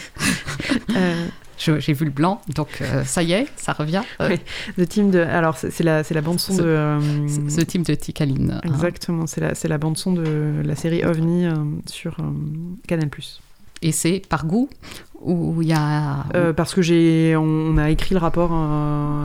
euh, 0.96 1.28
j'ai 1.58 1.94
vu 1.94 2.06
le 2.06 2.12
blanc, 2.12 2.42
donc 2.56 2.80
euh, 2.82 3.04
ça 3.04 3.24
y 3.24 3.34
est, 3.34 3.48
ça 3.56 3.74
revient. 3.74 4.02
Euh, 4.22 4.36
le 4.78 4.88
team 4.88 5.12
de, 5.12 5.20
alors 5.20 5.58
c'est 5.58 5.84
la, 5.84 6.04
la 6.10 6.22
bande 6.22 6.39
son 6.39 6.56
de. 6.56 6.63
Euh, 6.63 7.28
ce 7.50 7.62
team 7.62 7.84
de 7.84 7.94
Tikaline. 7.96 8.52
Hein. 8.52 8.62
Exactement, 8.63 9.28
c'est 9.28 9.42
la, 9.42 9.54
la 9.63 9.78
bande 9.78 9.98
son 9.98 10.13
de 10.13 10.62
la 10.63 10.76
série 10.76 11.04
OVNI 11.04 11.48
sur 11.86 12.18
Canal+. 12.88 13.10
Et 13.82 13.92
c'est 13.92 14.22
par 14.30 14.46
goût 14.46 14.70
ou 15.20 15.62
il 15.62 15.68
y 15.68 15.74
a 15.74 16.26
parce 16.56 16.74
que 16.74 16.82
j'ai 16.82 17.36
on 17.38 17.78
a 17.78 17.89
écrit 17.89 18.13
le 18.16 18.20
rapport 18.20 18.54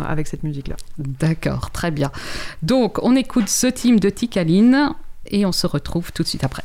avec 0.07 0.27
cette 0.27 0.43
musique 0.43 0.69
là. 0.69 0.77
D'accord, 0.99 1.71
très 1.71 1.91
bien. 1.91 2.11
Donc 2.62 2.99
on 3.03 3.14
écoute 3.17 3.49
ce 3.49 3.67
team 3.67 4.01
de 4.01 4.11
Tikaline 4.11 4.91
et 5.31 5.47
on 5.47 5.53
se 5.53 5.67
retrouve 5.67 6.12
tout 6.12 6.23
de 6.23 6.29
suite 6.29 6.45
après. 6.45 6.64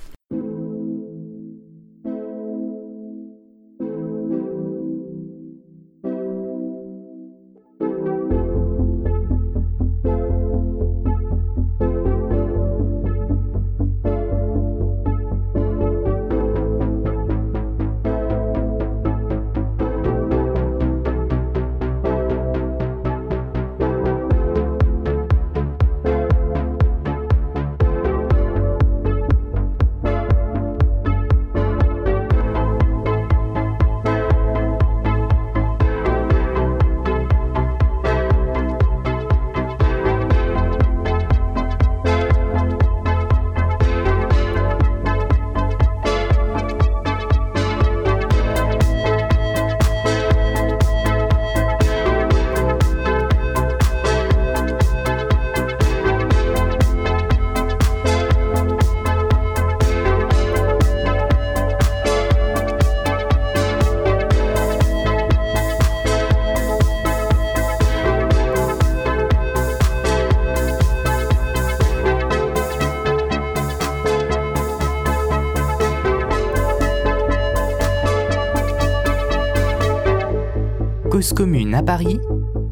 À 81.83 81.85
Paris, 81.85 82.19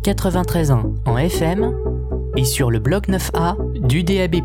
93 0.03 0.71
ans 0.71 0.93
en 1.05 1.17
FM 1.17 1.75
et 2.37 2.45
sur 2.45 2.71
le 2.71 2.79
bloc 2.79 3.09
9A 3.09 3.57
du 3.79 4.03
DAB+. 4.03 4.37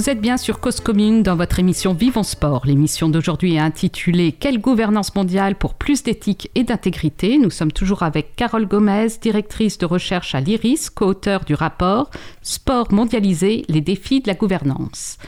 Vous 0.00 0.08
êtes 0.08 0.22
bien 0.22 0.38
sur 0.38 0.60
Cause 0.60 0.80
Commune 0.80 1.22
dans 1.22 1.36
votre 1.36 1.58
émission 1.58 1.92
Vivons 1.92 2.22
Sport. 2.22 2.64
L'émission 2.64 3.10
d'aujourd'hui 3.10 3.56
est 3.56 3.58
intitulée 3.58 4.32
Quelle 4.32 4.58
gouvernance 4.58 5.14
mondiale 5.14 5.56
pour 5.56 5.74
plus 5.74 6.02
d'éthique 6.02 6.50
et 6.54 6.64
d'intégrité? 6.64 7.36
Nous 7.36 7.50
sommes 7.50 7.70
toujours 7.70 8.02
avec 8.02 8.34
Carole 8.34 8.64
Gomez, 8.64 9.08
directrice 9.20 9.76
de 9.76 9.84
recherche 9.84 10.34
à 10.34 10.40
l'IRIS, 10.40 10.88
co-auteur 10.88 11.44
du 11.44 11.52
rapport 11.52 12.08
Sport 12.40 12.94
mondialisé, 12.94 13.66
les 13.68 13.82
défis 13.82 14.22
de 14.22 14.28
la 14.28 14.34
gouvernance. 14.34 15.18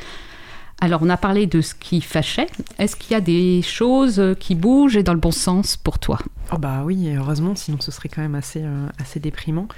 Alors, 0.83 1.01
on 1.01 1.09
a 1.11 1.16
parlé 1.16 1.47
de 1.47 1.61
ce 1.61 1.77
qui 1.77 2.01
fâchait. 2.01 2.49
Est-ce 2.77 2.97
qu'il 2.97 3.12
y 3.12 3.14
a 3.14 3.21
des 3.21 3.62
choses 3.62 4.21
qui 4.40 4.57
bougent 4.57 4.97
et 4.97 5.05
dans 5.05 5.12
le 5.14 5.21
bon 5.21 5.31
sens 5.31 5.77
pour 5.77 6.01
toi? 6.01 6.18
Oh 6.53 6.59
bah 6.59 6.83
oui, 6.85 7.09
heureusement, 7.14 7.55
sinon 7.55 7.79
ce 7.81 7.92
serait 7.92 8.09
quand 8.09 8.21
même 8.21 8.35
assez, 8.35 8.62
euh, 8.64 8.88
déprimant. 9.21 9.68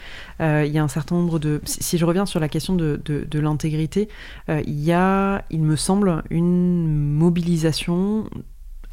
Euh, 0.40 0.64
il 0.66 0.72
y 0.72 0.78
a 0.78 0.82
un 0.82 0.88
certain 0.88 1.16
nombre 1.16 1.38
de... 1.38 1.60
Si, 1.66 1.98
je 1.98 2.06
reviens 2.06 2.24
sur 2.24 2.40
la 2.40 2.48
question 2.48 2.74
de, 2.74 2.98
l'intégrité, 3.34 4.08
euh, 4.48 4.62
il 4.66 4.80
y 4.80 4.92
a, 4.94 5.44
il 5.50 5.60
me 5.60 5.76
semble, 5.76 6.22
une 6.30 6.88
mobilisation 6.88 8.24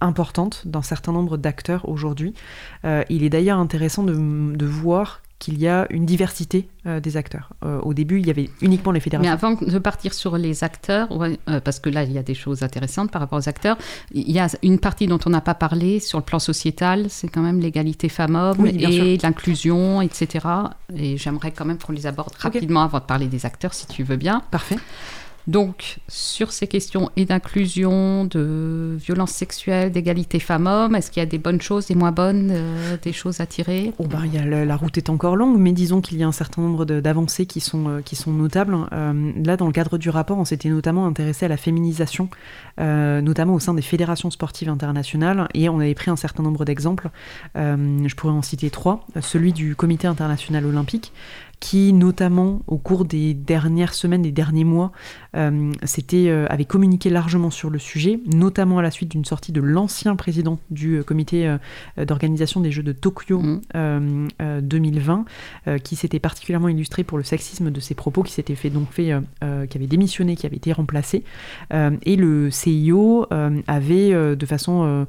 importante 0.02 0.68
d'un 0.68 0.82
certain 0.82 1.14
nombre 1.14 1.38
d'acteurs 1.38 1.88
aujourd'hui. 1.88 2.34
il 2.84 3.24
est 3.24 3.30
d'ailleurs 3.30 3.60
intéressant 3.60 4.04
de, 4.04 4.14
de 4.54 4.66
voir 4.66 5.22
qu'il 5.42 5.60
y 5.60 5.68
a 5.68 5.88
une 5.90 6.06
diversité 6.06 6.70
euh, 6.86 7.00
des 7.00 7.18
acteurs. 7.18 7.50
Euh, 7.66 7.80
au 7.82 7.96
début, 7.96 8.20
il 8.20 8.28
y 8.28 8.30
avait 8.30 8.52
uniquement 8.62 8.92
les 8.92 9.00
fédérations. 9.00 9.30
Mais 9.30 9.34
avant 9.34 9.54
de 9.60 9.80
partir 9.80 10.14
sur 10.14 10.38
les 10.38 10.64
acteurs, 10.64 11.10
euh, 11.12 11.60
parce 11.60 11.80
que 11.80 11.90
là, 11.90 12.04
il 12.04 12.12
y 12.12 12.20
a 12.20 12.24
des 12.24 12.36
choses 12.36 12.62
intéressantes 12.62 13.10
par 13.10 13.22
rapport 13.22 13.40
aux 13.40 13.50
acteurs, 13.50 13.76
il 14.14 14.32
y 14.32 14.40
a 14.40 14.48
une 14.62 14.78
partie 14.78 15.08
dont 15.08 15.20
on 15.26 15.32
n'a 15.32 15.42
pas 15.42 15.56
parlé 15.56 16.00
sur 16.00 16.20
le 16.20 16.24
plan 16.24 16.38
sociétal, 16.38 17.08
c'est 17.10 17.28
quand 17.28 17.42
même 17.42 17.60
l'égalité 17.60 18.08
femmes-hommes 18.08 18.68
et 18.68 19.18
l'inclusion, 19.18 20.02
etc. 20.04 20.48
Et 20.96 21.18
j'aimerais 21.18 21.52
quand 21.52 21.66
même 21.66 21.80
qu'on 21.80 21.92
les 21.92 22.06
aborde 22.06 22.34
rapidement 22.38 22.84
avant 22.84 23.00
de 23.00 23.06
parler 23.06 23.26
des 23.26 23.48
acteurs, 23.48 23.74
si 23.74 23.88
tu 23.88 24.04
veux 24.04 24.18
bien. 24.18 24.44
Parfait. 24.52 24.78
Donc, 25.48 26.00
sur 26.08 26.52
ces 26.52 26.68
questions 26.68 27.10
et 27.16 27.26
d'inclusion, 27.26 28.26
de 28.26 28.98
violence 29.00 29.32
sexuelle, 29.32 29.92
d'égalité 29.92 30.40
femmes-hommes, 30.40 30.96
est-ce 30.96 31.10
qu'il 31.10 31.22
y 31.22 31.24
a 31.24 31.30
des 31.30 31.40
bonnes 31.40 31.62
choses, 31.62 31.88
des 31.88 31.96
moins 31.96 32.12
bonnes, 32.12 32.50
euh, 32.52 32.98
des 33.02 33.14
choses 33.14 33.42
à 33.42 33.46
tirer? 33.46 33.94
Oh 33.98 34.06
ben, 34.06 34.26
la 34.66 34.76
route 34.76 34.98
est 34.98 35.10
encore 35.10 35.36
longue, 35.36 35.58
mais 35.58 35.72
disons 35.72 36.02
qu'il 36.02 36.18
y 36.18 36.24
a 36.24 36.28
un 36.28 36.32
certain 36.32 36.62
nombre 36.62 36.86
d'avancées 36.86 37.46
qui 37.46 37.60
sont, 37.60 37.88
euh, 37.88 38.02
notables. 38.28 38.78
Euh, 38.94 39.32
là, 39.44 39.58
dans 39.58 39.66
le 39.66 39.72
cadre 39.72 39.98
du 39.98 40.10
rapport, 40.10 40.38
on 40.38 40.46
s'était 40.46 40.70
notamment 40.70 41.06
intéressé 41.06 41.46
à 41.46 41.50
la 41.50 41.58
féminisation, 41.58 42.30
notamment 42.78 43.54
au 43.54 43.60
sein 43.60 43.74
des 43.74 43.82
fédérations 43.82 44.32
sportives 44.32 44.70
internationales, 44.70 45.48
et 45.54 45.70
on 45.70 45.80
avait 45.80 45.94
pris 45.94 46.12
un 46.12 46.16
certain 46.16 46.44
nombre 46.44 46.66
d'exemples. 46.66 47.10
je 47.56 48.16
pourrais 48.16 48.34
en 48.34 48.42
citer 48.42 48.70
trois. 48.70 49.06
Celui 49.22 49.54
du 49.54 49.76
Comité 49.76 50.08
international 50.08 50.66
olympique, 50.66 51.12
qui 51.62 51.94
notamment 51.94 52.64
au 52.68 52.78
cours 52.78 53.06
des 53.06 53.36
dernières 53.36 53.94
semaines, 53.94 54.24
des 54.24 54.32
derniers 54.32 54.66
mois, 54.66 54.92
euh, 55.38 55.72
euh, 56.14 56.46
avait 56.50 56.66
communiqué 56.66 57.10
largement 57.10 57.52
sur 57.52 57.70
le 57.70 57.78
sujet, 57.80 58.20
notamment 58.34 58.80
à 58.80 58.82
la 58.82 58.92
suite 58.92 59.12
d'une 59.12 59.24
sortie 59.24 59.52
de 59.52 59.62
l'ancien 59.62 60.16
président 60.16 60.60
du 60.72 60.98
euh, 60.98 61.04
comité 61.04 61.56
d'organisation 61.98 62.62
des 62.62 62.72
Jeux 62.72 62.82
de 62.82 62.92
Tokyo 62.92 63.42
2020, 63.74 65.26
mmh. 65.68 65.80
qui 65.80 65.96
s'était 65.96 66.20
particulièrement 66.20 66.68
illustré 66.68 67.04
pour 67.04 67.20
le 67.20 67.24
sexisme 67.24 67.70
de 67.70 67.80
ses 67.80 67.94
propos, 67.94 68.24
qui 68.24 68.34
s'était 68.34 68.56
fait 68.56 68.72
donc 68.72 68.92
fait, 68.92 69.14
qui 69.70 69.78
avait 69.78 69.88
démissionné, 69.88 70.36
qui 70.36 70.48
avait 70.48 70.58
été 70.58 70.74
remplacé, 70.74 71.24
et 71.72 72.16
le 72.16 72.50
CIO 72.50 73.28
avait 73.68 74.36
de 74.36 74.46
façon 74.48 75.06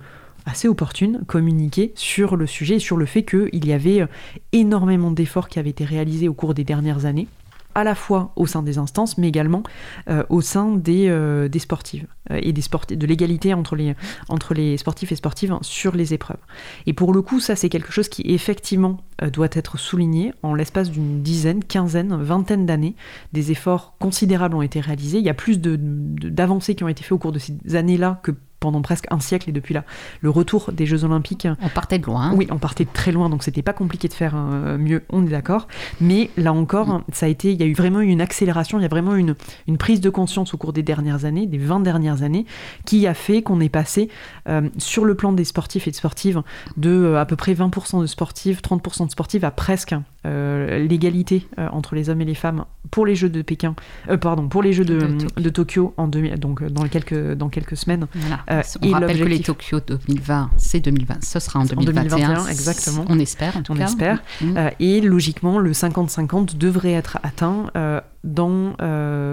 assez 0.46 0.68
opportune 0.68 1.22
communiquer 1.26 1.92
sur 1.94 2.36
le 2.36 2.46
sujet 2.46 2.76
et 2.76 2.80
sur 2.80 2.96
le 2.96 3.06
fait 3.06 3.22
qu'il 3.22 3.66
y 3.66 3.72
avait 3.72 4.02
euh, 4.02 4.06
énormément 4.52 5.10
d'efforts 5.10 5.48
qui 5.48 5.58
avaient 5.58 5.70
été 5.70 5.84
réalisés 5.84 6.28
au 6.28 6.34
cours 6.34 6.54
des 6.54 6.64
dernières 6.64 7.04
années 7.04 7.28
à 7.74 7.84
la 7.84 7.94
fois 7.94 8.32
au 8.36 8.46
sein 8.46 8.62
des 8.62 8.76
instances, 8.76 9.16
mais 9.16 9.28
également 9.28 9.62
euh, 10.10 10.24
au 10.28 10.42
sein 10.42 10.76
des, 10.76 11.08
euh, 11.08 11.48
des 11.48 11.58
sportives 11.58 12.06
et 12.30 12.52
des 12.52 12.60
sportifs, 12.60 12.98
de 12.98 13.06
l'égalité 13.06 13.54
entre 13.54 13.76
les, 13.76 13.94
entre 14.28 14.52
les 14.52 14.76
sportifs 14.76 15.10
et 15.10 15.16
sportives 15.16 15.56
sur 15.62 15.96
les 15.96 16.12
épreuves. 16.12 16.36
Et 16.84 16.92
pour 16.92 17.14
le 17.14 17.22
coup, 17.22 17.40
ça 17.40 17.56
c'est 17.56 17.70
quelque 17.70 17.90
chose 17.90 18.10
qui 18.10 18.22
effectivement 18.26 18.98
doit 19.32 19.48
être 19.52 19.78
souligné. 19.78 20.34
En 20.42 20.54
l'espace 20.54 20.90
d'une 20.90 21.22
dizaine, 21.22 21.64
quinzaine, 21.64 22.14
vingtaine 22.22 22.66
d'années, 22.66 22.94
des 23.32 23.52
efforts 23.52 23.94
considérables 23.98 24.54
ont 24.54 24.62
été 24.62 24.80
réalisés. 24.80 25.16
Il 25.16 25.24
y 25.24 25.30
a 25.30 25.34
plus 25.34 25.58
d'avancées 25.58 26.74
de, 26.74 26.76
qui 26.76 26.84
ont 26.84 26.88
été 26.88 27.02
faites 27.02 27.12
au 27.12 27.18
cours 27.18 27.32
de 27.32 27.38
ces 27.38 27.54
années-là 27.74 28.20
que 28.22 28.32
pendant 28.62 28.80
presque 28.80 29.06
un 29.10 29.18
siècle 29.18 29.50
et 29.50 29.52
depuis 29.52 29.74
là 29.74 29.84
le 30.20 30.30
retour 30.30 30.70
des 30.72 30.86
Jeux 30.86 31.04
Olympiques. 31.04 31.48
On 31.60 31.68
partait 31.68 31.98
de 31.98 32.06
loin. 32.06 32.32
Oui, 32.32 32.46
on 32.50 32.58
partait 32.58 32.84
de 32.84 32.90
très 32.92 33.10
loin, 33.10 33.28
donc 33.28 33.42
c'était 33.42 33.60
pas 33.60 33.72
compliqué 33.72 34.08
de 34.08 34.14
faire 34.14 34.34
euh, 34.36 34.78
mieux, 34.78 35.02
on 35.10 35.26
est 35.26 35.30
d'accord. 35.30 35.66
Mais 36.00 36.30
là 36.36 36.52
encore, 36.52 36.88
mm. 36.88 37.04
ça 37.12 37.26
a 37.26 37.28
été, 37.28 37.52
il 37.52 37.60
y 37.60 37.64
a 37.64 37.66
eu 37.66 37.74
vraiment 37.74 38.00
une 38.00 38.20
accélération, 38.20 38.78
il 38.78 38.82
y 38.82 38.84
a 38.84 38.88
vraiment 38.88 39.16
une, 39.16 39.34
une 39.66 39.78
prise 39.78 40.00
de 40.00 40.10
conscience 40.10 40.54
au 40.54 40.56
cours 40.56 40.72
des 40.72 40.84
dernières 40.84 41.24
années, 41.24 41.46
des 41.46 41.58
20 41.58 41.80
dernières 41.80 42.22
années, 42.22 42.46
qui 42.86 43.06
a 43.06 43.14
fait 43.14 43.42
qu'on 43.42 43.60
est 43.60 43.68
passé 43.68 44.08
euh, 44.48 44.68
sur 44.78 45.04
le 45.04 45.16
plan 45.16 45.32
des 45.32 45.44
sportifs 45.44 45.88
et 45.88 45.90
de 45.90 45.96
sportives 45.96 46.42
de 46.76 46.90
euh, 46.90 47.20
à 47.20 47.26
peu 47.26 47.34
près 47.34 47.54
20% 47.54 48.00
de 48.00 48.06
sportives, 48.06 48.60
30% 48.60 49.06
de 49.06 49.10
sportives 49.10 49.44
à 49.44 49.50
presque 49.50 49.94
l'égalité 50.24 51.48
entre 51.58 51.96
les 51.96 52.08
hommes 52.08 52.20
et 52.20 52.24
les 52.24 52.36
femmes 52.36 52.64
pour 52.92 53.06
les 53.06 53.16
Jeux 53.16 53.28
de 53.28 53.42
Pékin, 53.42 53.74
pardon, 54.20 54.46
pour 54.46 54.62
les 54.62 54.72
Jeux 54.72 54.84
de, 54.84 55.18
de, 55.36 55.48
Tokyo. 55.50 55.94
en 55.96 56.06
2000, 56.06 56.38
donc 56.38 56.62
dans 56.62 56.84
quelques 56.84 57.32
dans 57.32 57.48
quelques 57.48 57.76
semaines. 57.76 58.06
Euh, 58.52 58.62
on 58.82 58.90
rappelle 58.90 59.18
que 59.18 59.24
les 59.24 59.40
Tokyo 59.40 59.80
2020, 59.80 60.50
c'est 60.56 60.80
2020, 60.80 61.24
ce 61.24 61.40
sera 61.40 61.60
en 61.60 61.64
2021. 61.64 62.46
exactement. 62.46 63.04
On 63.08 63.18
espère, 63.18 63.56
en 63.56 63.62
tout 63.62 63.72
on 63.72 63.76
cas. 63.76 63.86
espère. 63.86 64.22
Mm. 64.40 64.56
Euh, 64.56 64.70
et 64.80 65.00
logiquement, 65.00 65.58
le 65.58 65.72
50-50 65.72 66.56
devrait 66.56 66.92
être 66.92 67.18
atteint 67.22 67.66
euh, 67.76 68.00
dans, 68.24 68.74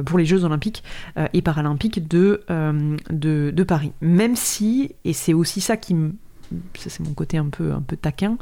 pour 0.06 0.18
les 0.18 0.26
Jeux 0.26 0.44
Olympiques 0.44 0.84
et 1.34 1.42
Paralympiques 1.42 2.08
de, 2.08 2.42
de, 2.50 3.52
de, 3.52 3.64
Paris. 3.64 3.92
Même 4.02 4.36
si, 4.36 4.96
et 5.06 5.14
c'est 5.14 5.34
aussi 5.34 5.62
ça 5.62 5.78
qui 5.78 5.94
me 5.94 6.14
ça 6.76 6.90
c'est 6.90 7.02
mon 7.02 7.14
côté 7.14 7.38
un 7.38 7.50
peu, 7.50 7.72
un 7.72 7.82
peu 7.82 7.98
taquin, 7.98 8.38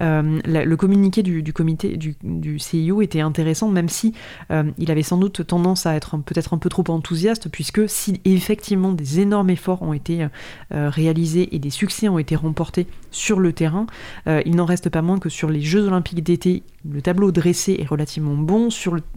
euh, 0.00 0.40
le 0.44 0.76
communiqué 0.76 1.22
du, 1.22 1.52
comité 1.52 1.96
du, 1.96 2.58
CIO 2.58 3.02
était 3.02 3.20
intéressant, 3.20 3.68
même 3.68 3.88
si 3.88 4.14
euh, 4.50 4.70
il 4.78 4.90
avait 4.90 5.02
sans 5.02 5.18
doute 5.18 5.46
tendance 5.46 5.86
à 5.86 5.94
être 5.94 6.18
peut-être 6.18 6.54
un 6.54 6.58
peu 6.58 6.68
trop 6.68 6.84
enthousiaste, 6.88 7.48
puisque 7.50 7.88
si 7.88 8.20
effectivement 8.24 8.92
des 8.92 9.20
énormes 9.20 9.50
efforts 9.50 9.82
ont 9.82 9.92
été 9.92 10.26
euh, 10.72 10.90
réalisés 10.90 11.54
et 11.54 11.58
des 11.58 11.70
succès 11.70 12.08
ont 12.08 12.18
été 12.18 12.36
remportés 12.36 12.86
sur 13.10 13.40
le 13.40 13.52
terrain, 13.52 13.86
il 14.26 14.54
n'en 14.54 14.64
reste 14.64 14.88
pas 14.88 15.02
moins 15.02 15.18
que 15.18 15.28
sur 15.28 15.50
les 15.50 15.60
Jeux 15.60 15.86
olympiques 15.86 16.22
d'été, 16.22 16.62
le 16.88 17.02
tableau 17.02 17.30
dressé 17.30 17.76
est 17.78 17.86
relativement 17.86 18.34
bon. 18.34 18.68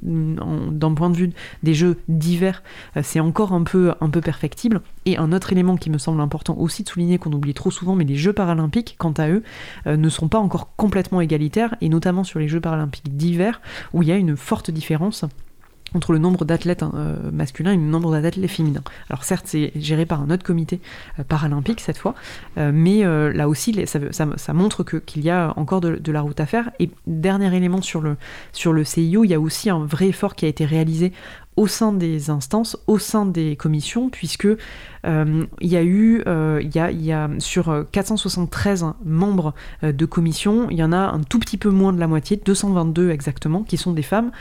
D'un 0.02 0.94
point 0.94 1.10
de 1.10 1.16
vue 1.16 1.32
des 1.64 1.74
Jeux 1.74 1.98
d'hiver, 2.08 2.64
c'est 3.02 3.20
encore 3.20 3.54
un 3.54 3.64
peu, 3.64 3.94
un 4.02 4.10
peu 4.10 4.22
perfectible. 4.22 4.82
Et 5.06 5.18
un 5.18 5.32
autre 5.32 5.52
élément 5.52 5.76
qui 5.76 5.90
me 5.90 5.98
semble 5.98 6.22
important 6.22 6.56
aussi 6.58 6.84
de 6.84 6.90
souligner, 6.90 7.18
qu'on 7.18 7.32
oublie 7.32 7.54
trop 7.54 7.72
souvent, 7.72 7.96
mais 7.96 8.06
les 8.06 8.16
Jeux 8.16 8.34
paralympiques, 8.34 8.96
quant 8.98 9.12
à 9.14 9.30
eux, 9.30 9.44
euh, 9.88 9.98
ne 9.98 10.10
sont 10.10 10.28
pas 10.28 10.40
encore 10.40 10.76
complètement 10.76 11.22
égalitaires, 11.22 11.76
et 11.82 11.90
notamment 11.90 12.24
sur 12.24 12.40
les 12.40 12.48
Jeux 12.48 12.62
paralympiques 12.62 13.16
d'hiver, 13.16 13.62
où 13.94 14.02
il 14.02 14.10
y 14.10 14.12
a 14.12 14.18
une 14.18 14.38
forte 14.38 14.72
différence 14.72 15.26
entre 15.94 16.14
le 16.14 16.20
nombre 16.20 16.46
d'athlètes 16.46 16.84
hein, 16.84 16.92
euh, 16.96 17.32
masculins 17.32 17.74
et 17.74 17.78
le 17.78 17.82
nombre 17.82 18.12
d'athlètes 18.12 18.50
féminins. 18.50 18.84
Alors 19.10 19.24
certes, 19.24 19.46
c'est 19.48 19.72
géré 19.76 20.06
par 20.06 20.22
un 20.22 20.30
autre 20.30 20.44
comité 20.44 20.80
euh, 21.20 21.24
paralympique 21.24 21.82
cette 21.82 21.98
fois, 21.98 22.16
mais 22.58 23.04
là 23.04 23.48
aussi, 23.48 23.76
ça, 23.86 24.54
montre 24.54 24.84
qu'il 24.84 25.24
y 25.24 25.30
a 25.30 25.54
encore 25.56 25.82
de, 25.82 26.12
la 26.12 26.22
route 26.22 26.40
à 26.40 26.46
faire. 26.46 26.72
Et 26.80 26.90
dernier 27.08 27.56
élément 27.56 27.82
sur 27.82 28.02
le, 28.02 28.18
sur 28.52 28.74
le 28.74 28.84
CIO, 28.84 29.24
il 29.24 29.30
y 29.30 29.34
a 29.34 29.40
aussi 29.40 29.70
un 29.70 29.86
vrai 29.86 30.08
effort 30.08 30.36
qui 30.36 30.46
a 30.46 30.48
été 30.48 30.66
réalisé 30.66 31.12
au 31.56 31.68
sein 31.68 31.94
des 31.94 32.30
instances, 32.30 32.78
au 32.88 32.98
sein 32.98 33.26
des 33.26 33.56
commissions, 33.56 34.10
puisque 34.10 34.48
euh, 35.06 35.46
il 35.62 35.68
y 35.68 35.76
a 35.76 35.84
eu, 35.84 36.24
euh, 36.28 36.62
y 36.74 36.80
a, 36.80 36.92
y 36.92 37.12
a, 37.12 37.30
sur 37.40 37.86
473 37.92 38.86
membres 39.06 39.54
euh, 39.84 39.92
de 39.92 40.06
commission, 40.06 40.68
il 40.70 40.78
y 40.78 40.84
en 40.84 40.92
a 40.92 40.98
un 40.98 41.22
tout 41.22 41.40
petit 41.40 41.58
peu 41.58 41.70
moins 41.70 41.94
de 41.94 42.00
la 42.00 42.08
moitié, 42.08 42.40
222 42.44 43.12
exactement, 43.12 43.64
qui 43.64 43.78
sont 43.78 43.92
des 43.92 44.02
femmes, 44.02 44.32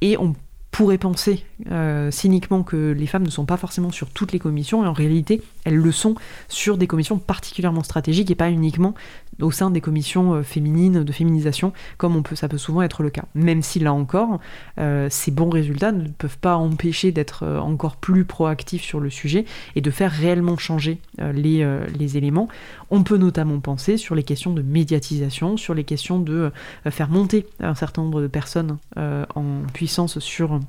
et 0.00 0.16
on 0.16 0.34
pourrait 0.72 0.98
penser 0.98 1.44
euh, 1.70 2.10
cyniquement 2.10 2.62
que 2.62 2.92
les 2.92 3.06
femmes 3.06 3.24
ne 3.24 3.30
sont 3.30 3.44
pas 3.44 3.58
forcément 3.58 3.92
sur 3.92 4.08
toutes 4.10 4.32
les 4.32 4.38
commissions, 4.38 4.84
et 4.84 4.88
en 4.88 4.94
réalité, 4.94 5.42
elles 5.64 5.76
le 5.76 5.92
sont 5.92 6.14
sur 6.48 6.76
des 6.76 6.86
commissions 6.86 7.18
particulièrement 7.18 7.82
stratégiques 7.82 8.30
et 8.30 8.34
pas 8.34 8.50
uniquement 8.50 8.94
au 9.40 9.50
sein 9.50 9.70
des 9.70 9.80
commissions 9.80 10.34
euh, 10.34 10.42
féminines 10.42 11.04
de 11.04 11.12
féminisation, 11.12 11.72
comme 11.96 12.22
ça 12.34 12.48
peut 12.48 12.58
souvent 12.58 12.82
être 12.82 13.02
le 13.02 13.10
cas. 13.10 13.24
Même 13.34 13.62
si 13.62 13.78
là 13.78 13.92
encore, 13.92 14.40
euh, 14.78 15.08
ces 15.10 15.30
bons 15.30 15.50
résultats 15.50 15.92
ne 15.92 16.08
peuvent 16.08 16.38
pas 16.38 16.56
empêcher 16.56 17.12
d'être 17.12 17.46
encore 17.46 17.96
plus 17.96 18.24
proactifs 18.24 18.82
sur 18.82 19.00
le 19.00 19.10
sujet 19.10 19.44
et 19.74 19.80
de 19.80 19.90
faire 19.90 20.10
réellement 20.10 20.56
changer 20.56 20.98
les 21.18 22.16
éléments. 22.16 22.48
On 22.90 23.02
peut 23.02 23.16
notamment 23.16 23.60
penser 23.60 23.96
sur 23.96 24.14
les 24.14 24.22
questions 24.22 24.52
de 24.52 24.62
médiatisation, 24.62 25.56
sur 25.56 25.74
les 25.74 25.84
questions 25.84 26.18
de 26.18 26.50
faire 26.90 27.08
monter 27.08 27.46
un 27.60 27.74
certain 27.74 28.02
nombre 28.02 28.20
de 28.22 28.26
personnes 28.26 28.78
en 28.96 29.62
puissance 29.72 30.18
sur 30.18 30.60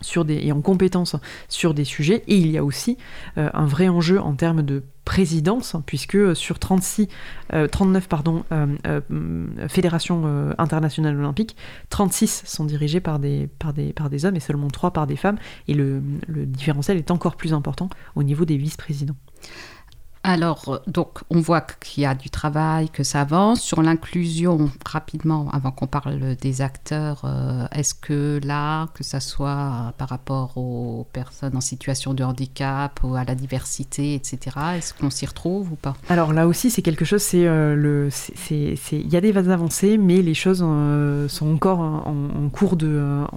sur 0.00 0.24
des, 0.24 0.36
et 0.36 0.52
en 0.52 0.60
compétence 0.60 1.16
sur 1.48 1.74
des 1.74 1.84
sujets. 1.84 2.22
Et 2.26 2.36
il 2.36 2.50
y 2.50 2.58
a 2.58 2.64
aussi 2.64 2.98
euh, 3.38 3.50
un 3.54 3.66
vrai 3.66 3.88
enjeu 3.88 4.20
en 4.20 4.34
termes 4.34 4.62
de 4.62 4.82
présidence, 5.04 5.76
puisque 5.86 6.34
sur 6.34 6.58
36, 6.58 7.08
euh, 7.52 7.68
39 7.68 8.08
pardon, 8.08 8.44
euh, 8.52 8.66
euh, 8.86 9.68
fédérations 9.68 10.54
internationales 10.58 11.16
olympiques, 11.16 11.56
36 11.90 12.42
sont 12.46 12.64
dirigées 12.64 13.00
par 13.00 13.18
des, 13.18 13.48
hommes 14.24 14.36
et 14.36 14.40
seulement 14.40 14.68
3 14.68 14.92
par 14.92 15.06
des 15.06 15.16
femmes. 15.16 15.36
Et 15.68 15.74
le 15.74 16.00
différentiel 16.28 16.96
est 16.96 17.10
encore 17.10 17.36
plus 17.36 17.52
important 17.52 17.88
au 18.16 18.22
niveau 18.22 18.44
des 18.44 18.56
vice-présidents. 18.56 19.16
Alors, 20.26 20.64
euh, 20.68 20.78
donc, 20.86 21.20
on 21.28 21.38
voit 21.40 21.60
qu'il 21.60 22.02
y 22.02 22.06
a 22.06 22.14
du 22.14 22.30
travail, 22.30 22.88
que 22.88 23.02
ça 23.02 23.20
avance. 23.20 23.60
Sur 23.60 23.82
l'inclusion, 23.82 24.70
rapidement, 24.86 25.50
avant 25.52 25.70
qu'on 25.70 25.86
parle 25.86 26.34
des 26.36 26.62
acteurs, 26.62 27.20
euh, 27.24 27.66
est-ce 27.72 27.94
que 27.94 28.40
là, 28.42 28.88
que 28.94 29.04
ça 29.04 29.20
soit 29.20 29.50
euh, 29.50 29.90
par 29.98 30.08
rapport 30.08 30.56
aux 30.56 31.06
personnes 31.12 31.54
en 31.54 31.60
situation 31.60 32.14
de 32.14 32.24
handicap 32.24 33.00
ou 33.04 33.16
à 33.16 33.24
la 33.24 33.34
diversité, 33.34 34.14
etc., 34.14 34.56
est-ce 34.78 34.94
qu'on 34.94 35.10
s'y 35.10 35.26
retrouve 35.26 35.72
ou 35.72 35.76
pas? 35.76 35.94
Alors 36.08 36.32
là 36.32 36.48
aussi, 36.48 36.70
c'est 36.70 36.80
quelque 36.80 37.04
chose, 37.04 37.20
c'est 37.20 37.44
le, 37.44 38.08
il 38.50 39.08
y 39.12 39.16
a 39.16 39.20
des 39.20 39.36
avancées, 39.36 39.98
mais 39.98 40.22
les 40.22 40.32
choses 40.34 40.64
sont 41.28 41.52
encore 41.52 41.80
en, 41.80 42.48
cours 42.50 42.76
de, 42.76 43.28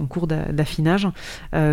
d'affinage 0.52 1.06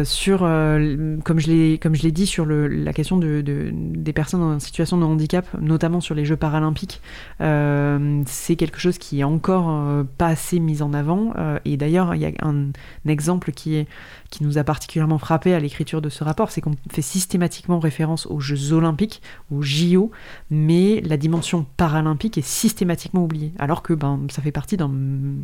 sur, 0.04 0.40
comme 0.40 1.40
je 1.40 1.48
l'ai, 1.48 1.78
comme 1.78 1.94
dit, 1.94 2.26
sur 2.28 2.46
la 2.46 2.92
question 2.92 3.16
de, 3.16 3.42
de- 3.42 3.72
des 3.74 4.12
personnes 4.12 4.42
en 4.42 4.60
situation 4.60 4.98
de 4.98 5.05
handicap, 5.06 5.48
notamment 5.60 6.02
sur 6.02 6.16
les 6.16 6.26
Jeux 6.26 6.36
paralympiques, 6.36 7.02
euh, 7.42 8.22
c'est 8.26 8.56
quelque 8.56 8.80
chose 8.80 8.98
qui 8.98 9.20
est 9.20 9.24
encore 9.24 9.70
euh, 9.70 10.04
pas 10.18 10.28
assez 10.28 10.60
mis 10.60 10.82
en 10.82 10.94
avant. 10.94 11.34
Euh, 11.38 11.60
et 11.66 11.78
d'ailleurs, 11.78 12.16
il 12.16 12.22
y 12.22 12.26
a 12.26 12.32
un, 12.42 12.68
un 12.68 13.10
exemple 13.10 13.52
qui 13.52 13.76
est 13.76 13.88
qui 14.32 14.44
nous 14.44 14.58
a 14.58 14.64
particulièrement 14.64 15.18
frappé 15.18 15.54
à 15.54 15.60
l'écriture 15.60 16.02
de 16.02 16.10
ce 16.10 16.24
rapport, 16.24 16.52
c'est 16.52 16.60
qu'on 16.60 16.76
fait 16.90 17.04
systématiquement 17.04 17.80
référence 17.80 18.26
aux 18.26 18.40
Jeux 18.40 18.74
olympiques, 18.74 19.22
aux 19.50 19.62
JO, 19.62 20.12
mais 20.50 21.00
la 21.02 21.16
dimension 21.16 21.66
paralympique 21.78 22.38
est 22.38 22.46
systématiquement 22.46 23.24
oubliée, 23.24 23.54
alors 23.60 23.82
que 23.82 23.94
ben, 23.94 24.20
ça 24.30 24.42
fait 24.42 24.52
partie 24.52 24.76
d'un, 24.76 24.92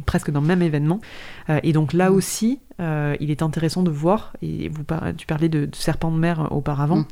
presque 0.05 0.31
d'un 0.31 0.41
même 0.41 0.61
événement. 0.61 0.99
Et 1.63 1.71
donc 1.71 1.93
là 1.93 2.11
aussi, 2.11 2.59
euh, 2.81 3.15
il 3.19 3.31
est 3.31 3.43
intéressant 3.43 3.83
de 3.83 3.91
voir, 3.91 4.33
et 4.41 4.67
vous, 4.67 4.83
tu 5.15 5.25
parlais 5.27 5.47
de, 5.47 5.67
de 5.67 5.75
serpent 5.75 6.11
de 6.11 6.17
mer 6.17 6.51
auparavant, 6.51 7.01
Mm. 7.01 7.05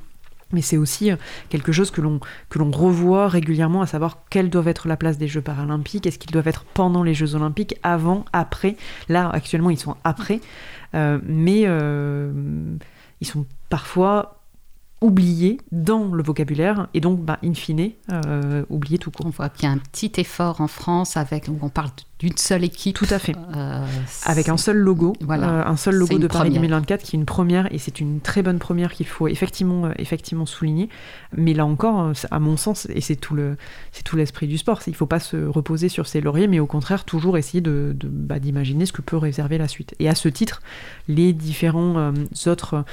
Mais 0.52 0.62
c'est 0.62 0.78
aussi 0.78 1.12
euh, 1.12 1.16
quelque 1.50 1.72
chose 1.72 1.92
que 1.92 2.02
l'on, 2.02 2.20
que 2.50 2.60
l'on 2.60 2.72
revoit 2.72 3.28
régulièrement, 3.28 3.82
à 3.82 3.88
savoir 3.88 4.24
quelle 4.30 4.50
doit 4.50 4.66
être 4.66 4.88
la 4.88 4.98
place 4.98 5.18
des 5.18 5.28
Jeux 5.28 5.42
paralympiques, 5.42 6.08
est-ce 6.08 6.20
qu'ils 6.20 6.32
doivent 6.32 6.48
être 6.48 6.64
pendant 6.64 7.04
les 7.04 7.14
Jeux 7.14 7.36
olympiques, 7.36 7.76
avant, 7.84 8.26
après. 8.34 8.76
Là, 9.08 9.30
actuellement, 9.30 9.70
ils 9.70 9.80
sont 9.80 9.96
après, 10.04 10.42
euh, 10.96 11.20
mais 11.24 11.64
euh, 11.66 12.32
ils 13.22 13.28
sont 13.28 13.46
parfois 13.70 14.42
oubliés 15.02 15.62
dans 15.72 16.14
le 16.14 16.24
vocabulaire, 16.24 16.88
et 16.94 17.00
donc, 17.00 17.22
bah, 17.22 17.40
in 17.44 17.54
fine, 17.54 17.92
oubliés 18.70 18.98
tout 18.98 19.12
court. 19.12 19.28
On 19.28 19.30
voit 19.30 19.50
qu'il 19.50 19.64
y 19.64 19.72
a 19.72 19.72
un 19.72 19.78
petit 19.78 20.12
effort 20.18 20.60
en 20.60 20.68
France 20.68 21.16
avec, 21.16 21.50
on 21.50 21.70
parle 21.70 21.92
d'une 22.20 22.36
seule 22.38 22.64
équipe. 22.64 22.96
Tout 22.96 23.08
à 23.10 23.18
fait. 23.20 23.36
Euh, 23.56 23.86
Avec 24.26 24.50
un 24.50 24.58
seul 24.58 24.78
logo, 24.78 25.14
Voilà. 25.22 25.50
euh, 25.50 25.64
un 25.66 25.78
seul 25.78 25.96
logo 25.96 26.18
de 26.20 26.28
Paris 26.28 26.50
première. 26.50 26.62
2024 26.62 27.02
qui 27.04 27.16
est 27.16 27.20
une 27.20 27.26
première 27.26 27.74
et 27.74 27.78
c'est 27.78 28.00
une 28.00 28.20
très 28.20 28.44
bonne 28.44 28.60
première 28.60 28.92
qu'il 28.94 29.08
faut 29.08 29.28
effectivement, 29.28 29.86
euh, 29.86 29.92
effectivement 29.98 30.46
souligner. 30.46 30.90
Mais 31.36 31.54
là 31.54 31.66
encore, 31.66 32.02
euh, 32.02 32.14
à 32.32 32.40
mon 32.40 32.58
sens, 32.58 32.88
et 32.94 33.02
c'est 33.02 33.16
tout 33.16 33.36
le, 33.36 33.56
c'est 33.92 34.04
tout 34.04 34.16
l'esprit 34.18 34.48
du 34.48 34.58
sport, 34.58 34.82
il 34.88 34.92
ne 34.92 34.96
faut 34.96 35.06
pas 35.06 35.20
se 35.20 35.38
reposer 35.38 35.88
sur 35.90 36.08
ses 36.08 36.20
lauriers, 36.22 36.48
mais 36.48 36.60
au 36.60 36.66
contraire 36.68 37.06
toujours 37.06 37.38
essayer 37.38 37.62
de, 37.62 37.96
bah, 38.04 38.40
d'imaginer 38.40 38.86
ce 38.86 38.92
que 38.92 39.02
peut 39.02 39.18
réserver 39.18 39.58
la 39.58 39.68
suite. 39.68 39.96
Et 40.00 40.10
à 40.10 40.16
ce 40.16 40.28
titre, 40.30 40.62
les 41.08 41.32
différents 41.34 41.98
euh, 41.98 42.12
autres 42.48 42.84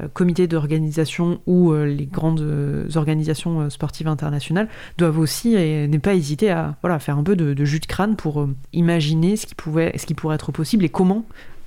euh, 0.00 0.08
comités 0.12 0.46
d'organisation 0.46 1.40
ou 1.46 1.72
euh, 1.72 1.86
les 1.86 2.06
grandes 2.06 2.40
euh, 2.40 2.86
organisations 2.96 3.62
euh, 3.62 3.70
sportives 3.70 4.08
internationales 4.08 4.68
doivent 4.98 5.18
aussi 5.18 5.54
et 5.54 5.88
ne 5.88 5.98
pas 5.98 6.14
hésiter 6.14 6.50
à 6.50 6.76
voilà, 6.82 6.98
faire 6.98 7.18
un 7.18 7.22
peu 7.22 7.34
de, 7.34 7.54
de 7.54 7.64
jus 7.64 7.80
de 7.80 7.86
crâne 7.86 8.14
pour 8.16 8.42
euh, 8.42 8.54
imaginer 8.76 9.36
ce 9.36 9.46
qui, 9.46 9.54
pouvait, 9.54 9.96
ce 9.96 10.06
qui 10.06 10.14
pourrait 10.14 10.36
être 10.36 10.52
possible 10.52 10.84
et 10.84 10.88
comment 10.88 11.24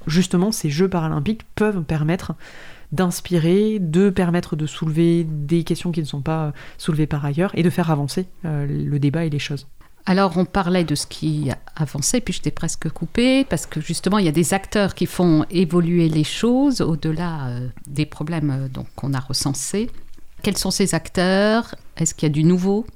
justement 0.07 0.51
ces 0.51 0.69
Jeux 0.69 0.87
paralympiques 0.87 1.41
peuvent 1.55 1.83
permettre 1.83 2.33
d'inspirer, 2.91 3.77
de 3.79 4.09
permettre 4.09 4.55
de 4.55 4.65
soulever 4.65 5.23
des 5.23 5.63
questions 5.63 5.91
qui 5.91 5.99
ne 5.99 6.05
sont 6.05 6.21
pas 6.21 6.45
euh, 6.45 6.51
soulevées 6.77 7.07
par 7.07 7.23
ailleurs 7.23 7.51
et 7.53 7.63
de 7.63 7.69
faire 7.69 7.91
avancer 7.91 8.25
euh, 8.45 8.65
le 8.67 8.99
débat 8.99 9.25
et 9.25 9.29
les 9.29 9.39
choses. 9.39 9.67
Alors, 10.05 10.37
on 10.37 10.45
parlait 10.45 10.85
de 10.85 10.95
ce 10.95 11.05
qui 11.05 11.51
avançait, 11.75 12.19
puis 12.19 12.33
je 12.33 12.41
t'ai 12.41 12.49
presque 12.49 12.89
coupé, 12.89 13.43
parce 13.43 13.67
que 13.67 13.79
justement, 13.79 14.17
il 14.17 14.25
y 14.25 14.29
a 14.29 14.31
des 14.31 14.55
acteurs 14.55 14.95
qui 14.95 15.05
font 15.05 15.45
évoluer 15.51 16.09
les 16.09 16.23
choses 16.23 16.81
au-delà 16.81 17.49
euh, 17.49 17.67
des 17.85 18.07
problèmes 18.07 18.69
qu'on 18.95 19.13
a 19.13 19.19
recensés. 19.19 19.91
Quels 20.41 20.57
sont 20.57 20.71
ces 20.71 20.95
acteurs? 20.95 21.75
Est-ce 21.97 22.15
qu'il 22.15 22.27
y 22.27 22.31
a 22.31 22.33
du 22.33 22.43
nouveau? 22.43 22.87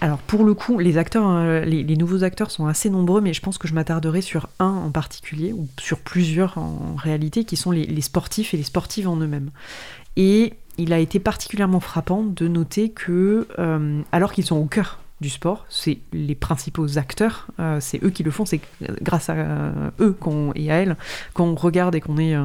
Alors 0.00 0.18
pour 0.18 0.44
le 0.44 0.54
coup, 0.54 0.78
les 0.78 0.96
acteurs, 0.96 1.28
euh, 1.28 1.64
les, 1.64 1.96
nouveaux 1.96 2.22
acteurs 2.22 2.50
sont 2.50 2.66
assez 2.66 2.88
nombreux, 2.88 3.20
mais 3.20 3.32
je 3.32 3.40
pense 3.40 3.58
que 3.58 3.66
je 3.66 3.74
m'attarderai 3.74 4.20
sur 4.22 4.48
un 4.60 4.68
en 4.68 4.90
particulier, 4.90 5.52
ou 5.52 5.68
sur 5.80 5.98
plusieurs 5.98 6.56
en 6.56 6.94
réalité, 6.96 7.44
qui 7.44 7.56
sont 7.56 7.72
les, 7.72 8.00
sportifs 8.00 8.54
et 8.54 8.56
les 8.56 8.62
sportives 8.62 9.08
en 9.08 9.16
eux-mêmes. 9.16 9.50
Et 10.16 10.54
il 10.76 10.92
a 10.92 10.98
été 10.98 11.18
particulièrement 11.18 11.80
frappant 11.80 12.22
de 12.22 12.46
noter 12.46 12.90
que, 12.90 13.48
euh, 13.58 14.00
alors 14.12 14.32
qu'ils 14.32 14.44
sont 14.44 14.56
au 14.56 14.66
cœur 14.66 15.00
du 15.20 15.30
sport, 15.30 15.66
c'est 15.68 15.98
les 16.12 16.36
principaux 16.36 16.96
acteurs, 16.96 17.48
euh, 17.58 17.78
c'est 17.80 18.02
eux 18.04 18.10
qui 18.10 18.22
le 18.22 18.30
font, 18.30 18.46
c'est 18.46 18.60
grâce 19.02 19.28
à 19.28 19.34
euh, 19.34 19.90
eux 19.98 20.16
et 20.54 20.70
à 20.70 20.76
elles 20.76 20.96
qu'on 21.34 21.54
regarde 21.54 21.94
et 21.94 22.00
qu'on 22.00 22.18
est... 22.18 22.36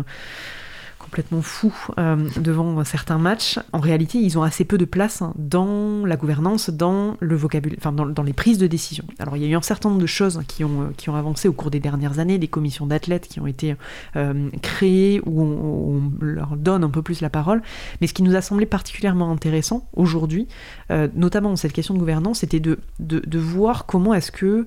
complètement 1.14 1.44
fou 1.44 1.72
euh, 2.00 2.28
devant 2.38 2.84
certains 2.84 3.20
matchs. 3.20 3.60
En 3.72 3.80
réalité, 3.80 4.18
ils 4.18 4.40
ont 4.40 4.42
assez 4.42 4.66
peu 4.66 4.80
de 4.80 4.86
place 4.86 5.22
hein, 5.22 5.36
dans 5.38 6.08
la 6.08 6.16
gouvernance, 6.16 6.72
dans 6.72 7.18
le 7.20 7.36
vocabulaire, 7.36 7.78
enfin 7.80 7.92
dans, 7.92 8.24
les 8.24 8.34
prises 8.34 8.58
de 8.58 8.66
décision. 8.66 9.04
Alors 9.20 9.38
il 9.38 9.44
y 9.44 9.46
a 9.46 9.50
eu 9.50 9.54
un 9.54 9.62
certain 9.62 9.90
nombre 9.90 10.02
de 10.02 10.08
choses 10.08 10.42
qui 10.48 10.64
ont, 10.64 10.82
euh, 10.82 10.86
qui 10.98 11.12
ont 11.12 11.16
avancé 11.16 11.48
au 11.48 11.54
cours 11.54 11.70
des 11.70 11.80
dernières 11.80 12.18
années, 12.18 12.40
des 12.40 12.48
commissions 12.48 12.88
d'athlètes 12.88 13.28
qui 13.28 13.40
ont 13.40 13.46
été 13.46 13.76
euh, 14.16 14.50
créées 14.64 15.22
où 15.28 15.44
on, 15.44 16.02
leur 16.20 16.58
donne 16.58 16.84
un 16.84 16.90
peu 16.90 17.04
plus 17.04 17.22
la 17.22 17.30
parole. 17.30 17.62
Mais 18.02 18.08
ce 18.08 18.16
qui 18.16 18.24
nous 18.24 18.36
a 18.36 18.42
semblé 18.42 18.66
particulièrement 18.66 19.32
intéressant 19.32 19.88
aujourd'hui, 19.94 20.48
notamment 20.90 21.50
dans 21.50 21.56
cette 21.56 21.74
question 21.74 21.94
de 21.94 22.00
gouvernance, 22.00 22.40
c'était 22.40 22.60
de, 22.60 22.80
de 23.00 23.40
voir 23.40 23.86
comment 23.86 24.14
est-ce 24.16 24.32
que 24.32 24.66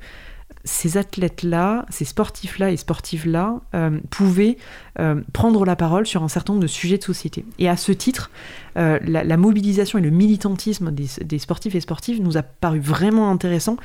ces 0.67 0.97
athlètes-là, 0.97 1.87
ces 1.89 2.05
sportifs-là 2.05 2.71
et 2.73 2.77
sportives-là 2.77 3.61
euh, 3.75 3.99
pouvaient 4.11 4.59
euh, 4.99 5.23
prendre 5.33 5.65
la 5.65 5.77
parole 5.77 6.07
sur 6.07 6.23
un 6.23 6.29
certain 6.29 6.53
nombre 6.53 6.63
de 6.63 6.69
sujets 6.69 6.99
de 6.99 7.05
société. 7.05 7.45
Et 7.59 7.69
à 7.69 7.77
ce 7.77 7.93
titre, 7.93 8.31
euh, 8.77 8.99
la, 9.05 9.37
mobilisation 9.37 9.99
et 9.99 10.03
le 10.03 10.11
militantisme 10.11 10.91
des, 10.91 11.39
sportifs 11.39 11.75
et 11.75 11.81
sportives 11.81 12.21
nous 12.21 12.37
a 12.37 12.43
paru 12.43 12.81
vraiment 12.81 13.31
intéressant. 13.31 13.77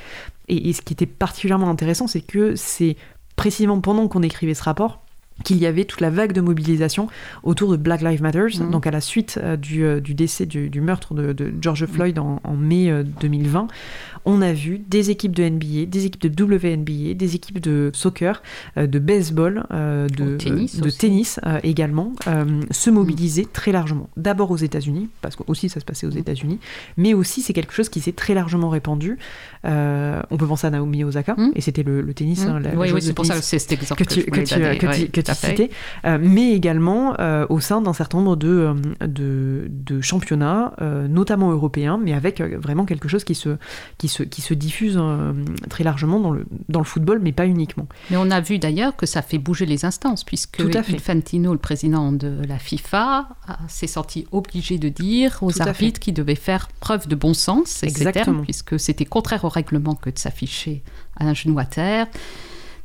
Et 0.47 0.73
ce 0.73 0.81
qui 0.81 0.93
était 0.93 1.05
particulièrement 1.05 1.69
intéressant, 1.69 2.07
c'est 2.07 2.21
que 2.21 2.55
c'est 2.55 2.97
précisément 3.35 3.79
pendant 3.79 4.07
qu'on 4.07 4.23
écrivait 4.23 4.55
ce 4.55 4.63
rapport 4.63 5.01
qu'il 5.43 5.57
y 5.57 5.65
avait 5.65 5.85
toute 5.85 6.01
la 6.01 6.11
vague 6.11 6.33
de 6.33 6.41
mobilisation 6.41 7.07
autour 7.41 7.71
de 7.71 7.77
Black 7.77 8.01
Lives 8.01 8.21
Matter, 8.21 8.45
Mhm. 8.59 8.69
donc 8.69 8.85
à 8.85 8.91
la 8.91 9.01
suite 9.01 9.39
euh, 9.41 9.57
du, 9.57 9.83
euh, 9.83 9.99
du 9.99 10.13
décès, 10.13 10.45
du, 10.45 10.69
du 10.69 10.81
meurtre 10.81 11.15
de, 11.15 11.33
de 11.33 11.51
George 11.59 11.85
Floyd 11.87 12.19
en, 12.19 12.39
en 12.43 12.55
mai 12.55 12.91
euh, 12.91 13.03
2020. 13.21 13.67
On 14.25 14.43
a 14.43 14.53
vu 14.53 14.77
des 14.87 15.09
équipes 15.09 15.35
de 15.35 15.43
NBA, 15.49 15.85
des 15.87 16.05
équipes 16.05 16.31
de 16.31 16.43
WNBA, 16.43 17.15
des 17.15 17.33
équipes 17.35 17.59
de 17.59 17.89
soccer, 17.91 18.43
euh, 18.77 18.85
de 18.85 18.99
baseball, 18.99 19.65
euh, 19.71 20.07
de 20.09 20.37
tennis 20.37 20.79
de 20.79 20.85
aussi. 20.85 20.97
tennis 20.99 21.39
euh, 21.47 21.59
également, 21.63 22.13
euh, 22.27 22.45
se 22.69 22.91
mobiliser 22.91 23.45
très 23.51 23.71
largement. 23.71 24.11
D'abord 24.17 24.51
aux 24.51 24.57
États-Unis, 24.57 25.09
parce 25.23 25.35
que 25.35 25.41
aussi 25.47 25.69
ça 25.69 25.79
se 25.79 25.85
passait 25.85 26.05
aux 26.05 26.11
États-Unis, 26.11 26.59
mais 26.97 27.15
aussi 27.15 27.41
c'est 27.41 27.53
quelque 27.53 27.73
chose 27.73 27.89
qui 27.89 27.99
s'est 27.99 28.11
très 28.11 28.35
largement 28.35 28.69
répandu. 28.69 29.17
Euh, 29.65 30.21
on 30.29 30.37
peut 30.37 30.45
penser 30.47 30.67
à 30.67 30.69
Naomi 30.69 31.03
Osaka, 31.03 31.35
et 31.55 31.61
c'était 31.61 31.81
le, 31.83 32.01
le 32.01 32.13
tennis. 32.13 32.43
hein, 32.45 32.59
la- 32.59 32.75
oui, 32.75 32.89
c'est 33.01 33.13
pour 33.13 33.25
ça 33.25 33.35
que 33.35 33.41
c'est 33.41 33.57
que 33.95 34.03
tu, 34.03 34.23
que 34.23 34.41
tu, 34.41 35.07
que 35.09 35.20
que 35.23 35.55
tu 35.55 35.69
euh, 36.05 36.17
mais 36.21 36.53
également 36.53 37.15
euh, 37.19 37.45
au 37.49 37.60
sein 37.60 37.81
d'un 37.81 37.93
certain 37.93 38.19
nombre 38.19 38.36
de, 38.36 38.47
euh, 38.47 39.07
de, 39.07 39.67
de 39.69 40.01
championnats, 40.01 40.73
notamment 41.10 41.51
européens, 41.51 41.99
mais 42.01 42.13
avec 42.13 42.41
vraiment 42.41 42.86
quelque 42.86 43.07
chose 43.07 43.23
qui 43.23 43.36
se, 43.36 43.57
qui 43.97 44.07
se, 44.07 44.23
qui 44.23 44.41
se 44.41 44.53
diffuse 44.53 44.99
très 45.69 45.84
largement 45.84 46.19
dans 46.19 46.31
le, 46.31 46.45
dans 46.69 46.79
le 46.79 46.86
football, 46.86 47.19
mais 47.21 47.31
pas 47.31 47.45
uniquement. 47.45 47.88
Mais 48.10 48.17
on 48.17 48.29
a 48.31 48.41
vu 48.41 48.60
d'ailleurs 48.60 48.95
que 48.95 49.05
ça 49.05 49.21
fait 49.21 49.38
bouger 49.38 49.65
les 49.65 49.86
instances, 49.86 50.23
puisque 50.23 50.57
Tout 50.57 50.77
à 50.77 50.84
fait. 50.84 50.95
Infantino, 50.95 51.53
le 51.53 51.60
président 51.60 52.12
de 52.12 52.41
la 52.47 52.57
FIFA, 52.57 53.29
s'est 53.67 53.88
senti 53.88 54.27
obligé 54.31 54.77
de 54.77 54.89
dire 54.89 55.39
aux 55.41 55.51
Tout 55.51 55.62
arbitres 55.62 55.99
qu'ils 55.99 56.13
devaient 56.13 56.36
faire 56.36 56.67
preuve 56.79 57.07
de 57.07 57.15
bon 57.15 57.34
sens, 57.34 57.84
Exactement. 57.84 58.25
termes, 58.25 58.41
puisque 58.43 58.79
c'était 58.79 59.05
contraire 59.05 59.45
au 59.45 59.49
règlement 59.49 59.95
que 59.95 60.10
de 60.10 60.17
s'afficher 60.17 60.84
à 61.17 61.25
un 61.25 61.34
genou 61.34 61.60
à 61.60 61.65
terre. 61.65 62.07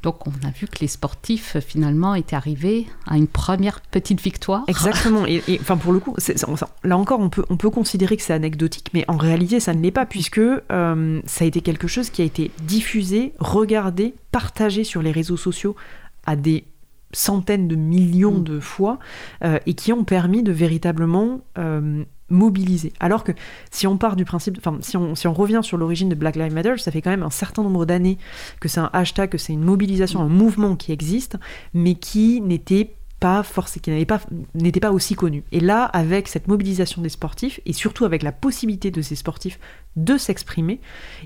Donc 0.07 0.25
on 0.25 0.47
a 0.47 0.53
vu 0.53 0.69
que 0.69 0.79
les 0.83 0.87
sportifs 0.87 1.57
finalement 1.59 2.14
étaient 2.14 2.37
arrivés 2.37 2.87
à 3.09 3.16
une 3.16 3.27
première 3.27 3.81
petite 3.81 4.21
victoire. 4.21 4.62
Exactement. 4.69 5.27
Et, 5.27 5.42
et, 5.49 5.59
enfin, 5.61 5.77
pour 5.77 5.92
le 5.92 5.99
coup, 5.99 6.14
là 6.85 6.97
encore, 6.97 7.19
on 7.19 7.29
peut, 7.29 7.45
on 7.51 7.57
peut 7.57 7.71
considérer 7.71 8.16
que 8.16 8.23
c'est 8.23 8.33
anecdotique, 8.33 8.90
mais 8.95 9.05
en 9.09 9.16
réalité, 9.16 9.59
ça 9.59 9.75
ne 9.75 9.83
l'est 9.83 9.90
pas, 9.90 10.07
puisque 10.07 10.38
euh, 10.38 11.21
ça 11.27 11.45
a 11.45 11.49
été 11.49 11.61
quelque 11.61 11.88
chose 11.88 12.11
qui 12.11 12.23
a 12.23 12.25
été 12.25 12.53
diffusé, 12.62 13.33
regardé, 13.40 14.14
partagé 14.31 14.85
sur 14.85 15.03
les 15.03 15.11
réseaux 15.11 15.37
sociaux 15.37 15.75
à 16.25 16.37
des 16.37 16.62
centaines 17.12 17.66
de 17.66 17.75
millions 17.75 18.38
Mm. 18.38 18.45
de 18.45 18.61
fois 18.61 19.01
euh, 19.42 19.59
et 19.66 19.75
qui 19.75 19.92
ont 19.92 20.05
permis 20.05 20.45
de 20.45 20.53
véritablement 20.53 21.40
euh, 21.59 22.05
mobiliser. 22.29 22.93
Alors 23.01 23.25
que 23.25 23.33
si 23.71 23.87
on 23.87 23.97
part 23.97 24.17
du 24.17 24.25
principe, 24.25 24.59
enfin 24.59 24.79
si 24.81 24.97
on, 24.97 25.15
si 25.15 25.27
on 25.27 25.33
revient 25.33 25.61
sur 25.62 25.77
l'origine 25.77 26.09
de 26.09 26.15
Black 26.15 26.37
Lives 26.37 26.53
Matter, 26.53 26.79
ça 26.79 26.91
fait 26.91 27.03
quand 27.03 27.11
même 27.11 27.23
un 27.23 27.31
certain 27.31 27.62
nombre 27.62 27.87
d'années 27.87 28.19
que 28.61 28.69
c'est 28.69 28.81
un 28.81 28.91
hashtag, 28.93 29.31
que 29.31 29.39
c'est 29.39 29.53
une 29.53 29.65
mobilisation, 29.65 30.21
un 30.21 30.29
mouvement 30.29 30.77
qui 30.77 30.93
existe, 30.93 31.37
mais 31.75 31.95
qui 31.95 32.41
n'était 32.41 32.97
pas 33.20 33.42
forcé, 33.42 33.81
qui 33.81 33.90
n'avait 33.90 34.05
pas, 34.05 34.20
n'était 34.55 34.81
pas 34.81 34.92
aussi 34.92 35.14
connu. 35.14 35.42
Et 35.52 35.61
là, 35.61 35.85
avec 35.85 36.29
cette 36.29 36.48
mobilisation 36.48 37.00
des 37.02 37.09
sportifs, 37.09 37.61
et 37.64 37.72
surtout 37.72 38.05
avec 38.05 38.22
la 38.22 38.33
possibilité 38.33 38.90
de 38.90 39.00
ces 39.00 39.16
sportifs 39.16 39.59
de 39.96 40.18
s'exprimer, 40.18 40.81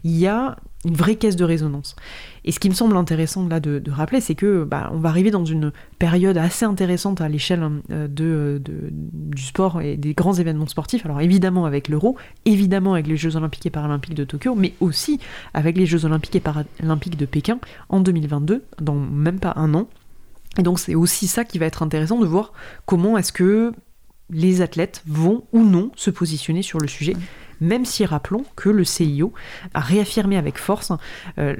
il 0.04 0.16
y 0.16 0.28
a 0.28 0.56
une 0.84 0.94
vraie 0.94 1.16
caisse 1.16 1.34
de 1.36 1.44
résonance. 1.44 1.96
Et 2.44 2.52
ce 2.52 2.60
qui 2.60 2.68
me 2.70 2.74
semble 2.74 2.96
intéressant 2.96 3.46
là 3.48 3.58
de, 3.60 3.82
rappeler, 3.90 4.20
c'est 4.20 4.36
que 4.36 4.62
bah, 4.64 4.90
on 4.94 4.98
va 4.98 5.08
arriver 5.08 5.30
dans 5.32 5.44
une 5.44 5.72
période 5.98 6.38
assez 6.38 6.64
intéressante 6.64 7.20
à 7.20 7.28
l'échelle 7.28 7.68
euh, 7.90 8.06
de- 8.08 8.62
du 8.62 9.42
sport 9.42 9.82
et 9.82 9.96
des 9.96 10.14
grands 10.14 10.34
événements 10.34 10.68
sportifs. 10.68 11.04
Alors 11.04 11.20
évidemment 11.20 11.66
avec 11.66 11.88
l'Euro, 11.88 12.16
évidemment 12.44 12.94
avec 12.94 13.08
les 13.08 13.16
Jeux 13.16 13.36
Olympiques 13.36 13.66
et 13.66 13.70
Paralympiques 13.70 14.14
de 14.14 14.24
Tokyo, 14.24 14.54
mais 14.54 14.74
aussi 14.80 15.18
avec 15.52 15.76
les 15.76 15.86
Jeux 15.86 16.04
Olympiques 16.04 16.36
et 16.36 16.40
Paralympiques 16.40 17.16
de 17.16 17.26
Pékin 17.26 17.58
en 17.88 18.00
2022, 18.00 18.62
dans 18.80 18.94
même 18.94 19.40
pas 19.40 19.52
un 19.56 19.74
an. 19.74 19.88
Et 20.58 20.62
donc 20.62 20.78
c'est 20.78 20.94
aussi 20.94 21.28
ça 21.28 21.44
qui 21.44 21.58
va 21.58 21.66
être 21.66 21.82
intéressant 21.82 22.18
de 22.18 22.26
voir 22.26 22.52
comment 22.86 23.16
est-ce 23.16 23.32
que 23.32 23.72
les 24.30 24.62
athlètes 24.62 25.02
vont 25.06 25.44
ou 25.52 25.64
non 25.64 25.90
se 25.96 26.10
positionner 26.10 26.62
sur 26.62 26.78
le 26.78 26.86
sujet, 26.86 27.14
même 27.60 27.84
si 27.84 28.04
rappelons 28.04 28.44
que 28.56 28.68
le 28.68 28.84
CIO 28.84 29.32
a 29.74 29.80
réaffirmé 29.80 30.36
avec 30.36 30.58
force 30.58 30.92
euh, 31.38 31.54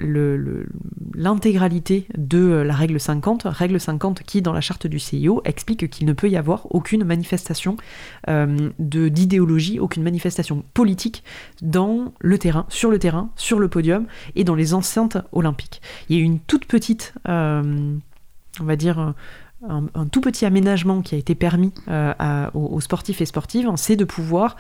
l'intégralité 1.15 2.07
de 2.17 2.39
euh, 2.39 2.65
la 2.65 2.75
règle 2.75 2.99
50, 2.99 3.43
règle 3.45 3.79
50 3.79 4.23
qui 4.23 4.41
dans 4.41 4.53
la 4.53 4.61
charte 4.61 4.87
du 4.87 4.99
CIO 4.99 5.43
explique 5.45 5.91
qu'il 5.91 6.07
ne 6.07 6.13
peut 6.13 6.31
y 6.31 6.37
avoir 6.37 6.75
aucune 6.75 7.05
manifestation 7.05 7.77
euh, 8.29 8.71
d'idéologie, 8.79 9.79
aucune 9.79 10.03
manifestation 10.03 10.65
politique 10.73 11.23
dans 11.61 12.15
le 12.21 12.39
terrain, 12.39 12.67
sur 12.69 12.91
le 12.91 12.99
terrain, 12.99 13.31
sur 13.37 13.59
le 13.59 13.69
podium 13.69 14.07
et 14.37 14.45
dans 14.45 14.55
les 14.55 14.75
enceintes 14.75 15.19
olympiques. 15.33 15.83
Il 16.09 16.17
y 16.17 16.19
a 16.19 16.23
eu 16.23 16.25
une 16.25 16.41
toute 16.41 16.67
petite, 16.67 17.13
on 18.61 18.65
va 18.65 18.77
dire, 18.77 18.99
euh, 18.99 19.11
un, 19.69 19.85
un 19.95 20.07
tout 20.07 20.23
petit 20.23 20.47
aménagement 20.47 21.03
qui 21.03 21.15
a 21.15 21.19
été 21.19 21.35
permis 21.35 21.71
euh, 21.89 22.15
à- 22.19 22.51
aux, 22.55 22.69
aux 22.77 22.81
sportifs 22.81 23.21
et 23.21 23.27
sportives, 23.27 23.69
c'est 23.77 23.95
de 23.97 24.05
pouvoir, 24.07 24.57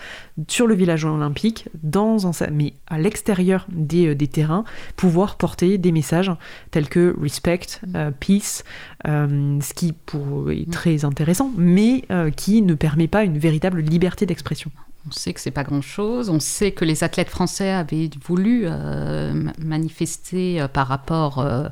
sur 0.46 0.66
le 0.66 0.74
village 0.74 1.06
olympique, 1.06 1.68
dans 1.82 2.26
un, 2.26 2.32
mais 2.52 2.74
à 2.86 2.98
l'extérieur 2.98 3.66
des, 3.70 4.08
euh, 4.08 4.14
des 4.14 4.28
terrains, 4.28 4.64
pouvoir 4.96 5.36
porter 5.36 5.78
des 5.78 5.90
messages 5.90 6.30
tels 6.70 6.88
que 6.90 7.16
respect, 7.18 7.60
euh, 7.94 8.10
peace, 8.10 8.62
euh, 9.08 9.58
ce 9.62 9.72
qui 9.72 9.92
pour, 9.94 10.50
est 10.50 10.70
très 10.70 11.06
intéressant, 11.06 11.50
mais 11.56 12.04
qui 12.36 12.60
ne 12.60 12.74
permet 12.74 13.08
pas 13.08 13.24
une 13.24 13.38
véritable 13.38 13.80
liberté 13.80 14.26
d'expression. 14.26 14.70
On 15.08 15.12
sait 15.12 15.32
que 15.32 15.40
c'est 15.40 15.50
pas 15.50 15.64
grand-chose. 15.64 16.28
On 16.28 16.40
sait 16.40 16.72
que 16.72 16.84
les 16.84 17.02
athlètes 17.04 17.30
français 17.30 17.70
avaient 17.70 18.10
voulu 18.22 18.64
euh, 18.66 19.32
ma- 19.32 19.54
manifester 19.58 20.60
euh, 20.60 20.68
par 20.68 20.88
rapport 20.88 21.38
euh, 21.38 21.68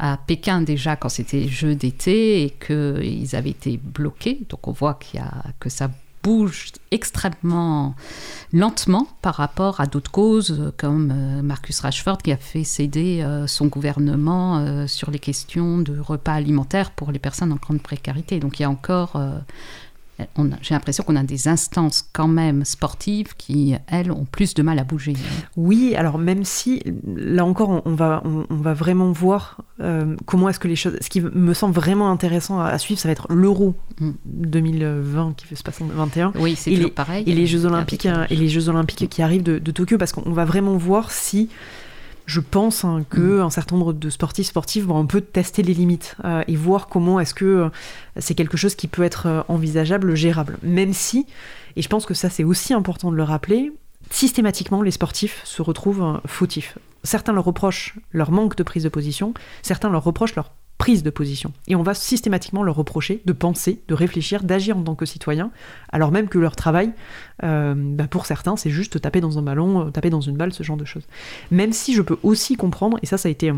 à 0.00 0.16
Pékin 0.16 0.62
déjà 0.62 0.96
quand 0.96 1.10
c'était 1.10 1.46
Jeux 1.46 1.74
d'été 1.74 2.42
et 2.44 2.50
qu'ils 2.50 3.36
avaient 3.36 3.50
été 3.50 3.76
bloqués. 3.76 4.40
Donc 4.48 4.66
on 4.66 4.72
voit 4.72 4.94
qu'il 4.94 5.20
y 5.20 5.22
a, 5.22 5.44
que 5.60 5.68
ça 5.68 5.90
bouge 6.22 6.72
extrêmement 6.90 7.94
lentement 8.52 9.06
par 9.22 9.34
rapport 9.36 9.80
à 9.80 9.86
d'autres 9.86 10.10
causes 10.10 10.58
euh, 10.58 10.70
comme 10.76 11.10
euh, 11.10 11.42
Marcus 11.42 11.80
Rashford 11.80 12.18
qui 12.18 12.30
a 12.30 12.36
fait 12.36 12.64
céder 12.64 13.22
euh, 13.22 13.46
son 13.46 13.68
gouvernement 13.68 14.86
sur 14.86 15.10
les 15.10 15.18
questions 15.18 15.78
de 15.78 15.98
repas 15.98 16.32
alimentaires 16.32 16.90
pour 16.90 17.12
les 17.12 17.18
personnes 17.18 17.52
en 17.52 17.56
grande 17.56 17.82
précarité. 17.82 18.38
Donc 18.38 18.58
il 18.58 18.62
y 18.62 18.66
a 18.66 18.70
encore 18.70 19.20
j'ai 20.62 20.74
l'impression 20.74 21.04
qu'on 21.04 21.16
a 21.16 21.22
des 21.22 21.48
instances 21.48 22.04
quand 22.12 22.28
même 22.28 22.64
sportives 22.64 23.34
qui, 23.36 23.74
elles, 23.86 24.10
ont 24.12 24.24
plus 24.30 24.54
de 24.54 24.62
mal 24.62 24.78
à 24.78 24.84
bouger. 24.84 25.14
Oui, 25.56 25.94
alors 25.96 26.18
même 26.18 26.44
si, 26.44 26.82
là 27.16 27.44
encore, 27.44 27.70
on, 27.70 27.82
on 27.84 27.94
va, 27.94 28.22
on, 28.24 28.44
on 28.50 28.56
va 28.56 28.74
vraiment 28.74 29.10
voir 29.12 29.58
euh, 29.80 30.16
comment 30.26 30.48
est-ce 30.48 30.58
que 30.60 30.68
les 30.68 30.76
choses... 30.76 30.96
Ce 31.00 31.08
qui 31.08 31.20
me 31.20 31.54
semble 31.54 31.74
vraiment 31.74 32.10
intéressant 32.10 32.60
à, 32.60 32.66
à 32.66 32.78
suivre, 32.78 33.00
ça 33.00 33.08
va 33.08 33.12
être 33.12 33.26
l'Euro 33.32 33.74
Mm. 34.00 34.12
2020 34.24 35.34
qui 35.36 35.46
va 35.50 35.56
se 35.56 35.62
passer 35.62 35.82
en 35.84 35.88
2021. 35.88 36.32
Oui, 36.38 36.54
c'est 36.56 36.70
toujours 36.70 36.86
les- 36.86 36.90
pareil. 36.90 37.24
et 37.26 37.34
les 37.34 37.46
Jeux 37.46 37.66
Olympiques 37.66 38.06
hein, 38.06 38.26
et 38.30 38.36
les 38.36 38.48
Jeux 38.48 38.68
Olympiques 38.68 39.08
qui 39.10 39.20
arrivent 39.22 39.42
de, 39.42 39.58
de 39.58 39.70
Tokyo 39.70 39.98
parce 39.98 40.12
qu'on 40.12 40.30
va 40.32 40.44
vraiment 40.44 40.76
voir 40.76 41.10
si 41.10 41.48
je 42.30 42.38
pense 42.38 42.84
hein, 42.84 43.04
que 43.10 43.40
un 43.40 43.50
certain 43.50 43.76
nombre 43.76 43.92
de 43.92 44.08
sportifs 44.08 44.46
sportifs 44.46 44.84
vont 44.84 45.00
un 45.00 45.06
peu 45.06 45.20
tester 45.20 45.64
les 45.64 45.74
limites 45.74 46.14
euh, 46.24 46.44
et 46.46 46.54
voir 46.54 46.86
comment 46.86 47.18
est-ce 47.18 47.34
que 47.34 47.44
euh, 47.44 47.68
c'est 48.18 48.36
quelque 48.36 48.56
chose 48.56 48.76
qui 48.76 48.86
peut 48.86 49.02
être 49.02 49.26
euh, 49.26 49.42
envisageable, 49.48 50.14
gérable. 50.14 50.56
Même 50.62 50.92
si, 50.92 51.26
et 51.74 51.82
je 51.82 51.88
pense 51.88 52.06
que 52.06 52.14
ça 52.14 52.30
c'est 52.30 52.44
aussi 52.44 52.72
important 52.72 53.10
de 53.10 53.16
le 53.16 53.24
rappeler, 53.24 53.72
systématiquement 54.10 54.80
les 54.80 54.92
sportifs 54.92 55.40
se 55.44 55.60
retrouvent 55.60 56.20
fautifs. 56.24 56.78
Certains 57.02 57.32
leur 57.32 57.44
reprochent 57.44 57.96
leur 58.12 58.30
manque 58.30 58.54
de 58.54 58.62
prise 58.62 58.84
de 58.84 58.88
position, 58.88 59.34
certains 59.62 59.90
leur 59.90 60.04
reprochent 60.04 60.36
leur 60.36 60.52
prise 60.80 61.02
de 61.02 61.10
position. 61.10 61.52
Et 61.68 61.76
on 61.76 61.82
va 61.82 61.92
systématiquement 61.92 62.62
leur 62.62 62.74
reprocher 62.74 63.20
de 63.26 63.34
penser, 63.34 63.82
de 63.86 63.92
réfléchir, 63.92 64.42
d'agir 64.42 64.78
en 64.78 64.82
tant 64.82 64.94
que 64.94 65.04
citoyen, 65.04 65.50
alors 65.92 66.10
même 66.10 66.26
que 66.26 66.38
leur 66.38 66.56
travail, 66.56 66.94
euh, 67.44 67.74
bah, 67.76 68.06
pour 68.08 68.24
certains, 68.24 68.56
c'est 68.56 68.70
juste 68.70 68.98
taper 68.98 69.20
dans 69.20 69.38
un 69.38 69.42
ballon, 69.42 69.88
euh, 69.88 69.90
taper 69.90 70.08
dans 70.08 70.22
une 70.22 70.38
balle, 70.38 70.54
ce 70.54 70.62
genre 70.62 70.78
de 70.78 70.86
choses. 70.86 71.06
Même 71.50 71.74
si 71.74 71.92
je 71.92 72.00
peux 72.00 72.16
aussi 72.22 72.56
comprendre, 72.56 72.98
et 73.02 73.06
ça, 73.06 73.18
ça 73.18 73.28
a 73.28 73.30
été 73.30 73.50
euh, 73.50 73.54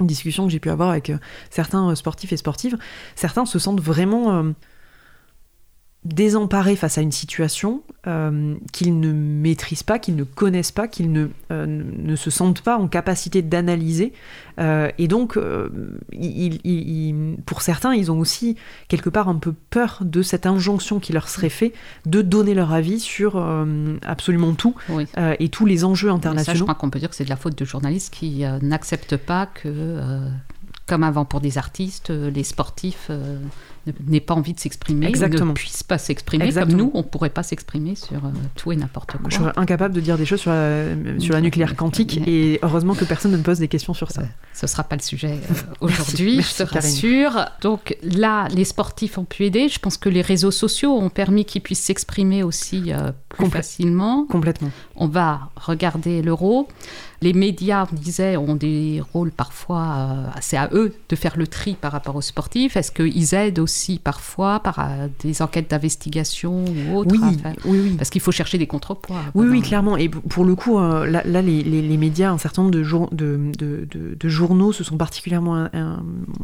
une 0.00 0.08
discussion 0.08 0.46
que 0.46 0.50
j'ai 0.50 0.58
pu 0.58 0.68
avoir 0.68 0.90
avec 0.90 1.12
certains 1.48 1.94
sportifs 1.94 2.32
et 2.32 2.36
sportives, 2.36 2.76
certains 3.14 3.46
se 3.46 3.60
sentent 3.60 3.80
vraiment 3.80 4.52
désemparés 6.14 6.76
face 6.76 6.98
à 6.98 7.02
une 7.02 7.12
situation 7.12 7.82
euh, 8.06 8.54
qu'ils 8.72 8.98
ne 9.00 9.12
maîtrisent 9.12 9.82
pas, 9.82 9.98
qu'ils 9.98 10.16
ne 10.16 10.24
connaissent 10.24 10.72
pas, 10.72 10.88
qu'ils 10.88 11.12
ne, 11.12 11.28
euh, 11.52 11.66
ne 11.66 12.16
se 12.16 12.30
sentent 12.30 12.62
pas 12.62 12.78
en 12.78 12.88
capacité 12.88 13.42
d'analyser. 13.42 14.12
Euh, 14.58 14.90
et 14.98 15.08
donc, 15.08 15.38
ils- 16.12 16.54
ils- 16.54 16.60
ils- 16.64 17.36
pour 17.44 17.62
certains, 17.62 17.94
ils 17.94 18.10
ont 18.10 18.18
aussi 18.18 18.56
quelque 18.88 19.10
part 19.10 19.28
un 19.28 19.34
peu 19.36 19.52
peur 19.70 19.98
de 20.02 20.22
cette 20.22 20.46
injonction 20.46 21.00
qui 21.00 21.12
leur 21.12 21.28
serait 21.28 21.48
faite 21.50 21.74
de 22.06 22.22
donner 22.22 22.54
leur 22.54 22.72
avis 22.72 23.00
sur 23.00 23.44
absolument 24.06 24.54
tout 24.54 24.74
Oui. 24.88 25.06
et 25.38 25.48
tous 25.48 25.66
les 25.66 25.84
enjeux 25.84 26.08
ça, 26.08 26.12
je 26.12 26.16
internationaux. 26.16 26.64
crois 26.64 26.74
qu'on 26.74 26.90
peut 26.90 26.98
dire 26.98 27.10
que 27.10 27.16
c'est 27.16 27.24
de 27.24 27.30
la 27.30 27.36
faute 27.36 27.58
de 27.58 27.64
journalistes 27.64 28.12
qui 28.14 28.44
n'acceptent 28.62 29.16
pas 29.16 29.46
que, 29.46 30.20
comme 30.86 31.02
avant 31.04 31.24
pour 31.26 31.40
des 31.40 31.58
artistes, 31.58 32.10
les 32.10 32.44
sportifs 32.44 33.08
euh, 33.10 33.38
n'aient 34.06 34.20
pas 34.20 34.34
envie 34.34 34.54
de 34.54 34.60
s'exprimer, 34.60 35.10
ne 35.10 35.52
puissent 35.52 35.82
pas 35.82 35.98
s'exprimer, 35.98 36.46
Exactement. 36.46 36.76
comme 36.76 36.86
nous, 36.86 36.90
on 36.94 36.98
ne 36.98 37.02
pourrait 37.02 37.30
pas 37.30 37.42
s'exprimer 37.42 37.94
sur 37.94 38.24
euh, 38.24 38.30
tout 38.54 38.72
et 38.72 38.76
n'importe 38.76 39.12
quoi. 39.12 39.28
Je 39.28 39.36
serais 39.36 39.52
incapable 39.56 39.94
de 39.94 40.00
dire 40.00 40.16
des 40.16 40.26
choses 40.26 40.40
sur 40.40 40.50
la, 40.50 40.84
sur 41.18 41.34
la 41.34 41.40
nucléaire 41.40 41.76
quantique 41.76 42.20
et 42.26 42.58
heureusement 42.62 42.94
que 42.94 43.04
personne 43.04 43.32
ne 43.32 43.36
me 43.36 43.42
pose 43.42 43.58
des 43.58 43.68
questions 43.68 43.94
sur 43.94 44.10
ça. 44.10 44.22
Ce 44.54 44.66
ne 44.66 44.68
sera 44.68 44.84
pas 44.84 44.96
le 44.96 45.02
sujet 45.02 45.38
euh, 45.50 45.54
aujourd'hui, 45.80 46.36
Merci, 46.36 46.54
je 46.58 46.64
te 46.64 46.74
rassure. 46.74 47.44
Donc 47.60 47.96
là, 48.02 48.48
les 48.48 48.64
sportifs 48.64 49.18
ont 49.18 49.24
pu 49.24 49.44
aider. 49.44 49.68
Je 49.68 49.78
pense 49.78 49.96
que 49.96 50.08
les 50.08 50.22
réseaux 50.22 50.50
sociaux 50.50 50.92
ont 50.92 51.10
permis 51.10 51.44
qu'ils 51.44 51.62
puissent 51.62 51.84
s'exprimer 51.84 52.42
aussi 52.42 52.92
euh, 52.92 53.12
plus 53.28 53.48
facilement. 53.48 54.26
Complètement. 54.26 54.70
On 54.96 55.06
va 55.06 55.50
regarder 55.56 56.22
l'euro. 56.22 56.68
Les 57.20 57.32
médias, 57.32 57.86
on 57.92 57.96
disait, 57.96 58.36
ont 58.36 58.54
des 58.54 59.02
rôles 59.12 59.32
parfois, 59.32 59.86
euh, 59.96 60.38
c'est 60.40 60.56
à 60.56 60.68
eux 60.72 60.94
de 61.08 61.16
faire 61.16 61.36
le 61.36 61.48
tri 61.48 61.74
par 61.80 61.90
rapport 61.90 62.14
aux 62.14 62.20
sportifs. 62.22 62.76
Est-ce 62.76 62.92
qu'ils 62.92 63.34
aident 63.34 63.58
aussi 63.58 63.98
parfois 63.98 64.60
par 64.60 64.78
euh, 64.78 65.08
des 65.24 65.42
enquêtes 65.42 65.70
d'investigation 65.70 66.64
ou 66.64 66.96
autres 66.96 67.10
Oui, 67.12 67.36
oui, 67.64 67.80
oui. 67.82 67.94
Parce 67.98 68.10
qu'il 68.10 68.20
faut 68.20 68.30
chercher 68.30 68.56
des 68.56 68.68
contrepoids. 68.68 69.20
Oui, 69.34 69.48
oui, 69.48 69.62
clairement. 69.62 69.96
Et 69.96 70.08
pour 70.08 70.44
le 70.44 70.54
coup, 70.54 70.78
euh, 70.78 71.06
là, 71.06 71.22
là, 71.24 71.42
les, 71.42 71.62
les- 71.64 71.82
les 71.82 71.96
médias, 71.96 72.30
un 72.30 72.38
certain 72.38 72.62
nombre 72.62 72.72
de, 72.74 72.84
jour- 72.84 73.08
de, 73.10 73.40
de- 73.58 73.86
de- 73.90 74.16
de 74.18 74.28
journaux 74.28 74.70
se 74.72 74.84
sont 74.84 74.96
particulièrement, 74.96 75.56
euh, 75.74 75.96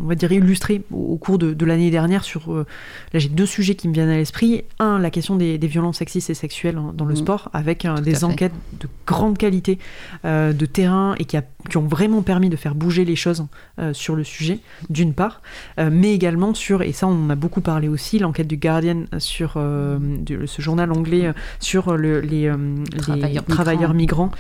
on 0.02 0.06
va 0.06 0.16
dire, 0.16 0.32
illustrés 0.32 0.82
au, 0.90 1.16
cours 1.18 1.38
de, 1.38 1.64
l'année 1.64 1.90
dernière 1.92 2.24
sur... 2.24 2.52
euh, 2.52 2.66
là, 3.12 3.20
j'ai 3.20 3.28
deux 3.28 3.46
sujets 3.46 3.76
qui 3.76 3.86
me 3.88 3.94
viennent 3.94 4.08
à 4.10 4.16
l'esprit. 4.16 4.64
Un, 4.80 4.98
la 4.98 5.10
question 5.10 5.36
des, 5.36 5.56
des 5.56 5.66
violences 5.68 5.98
sexistes 5.98 6.30
et 6.30 6.34
sexuelles 6.34 6.78
dans 6.94 7.04
le 7.04 7.14
Mhm. 7.14 7.20
sport, 7.20 7.48
avec 7.52 7.84
euh, 7.84 8.00
des 8.00 8.14
fait. 8.16 8.24
enquêtes 8.24 8.52
de 8.80 8.88
grande 9.06 9.38
qualité 9.38 9.78
euh, 10.24 10.52
de 10.52 10.63
terrain 10.66 11.14
et 11.18 11.24
qui, 11.24 11.36
a- 11.36 11.42
qui 11.68 11.76
ont 11.76 11.86
vraiment 11.86 12.22
permis 12.22 12.48
de 12.50 12.56
faire 12.56 12.74
bouger 12.74 13.04
les 13.04 13.16
choses 13.16 13.46
euh, 13.78 13.92
sur 13.94 14.16
le 14.16 14.24
sujet, 14.24 14.60
d'une 14.90 15.14
part, 15.14 15.42
euh, 15.78 15.90
mais 15.92 16.12
également 16.14 16.54
sur, 16.54 16.82
et 16.82 16.92
ça 16.92 17.06
on 17.06 17.26
en 17.26 17.30
a 17.30 17.34
beaucoup 17.34 17.60
parlé 17.60 17.88
aussi, 17.88 18.18
l'enquête 18.18 18.46
du 18.48 18.56
Guardian 18.56 19.04
sur 19.18 19.54
euh, 19.56 19.98
de- 20.00 20.46
ce 20.46 20.62
journal 20.62 20.92
anglais 20.92 21.32
sur 21.60 21.96
le- 21.96 22.20
les, 22.20 22.50
les 22.52 22.98
Travailleurs 22.98 23.44
travailleurs, 23.44 23.94
migrants, 23.94 24.30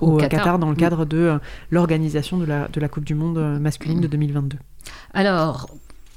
Au 0.00 0.12
au, 0.12 0.16
Qatar. 0.16 0.38
Qatar. 0.40 0.58
dans 0.58 0.68
le 0.68 0.74
Mm. 0.74 0.76
cadre 0.76 1.04
de 1.04 1.38
l'organisation 1.70 2.38
de 2.38 2.44
la, 2.44 2.68
de 2.68 2.80
la 2.80 2.88
Coupe 2.88 3.04
du 3.04 3.14
Monde 3.14 3.38
masculine 3.60 4.00
de 4.00 4.06
2022. 4.06 4.58
Alors, 5.14 5.68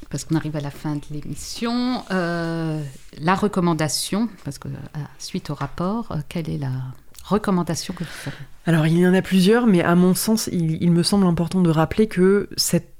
parce 0.09 0.23
qu'on 0.23 0.35
arrive 0.35 0.55
à 0.55 0.61
la 0.61 0.69
fin 0.71 0.95
de 0.95 1.01
l'émission, 1.11 2.03
euh, 2.11 2.81
la 3.19 3.35
recommandation, 3.35 4.29
parce 4.43 4.57
que 4.59 4.67
suite 5.19 5.49
au 5.49 5.55
rapport, 5.55 6.15
quelle 6.29 6.49
est 6.49 6.57
la 6.57 6.69
recommandation 7.25 7.93
que 7.93 8.03
vous 8.03 8.09
ferez 8.09 8.35
Alors 8.65 8.87
il 8.87 8.97
y 8.97 9.07
en 9.07 9.13
a 9.13 9.21
plusieurs, 9.21 9.67
mais 9.67 9.81
à 9.81 9.95
mon 9.95 10.13
sens, 10.13 10.49
il 10.51 10.91
me 10.91 11.03
semble 11.03 11.25
important 11.25 11.61
de 11.61 11.69
rappeler 11.69 12.07
que 12.07 12.49
cette 12.55 12.94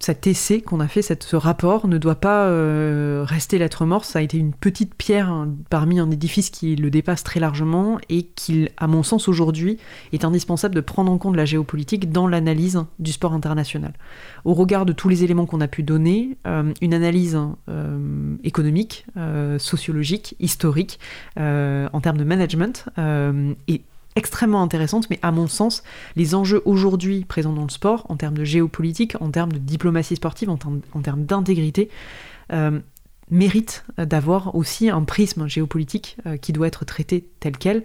cet 0.00 0.26
essai 0.26 0.62
qu'on 0.62 0.80
a 0.80 0.88
fait, 0.88 1.02
ce 1.02 1.36
rapport, 1.36 1.86
ne 1.86 1.98
doit 1.98 2.14
pas 2.14 2.46
euh, 2.46 3.22
rester 3.26 3.58
lettre 3.58 3.84
morte. 3.84 4.06
Ça 4.06 4.20
a 4.20 4.22
été 4.22 4.38
une 4.38 4.54
petite 4.54 4.94
pierre 4.94 5.28
hein, 5.28 5.54
parmi 5.68 6.00
un 6.00 6.10
édifice 6.10 6.48
qui 6.48 6.74
le 6.74 6.90
dépasse 6.90 7.22
très 7.22 7.38
largement 7.38 7.98
et 8.08 8.22
qui, 8.22 8.70
à 8.78 8.86
mon 8.86 9.02
sens 9.02 9.28
aujourd'hui, 9.28 9.76
est 10.14 10.24
indispensable 10.24 10.74
de 10.74 10.80
prendre 10.80 11.12
en 11.12 11.18
compte 11.18 11.36
la 11.36 11.44
géopolitique 11.44 12.10
dans 12.10 12.26
l'analyse 12.26 12.82
du 12.98 13.12
sport 13.12 13.34
international. 13.34 13.92
Au 14.46 14.54
regard 14.54 14.86
de 14.86 14.94
tous 14.94 15.10
les 15.10 15.22
éléments 15.22 15.44
qu'on 15.44 15.60
a 15.60 15.68
pu 15.68 15.82
donner, 15.82 16.38
euh, 16.46 16.72
une 16.80 16.94
analyse 16.94 17.38
euh, 17.68 18.36
économique, 18.42 19.04
sociologique, 19.58 20.34
historique, 20.40 20.98
en 21.36 22.00
termes 22.00 22.16
de 22.16 22.24
management, 22.24 22.86
est 23.68 23.82
extrêmement 24.16 24.62
intéressante, 24.62 25.08
mais 25.10 25.18
à 25.22 25.30
mon 25.30 25.46
sens, 25.46 25.82
les 26.16 26.34
enjeux 26.34 26.62
aujourd'hui 26.64 27.24
présents 27.24 27.52
dans 27.52 27.62
le 27.64 27.70
sport, 27.70 28.06
en 28.08 28.16
termes 28.16 28.36
de 28.36 28.44
géopolitique, 28.44 29.16
en 29.20 29.30
termes 29.30 29.52
de 29.52 29.58
diplomatie 29.58 30.16
sportive, 30.16 30.50
en, 30.50 30.56
termes- 30.56 31.24
d'intégrité, 31.24 31.88
euh, 32.52 32.80
méritent 33.30 33.84
d'avoir 33.96 34.54
aussi 34.56 34.90
un 34.90 35.04
prisme 35.04 35.46
géopolitique 35.46 36.16
euh, 36.26 36.36
qui 36.36 36.52
doit 36.52 36.66
être 36.66 36.84
traité 36.84 37.28
tel 37.38 37.56
quel. 37.56 37.84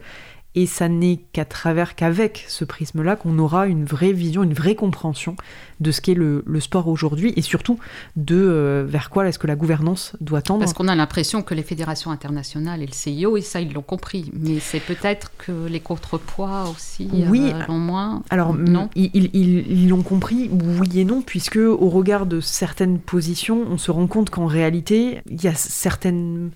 Et 0.56 0.66
ça 0.68 0.88
n'est 0.88 1.18
qu'à 1.34 1.44
travers, 1.46 1.96
qu'avec 1.96 2.46
ce 2.48 2.64
prisme-là, 2.64 3.16
qu'on 3.18 3.38
aura 3.40 3.68
une 3.68 3.84
vraie 3.86 4.14
vision, 4.14 4.42
une 4.44 4.54
vraie 4.54 4.76
compréhension 4.76 5.36
de 5.82 5.92
ce 5.92 6.00
qu'est 6.00 6.14
le, 6.14 6.44
le 6.48 6.60
sport 6.62 6.88
aujourd'hui 6.88 7.34
et 7.36 7.42
surtout 7.42 7.78
de 8.16 8.36
euh, 8.38 8.86
vers 8.88 9.10
quoi 9.10 9.28
est-ce 9.28 9.38
que 9.38 9.48
la 9.48 9.58
gouvernance 9.58 10.16
doit 10.22 10.42
tendre. 10.42 10.62
Parce 10.62 10.72
qu'on 10.74 10.88
a 10.88 10.96
l'impression 10.96 11.42
que 11.42 11.54
les 11.54 11.64
fédérations 11.64 12.12
internationales 12.12 12.82
et 12.82 12.86
le 12.86 12.94
CIO, 12.94 13.36
et 13.36 13.42
ça 13.42 13.60
ils 13.60 13.74
l'ont 13.74 13.82
compris, 13.82 14.32
mais 14.34 14.60
c'est 14.62 14.80
peut-être 14.80 15.32
que 15.38 15.68
les 15.68 15.82
contrepoids 15.82 16.70
aussi 16.70 17.10
Oui. 17.30 17.52
euh, 17.54 17.62
l'ont 17.68 17.78
moins. 17.80 18.24
Alors, 18.30 18.54
non. 18.54 18.90
ils 18.96 19.10
ils- 19.14 19.36
ils 19.36 19.90
l'ont 19.90 20.04
compris, 20.04 20.50
oui 20.52 21.00
et 21.00 21.04
non, 21.06 21.22
puisque 21.22 21.58
au 21.58 21.90
regard 21.90 22.26
de 22.26 22.40
certaines 22.40 23.00
positions, 23.00 23.66
on 23.70 23.78
se 23.78 23.92
rend 23.92 24.08
compte 24.08 24.30
qu'en 24.30 24.46
réalité, 24.46 25.20
il 25.30 25.44
y 25.44 25.48
a 25.48 25.54
certaines, 25.56 26.52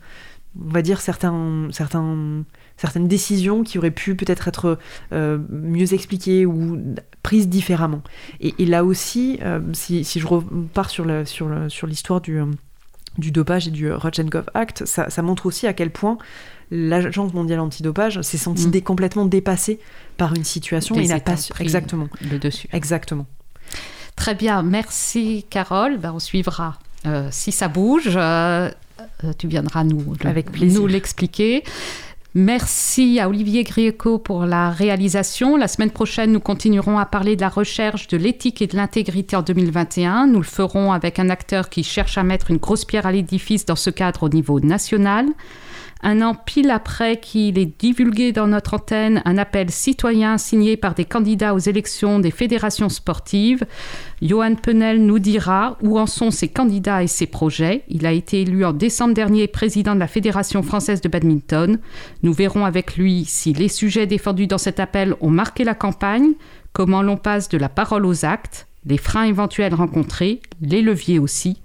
on 0.57 0.71
va 0.71 0.81
dire 0.81 1.01
certains, 1.01 1.67
certains, 1.71 2.43
certaines 2.79 3.07
décisions 3.07 3.63
qui 3.63 3.77
auraient 3.77 3.91
pu 3.91 4.15
peut-être 4.15 4.47
être 4.47 4.79
euh, 5.11 5.37
mieux 5.49 5.93
expliquées 5.93 6.45
ou 6.45 6.79
prises 7.23 7.47
différemment. 7.49 8.01
Et, 8.39 8.53
et 8.57 8.65
là 8.65 8.83
aussi, 8.85 9.37
euh, 9.43 9.59
si, 9.73 10.03
si 10.03 10.19
je 10.19 10.25
repars 10.27 10.89
sur 10.89 11.03
la- 11.05 11.25
sur 11.25 11.49
la- 11.49 11.69
sur 11.69 11.85
l'histoire 11.87 12.21
du 12.21 12.39
euh, 12.39 12.45
du 13.17 13.31
dopage 13.31 13.67
et 13.67 13.71
du 13.71 13.91
Rodchenkov 13.91 14.45
Act, 14.53 14.85
ça, 14.85 15.09
ça 15.09 15.21
montre 15.21 15.45
aussi 15.45 15.67
à 15.67 15.73
quel 15.73 15.89
point 15.91 16.17
l'Agence 16.71 17.33
mondiale 17.33 17.59
antidopage 17.59 18.21
s'est 18.21 18.37
sentie 18.37 18.67
Mm. 18.67 18.81
complètement 18.81 19.25
dépassée 19.25 19.79
par 20.15 20.33
une 20.35 20.43
situation 20.45 20.95
et 20.95 21.05
n'a 21.07 21.19
pas 21.19 21.35
su- 21.35 21.51
exactement 21.59 22.07
Le 22.31 22.37
dessus. 22.39 22.67
exactement 22.71 23.25
Très 24.15 24.35
bien, 24.35 24.61
merci 24.63 25.45
Carole. 25.49 25.97
Ben, 25.97 26.13
on 26.13 26.19
suivra 26.19 26.77
euh, 27.05 27.27
si 27.31 27.51
ça 27.51 27.67
bouge. 27.67 28.11
euh, 28.15 28.69
tu 29.37 29.47
viendras 29.47 29.83
nous, 29.83 30.13
le- 30.23 30.29
Avec 30.29 30.51
plaisir. 30.51 30.79
nous 30.79 30.87
l'expliquer. 30.87 31.63
Merci 32.35 33.19
à 33.19 33.27
Olivier 33.27 33.63
Grieco 33.63 34.19
pour 34.19 34.45
la 34.45 34.69
réalisation. 34.69 35.57
La 35.57 35.67
semaine 35.67 35.89
prochaine, 35.89 36.31
nous 36.31 36.39
continuerons 36.39 36.99
à 36.99 37.05
parler 37.07 37.35
de 37.35 37.41
la 37.41 37.49
recherche 37.49 38.07
de 38.07 38.17
l'éthique 38.17 38.61
et 38.61 38.67
de 38.67 38.75
l'intégrité 38.75 39.35
en 39.35 39.41
2021. 39.41 40.27
Nous 40.27 40.37
le 40.37 40.43
ferons 40.43 40.91
avec 40.91 41.17
un 41.17 41.31
acteur 41.31 41.69
qui 41.69 41.83
cherche 41.83 42.19
à 42.19 42.23
mettre 42.23 42.51
une 42.51 42.57
grosse 42.57 42.85
pierre 42.85 43.07
à 43.07 43.11
l'édifice 43.11 43.65
dans 43.65 43.75
ce 43.75 43.89
cadre 43.89 44.23
au 44.23 44.29
niveau 44.29 44.59
national. 44.59 45.25
Un 46.01 46.21
an 46.21 46.33
pile 46.33 46.71
après 46.71 47.19
qu'il 47.19 47.59
est 47.59 47.79
divulgué 47.79 48.31
dans 48.31 48.47
notre 48.47 48.75
antenne 48.75 49.21
un 49.25 49.37
appel 49.37 49.69
citoyen 49.69 50.37
signé 50.37 50.77
par 50.77 50.95
des 50.95 51.03
candidats 51.03 51.53
aux 51.53 51.59
élections 51.59 52.19
des 52.19 52.31
fédérations 52.31 52.87
sportives, 52.87 53.65
Johan 54.21 54.55
Penel 54.55 55.05
nous 55.05 55.19
dira 55.19 55.77
où 55.81 55.99
en 55.99 56.05
sont 56.05 56.31
ses 56.31 56.47
candidats 56.47 57.03
et 57.03 57.07
ses 57.07 57.25
projets. 57.25 57.83
Il 57.89 58.05
a 58.05 58.13
été 58.13 58.43
élu 58.43 58.63
en 58.63 58.71
décembre 58.71 59.13
dernier 59.13 59.47
président 59.47 59.93
de 59.93 59.99
la 59.99 60.07
Fédération 60.07 60.63
française 60.63 61.01
de 61.01 61.09
badminton. 61.09 61.79
Nous 62.23 62.33
verrons 62.33 62.63
avec 62.63 62.95
lui 62.95 63.25
si 63.25 63.51
les 63.51 63.67
sujets 63.67 64.07
défendus 64.07 64.47
dans 64.47 64.57
cet 64.57 64.79
appel 64.79 65.15
ont 65.19 65.29
marqué 65.29 65.65
la 65.65 65.75
campagne, 65.75 66.31
comment 66.71 67.01
l'on 67.01 67.17
passe 67.17 67.49
de 67.49 67.57
la 67.57 67.69
parole 67.69 68.05
aux 68.05 68.23
actes, 68.23 68.67
les 68.85 68.97
freins 68.97 69.25
éventuels 69.25 69.73
rencontrés, 69.73 70.39
les 70.61 70.81
leviers 70.81 71.19
aussi, 71.19 71.57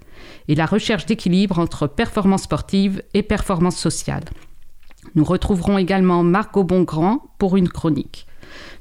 et 0.47 0.55
la 0.55 0.65
recherche 0.65 1.05
d'équilibre 1.05 1.59
entre 1.59 1.87
performance 1.87 2.43
sportive 2.43 3.01
et 3.13 3.23
performance 3.23 3.77
sociale. 3.77 4.23
Nous 5.15 5.23
retrouverons 5.23 5.77
également 5.77 6.23
Margot 6.23 6.63
Bongrand 6.63 7.23
pour 7.37 7.57
une 7.57 7.69
chronique. 7.69 8.25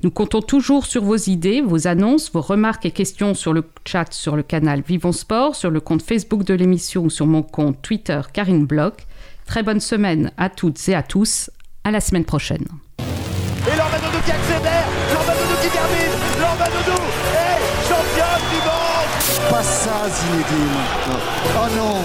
Nous 0.03 0.11
comptons 0.11 0.43
toujours 0.43 0.87
sur 0.87 1.03
vos 1.03 1.16
idées, 1.16 1.61
vos 1.61 1.87
annonces, 1.87 2.30
vos 2.32 2.41
remarques 2.41 2.87
et 2.87 2.91
questions 2.91 3.35
sur 3.35 3.53
le 3.53 3.64
chat 3.85 4.12
sur 4.12 4.37
le 4.37 4.43
canal 4.43 4.82
Vivons 4.87 5.12
Sport, 5.12 5.55
sur 5.55 5.70
le 5.70 5.80
compte 5.80 6.03
Facebook 6.03 6.45
de 6.45 6.55
l'émission 6.55 7.05
ou 7.05 7.11
sur 7.11 7.26
mon 7.26 7.43
compte 7.43 7.80
Twitter 7.82 8.20
Karine 8.32 8.66
Bloch. 8.66 9.07
Très 9.47 9.62
bonne 9.62 9.80
semaine 9.80 10.30
à 10.37 10.49
toutes 10.49 10.89
et 10.89 10.95
à 10.95 11.03
tous. 11.03 11.51
À 11.85 11.91
la 11.91 12.01
semaine 12.01 12.24
prochaine. 12.24 12.64
Pas 19.51 19.62
ça, 19.62 20.09
Zinedine. 20.09 20.80
Oh 21.57 21.68
non. 21.76 21.97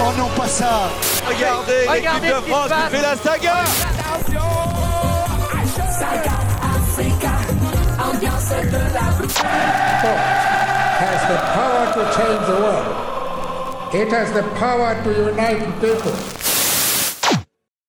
Oh 0.00 0.12
non, 0.16 0.28
pas 0.36 0.48
ça. 0.48 0.90
Regardez, 1.26 1.86
l'équipe 1.92 2.26
de 2.26 2.50
France 2.50 2.70
qui 2.70 2.96
fait 2.96 3.02
la 3.02 3.16
saga 3.16 3.64
Sport 9.28 9.44
oh. 10.04 10.16
has 10.98 11.20
the 11.28 11.38
power 11.54 11.84
to 11.94 12.02
change 12.16 12.42
the 12.46 12.56
world. 12.60 12.88
It 13.94 14.08
has 14.10 14.32
the 14.32 14.42
power 14.58 15.00
to 15.04 15.10
unite 15.30 15.80
people. 15.80 16.12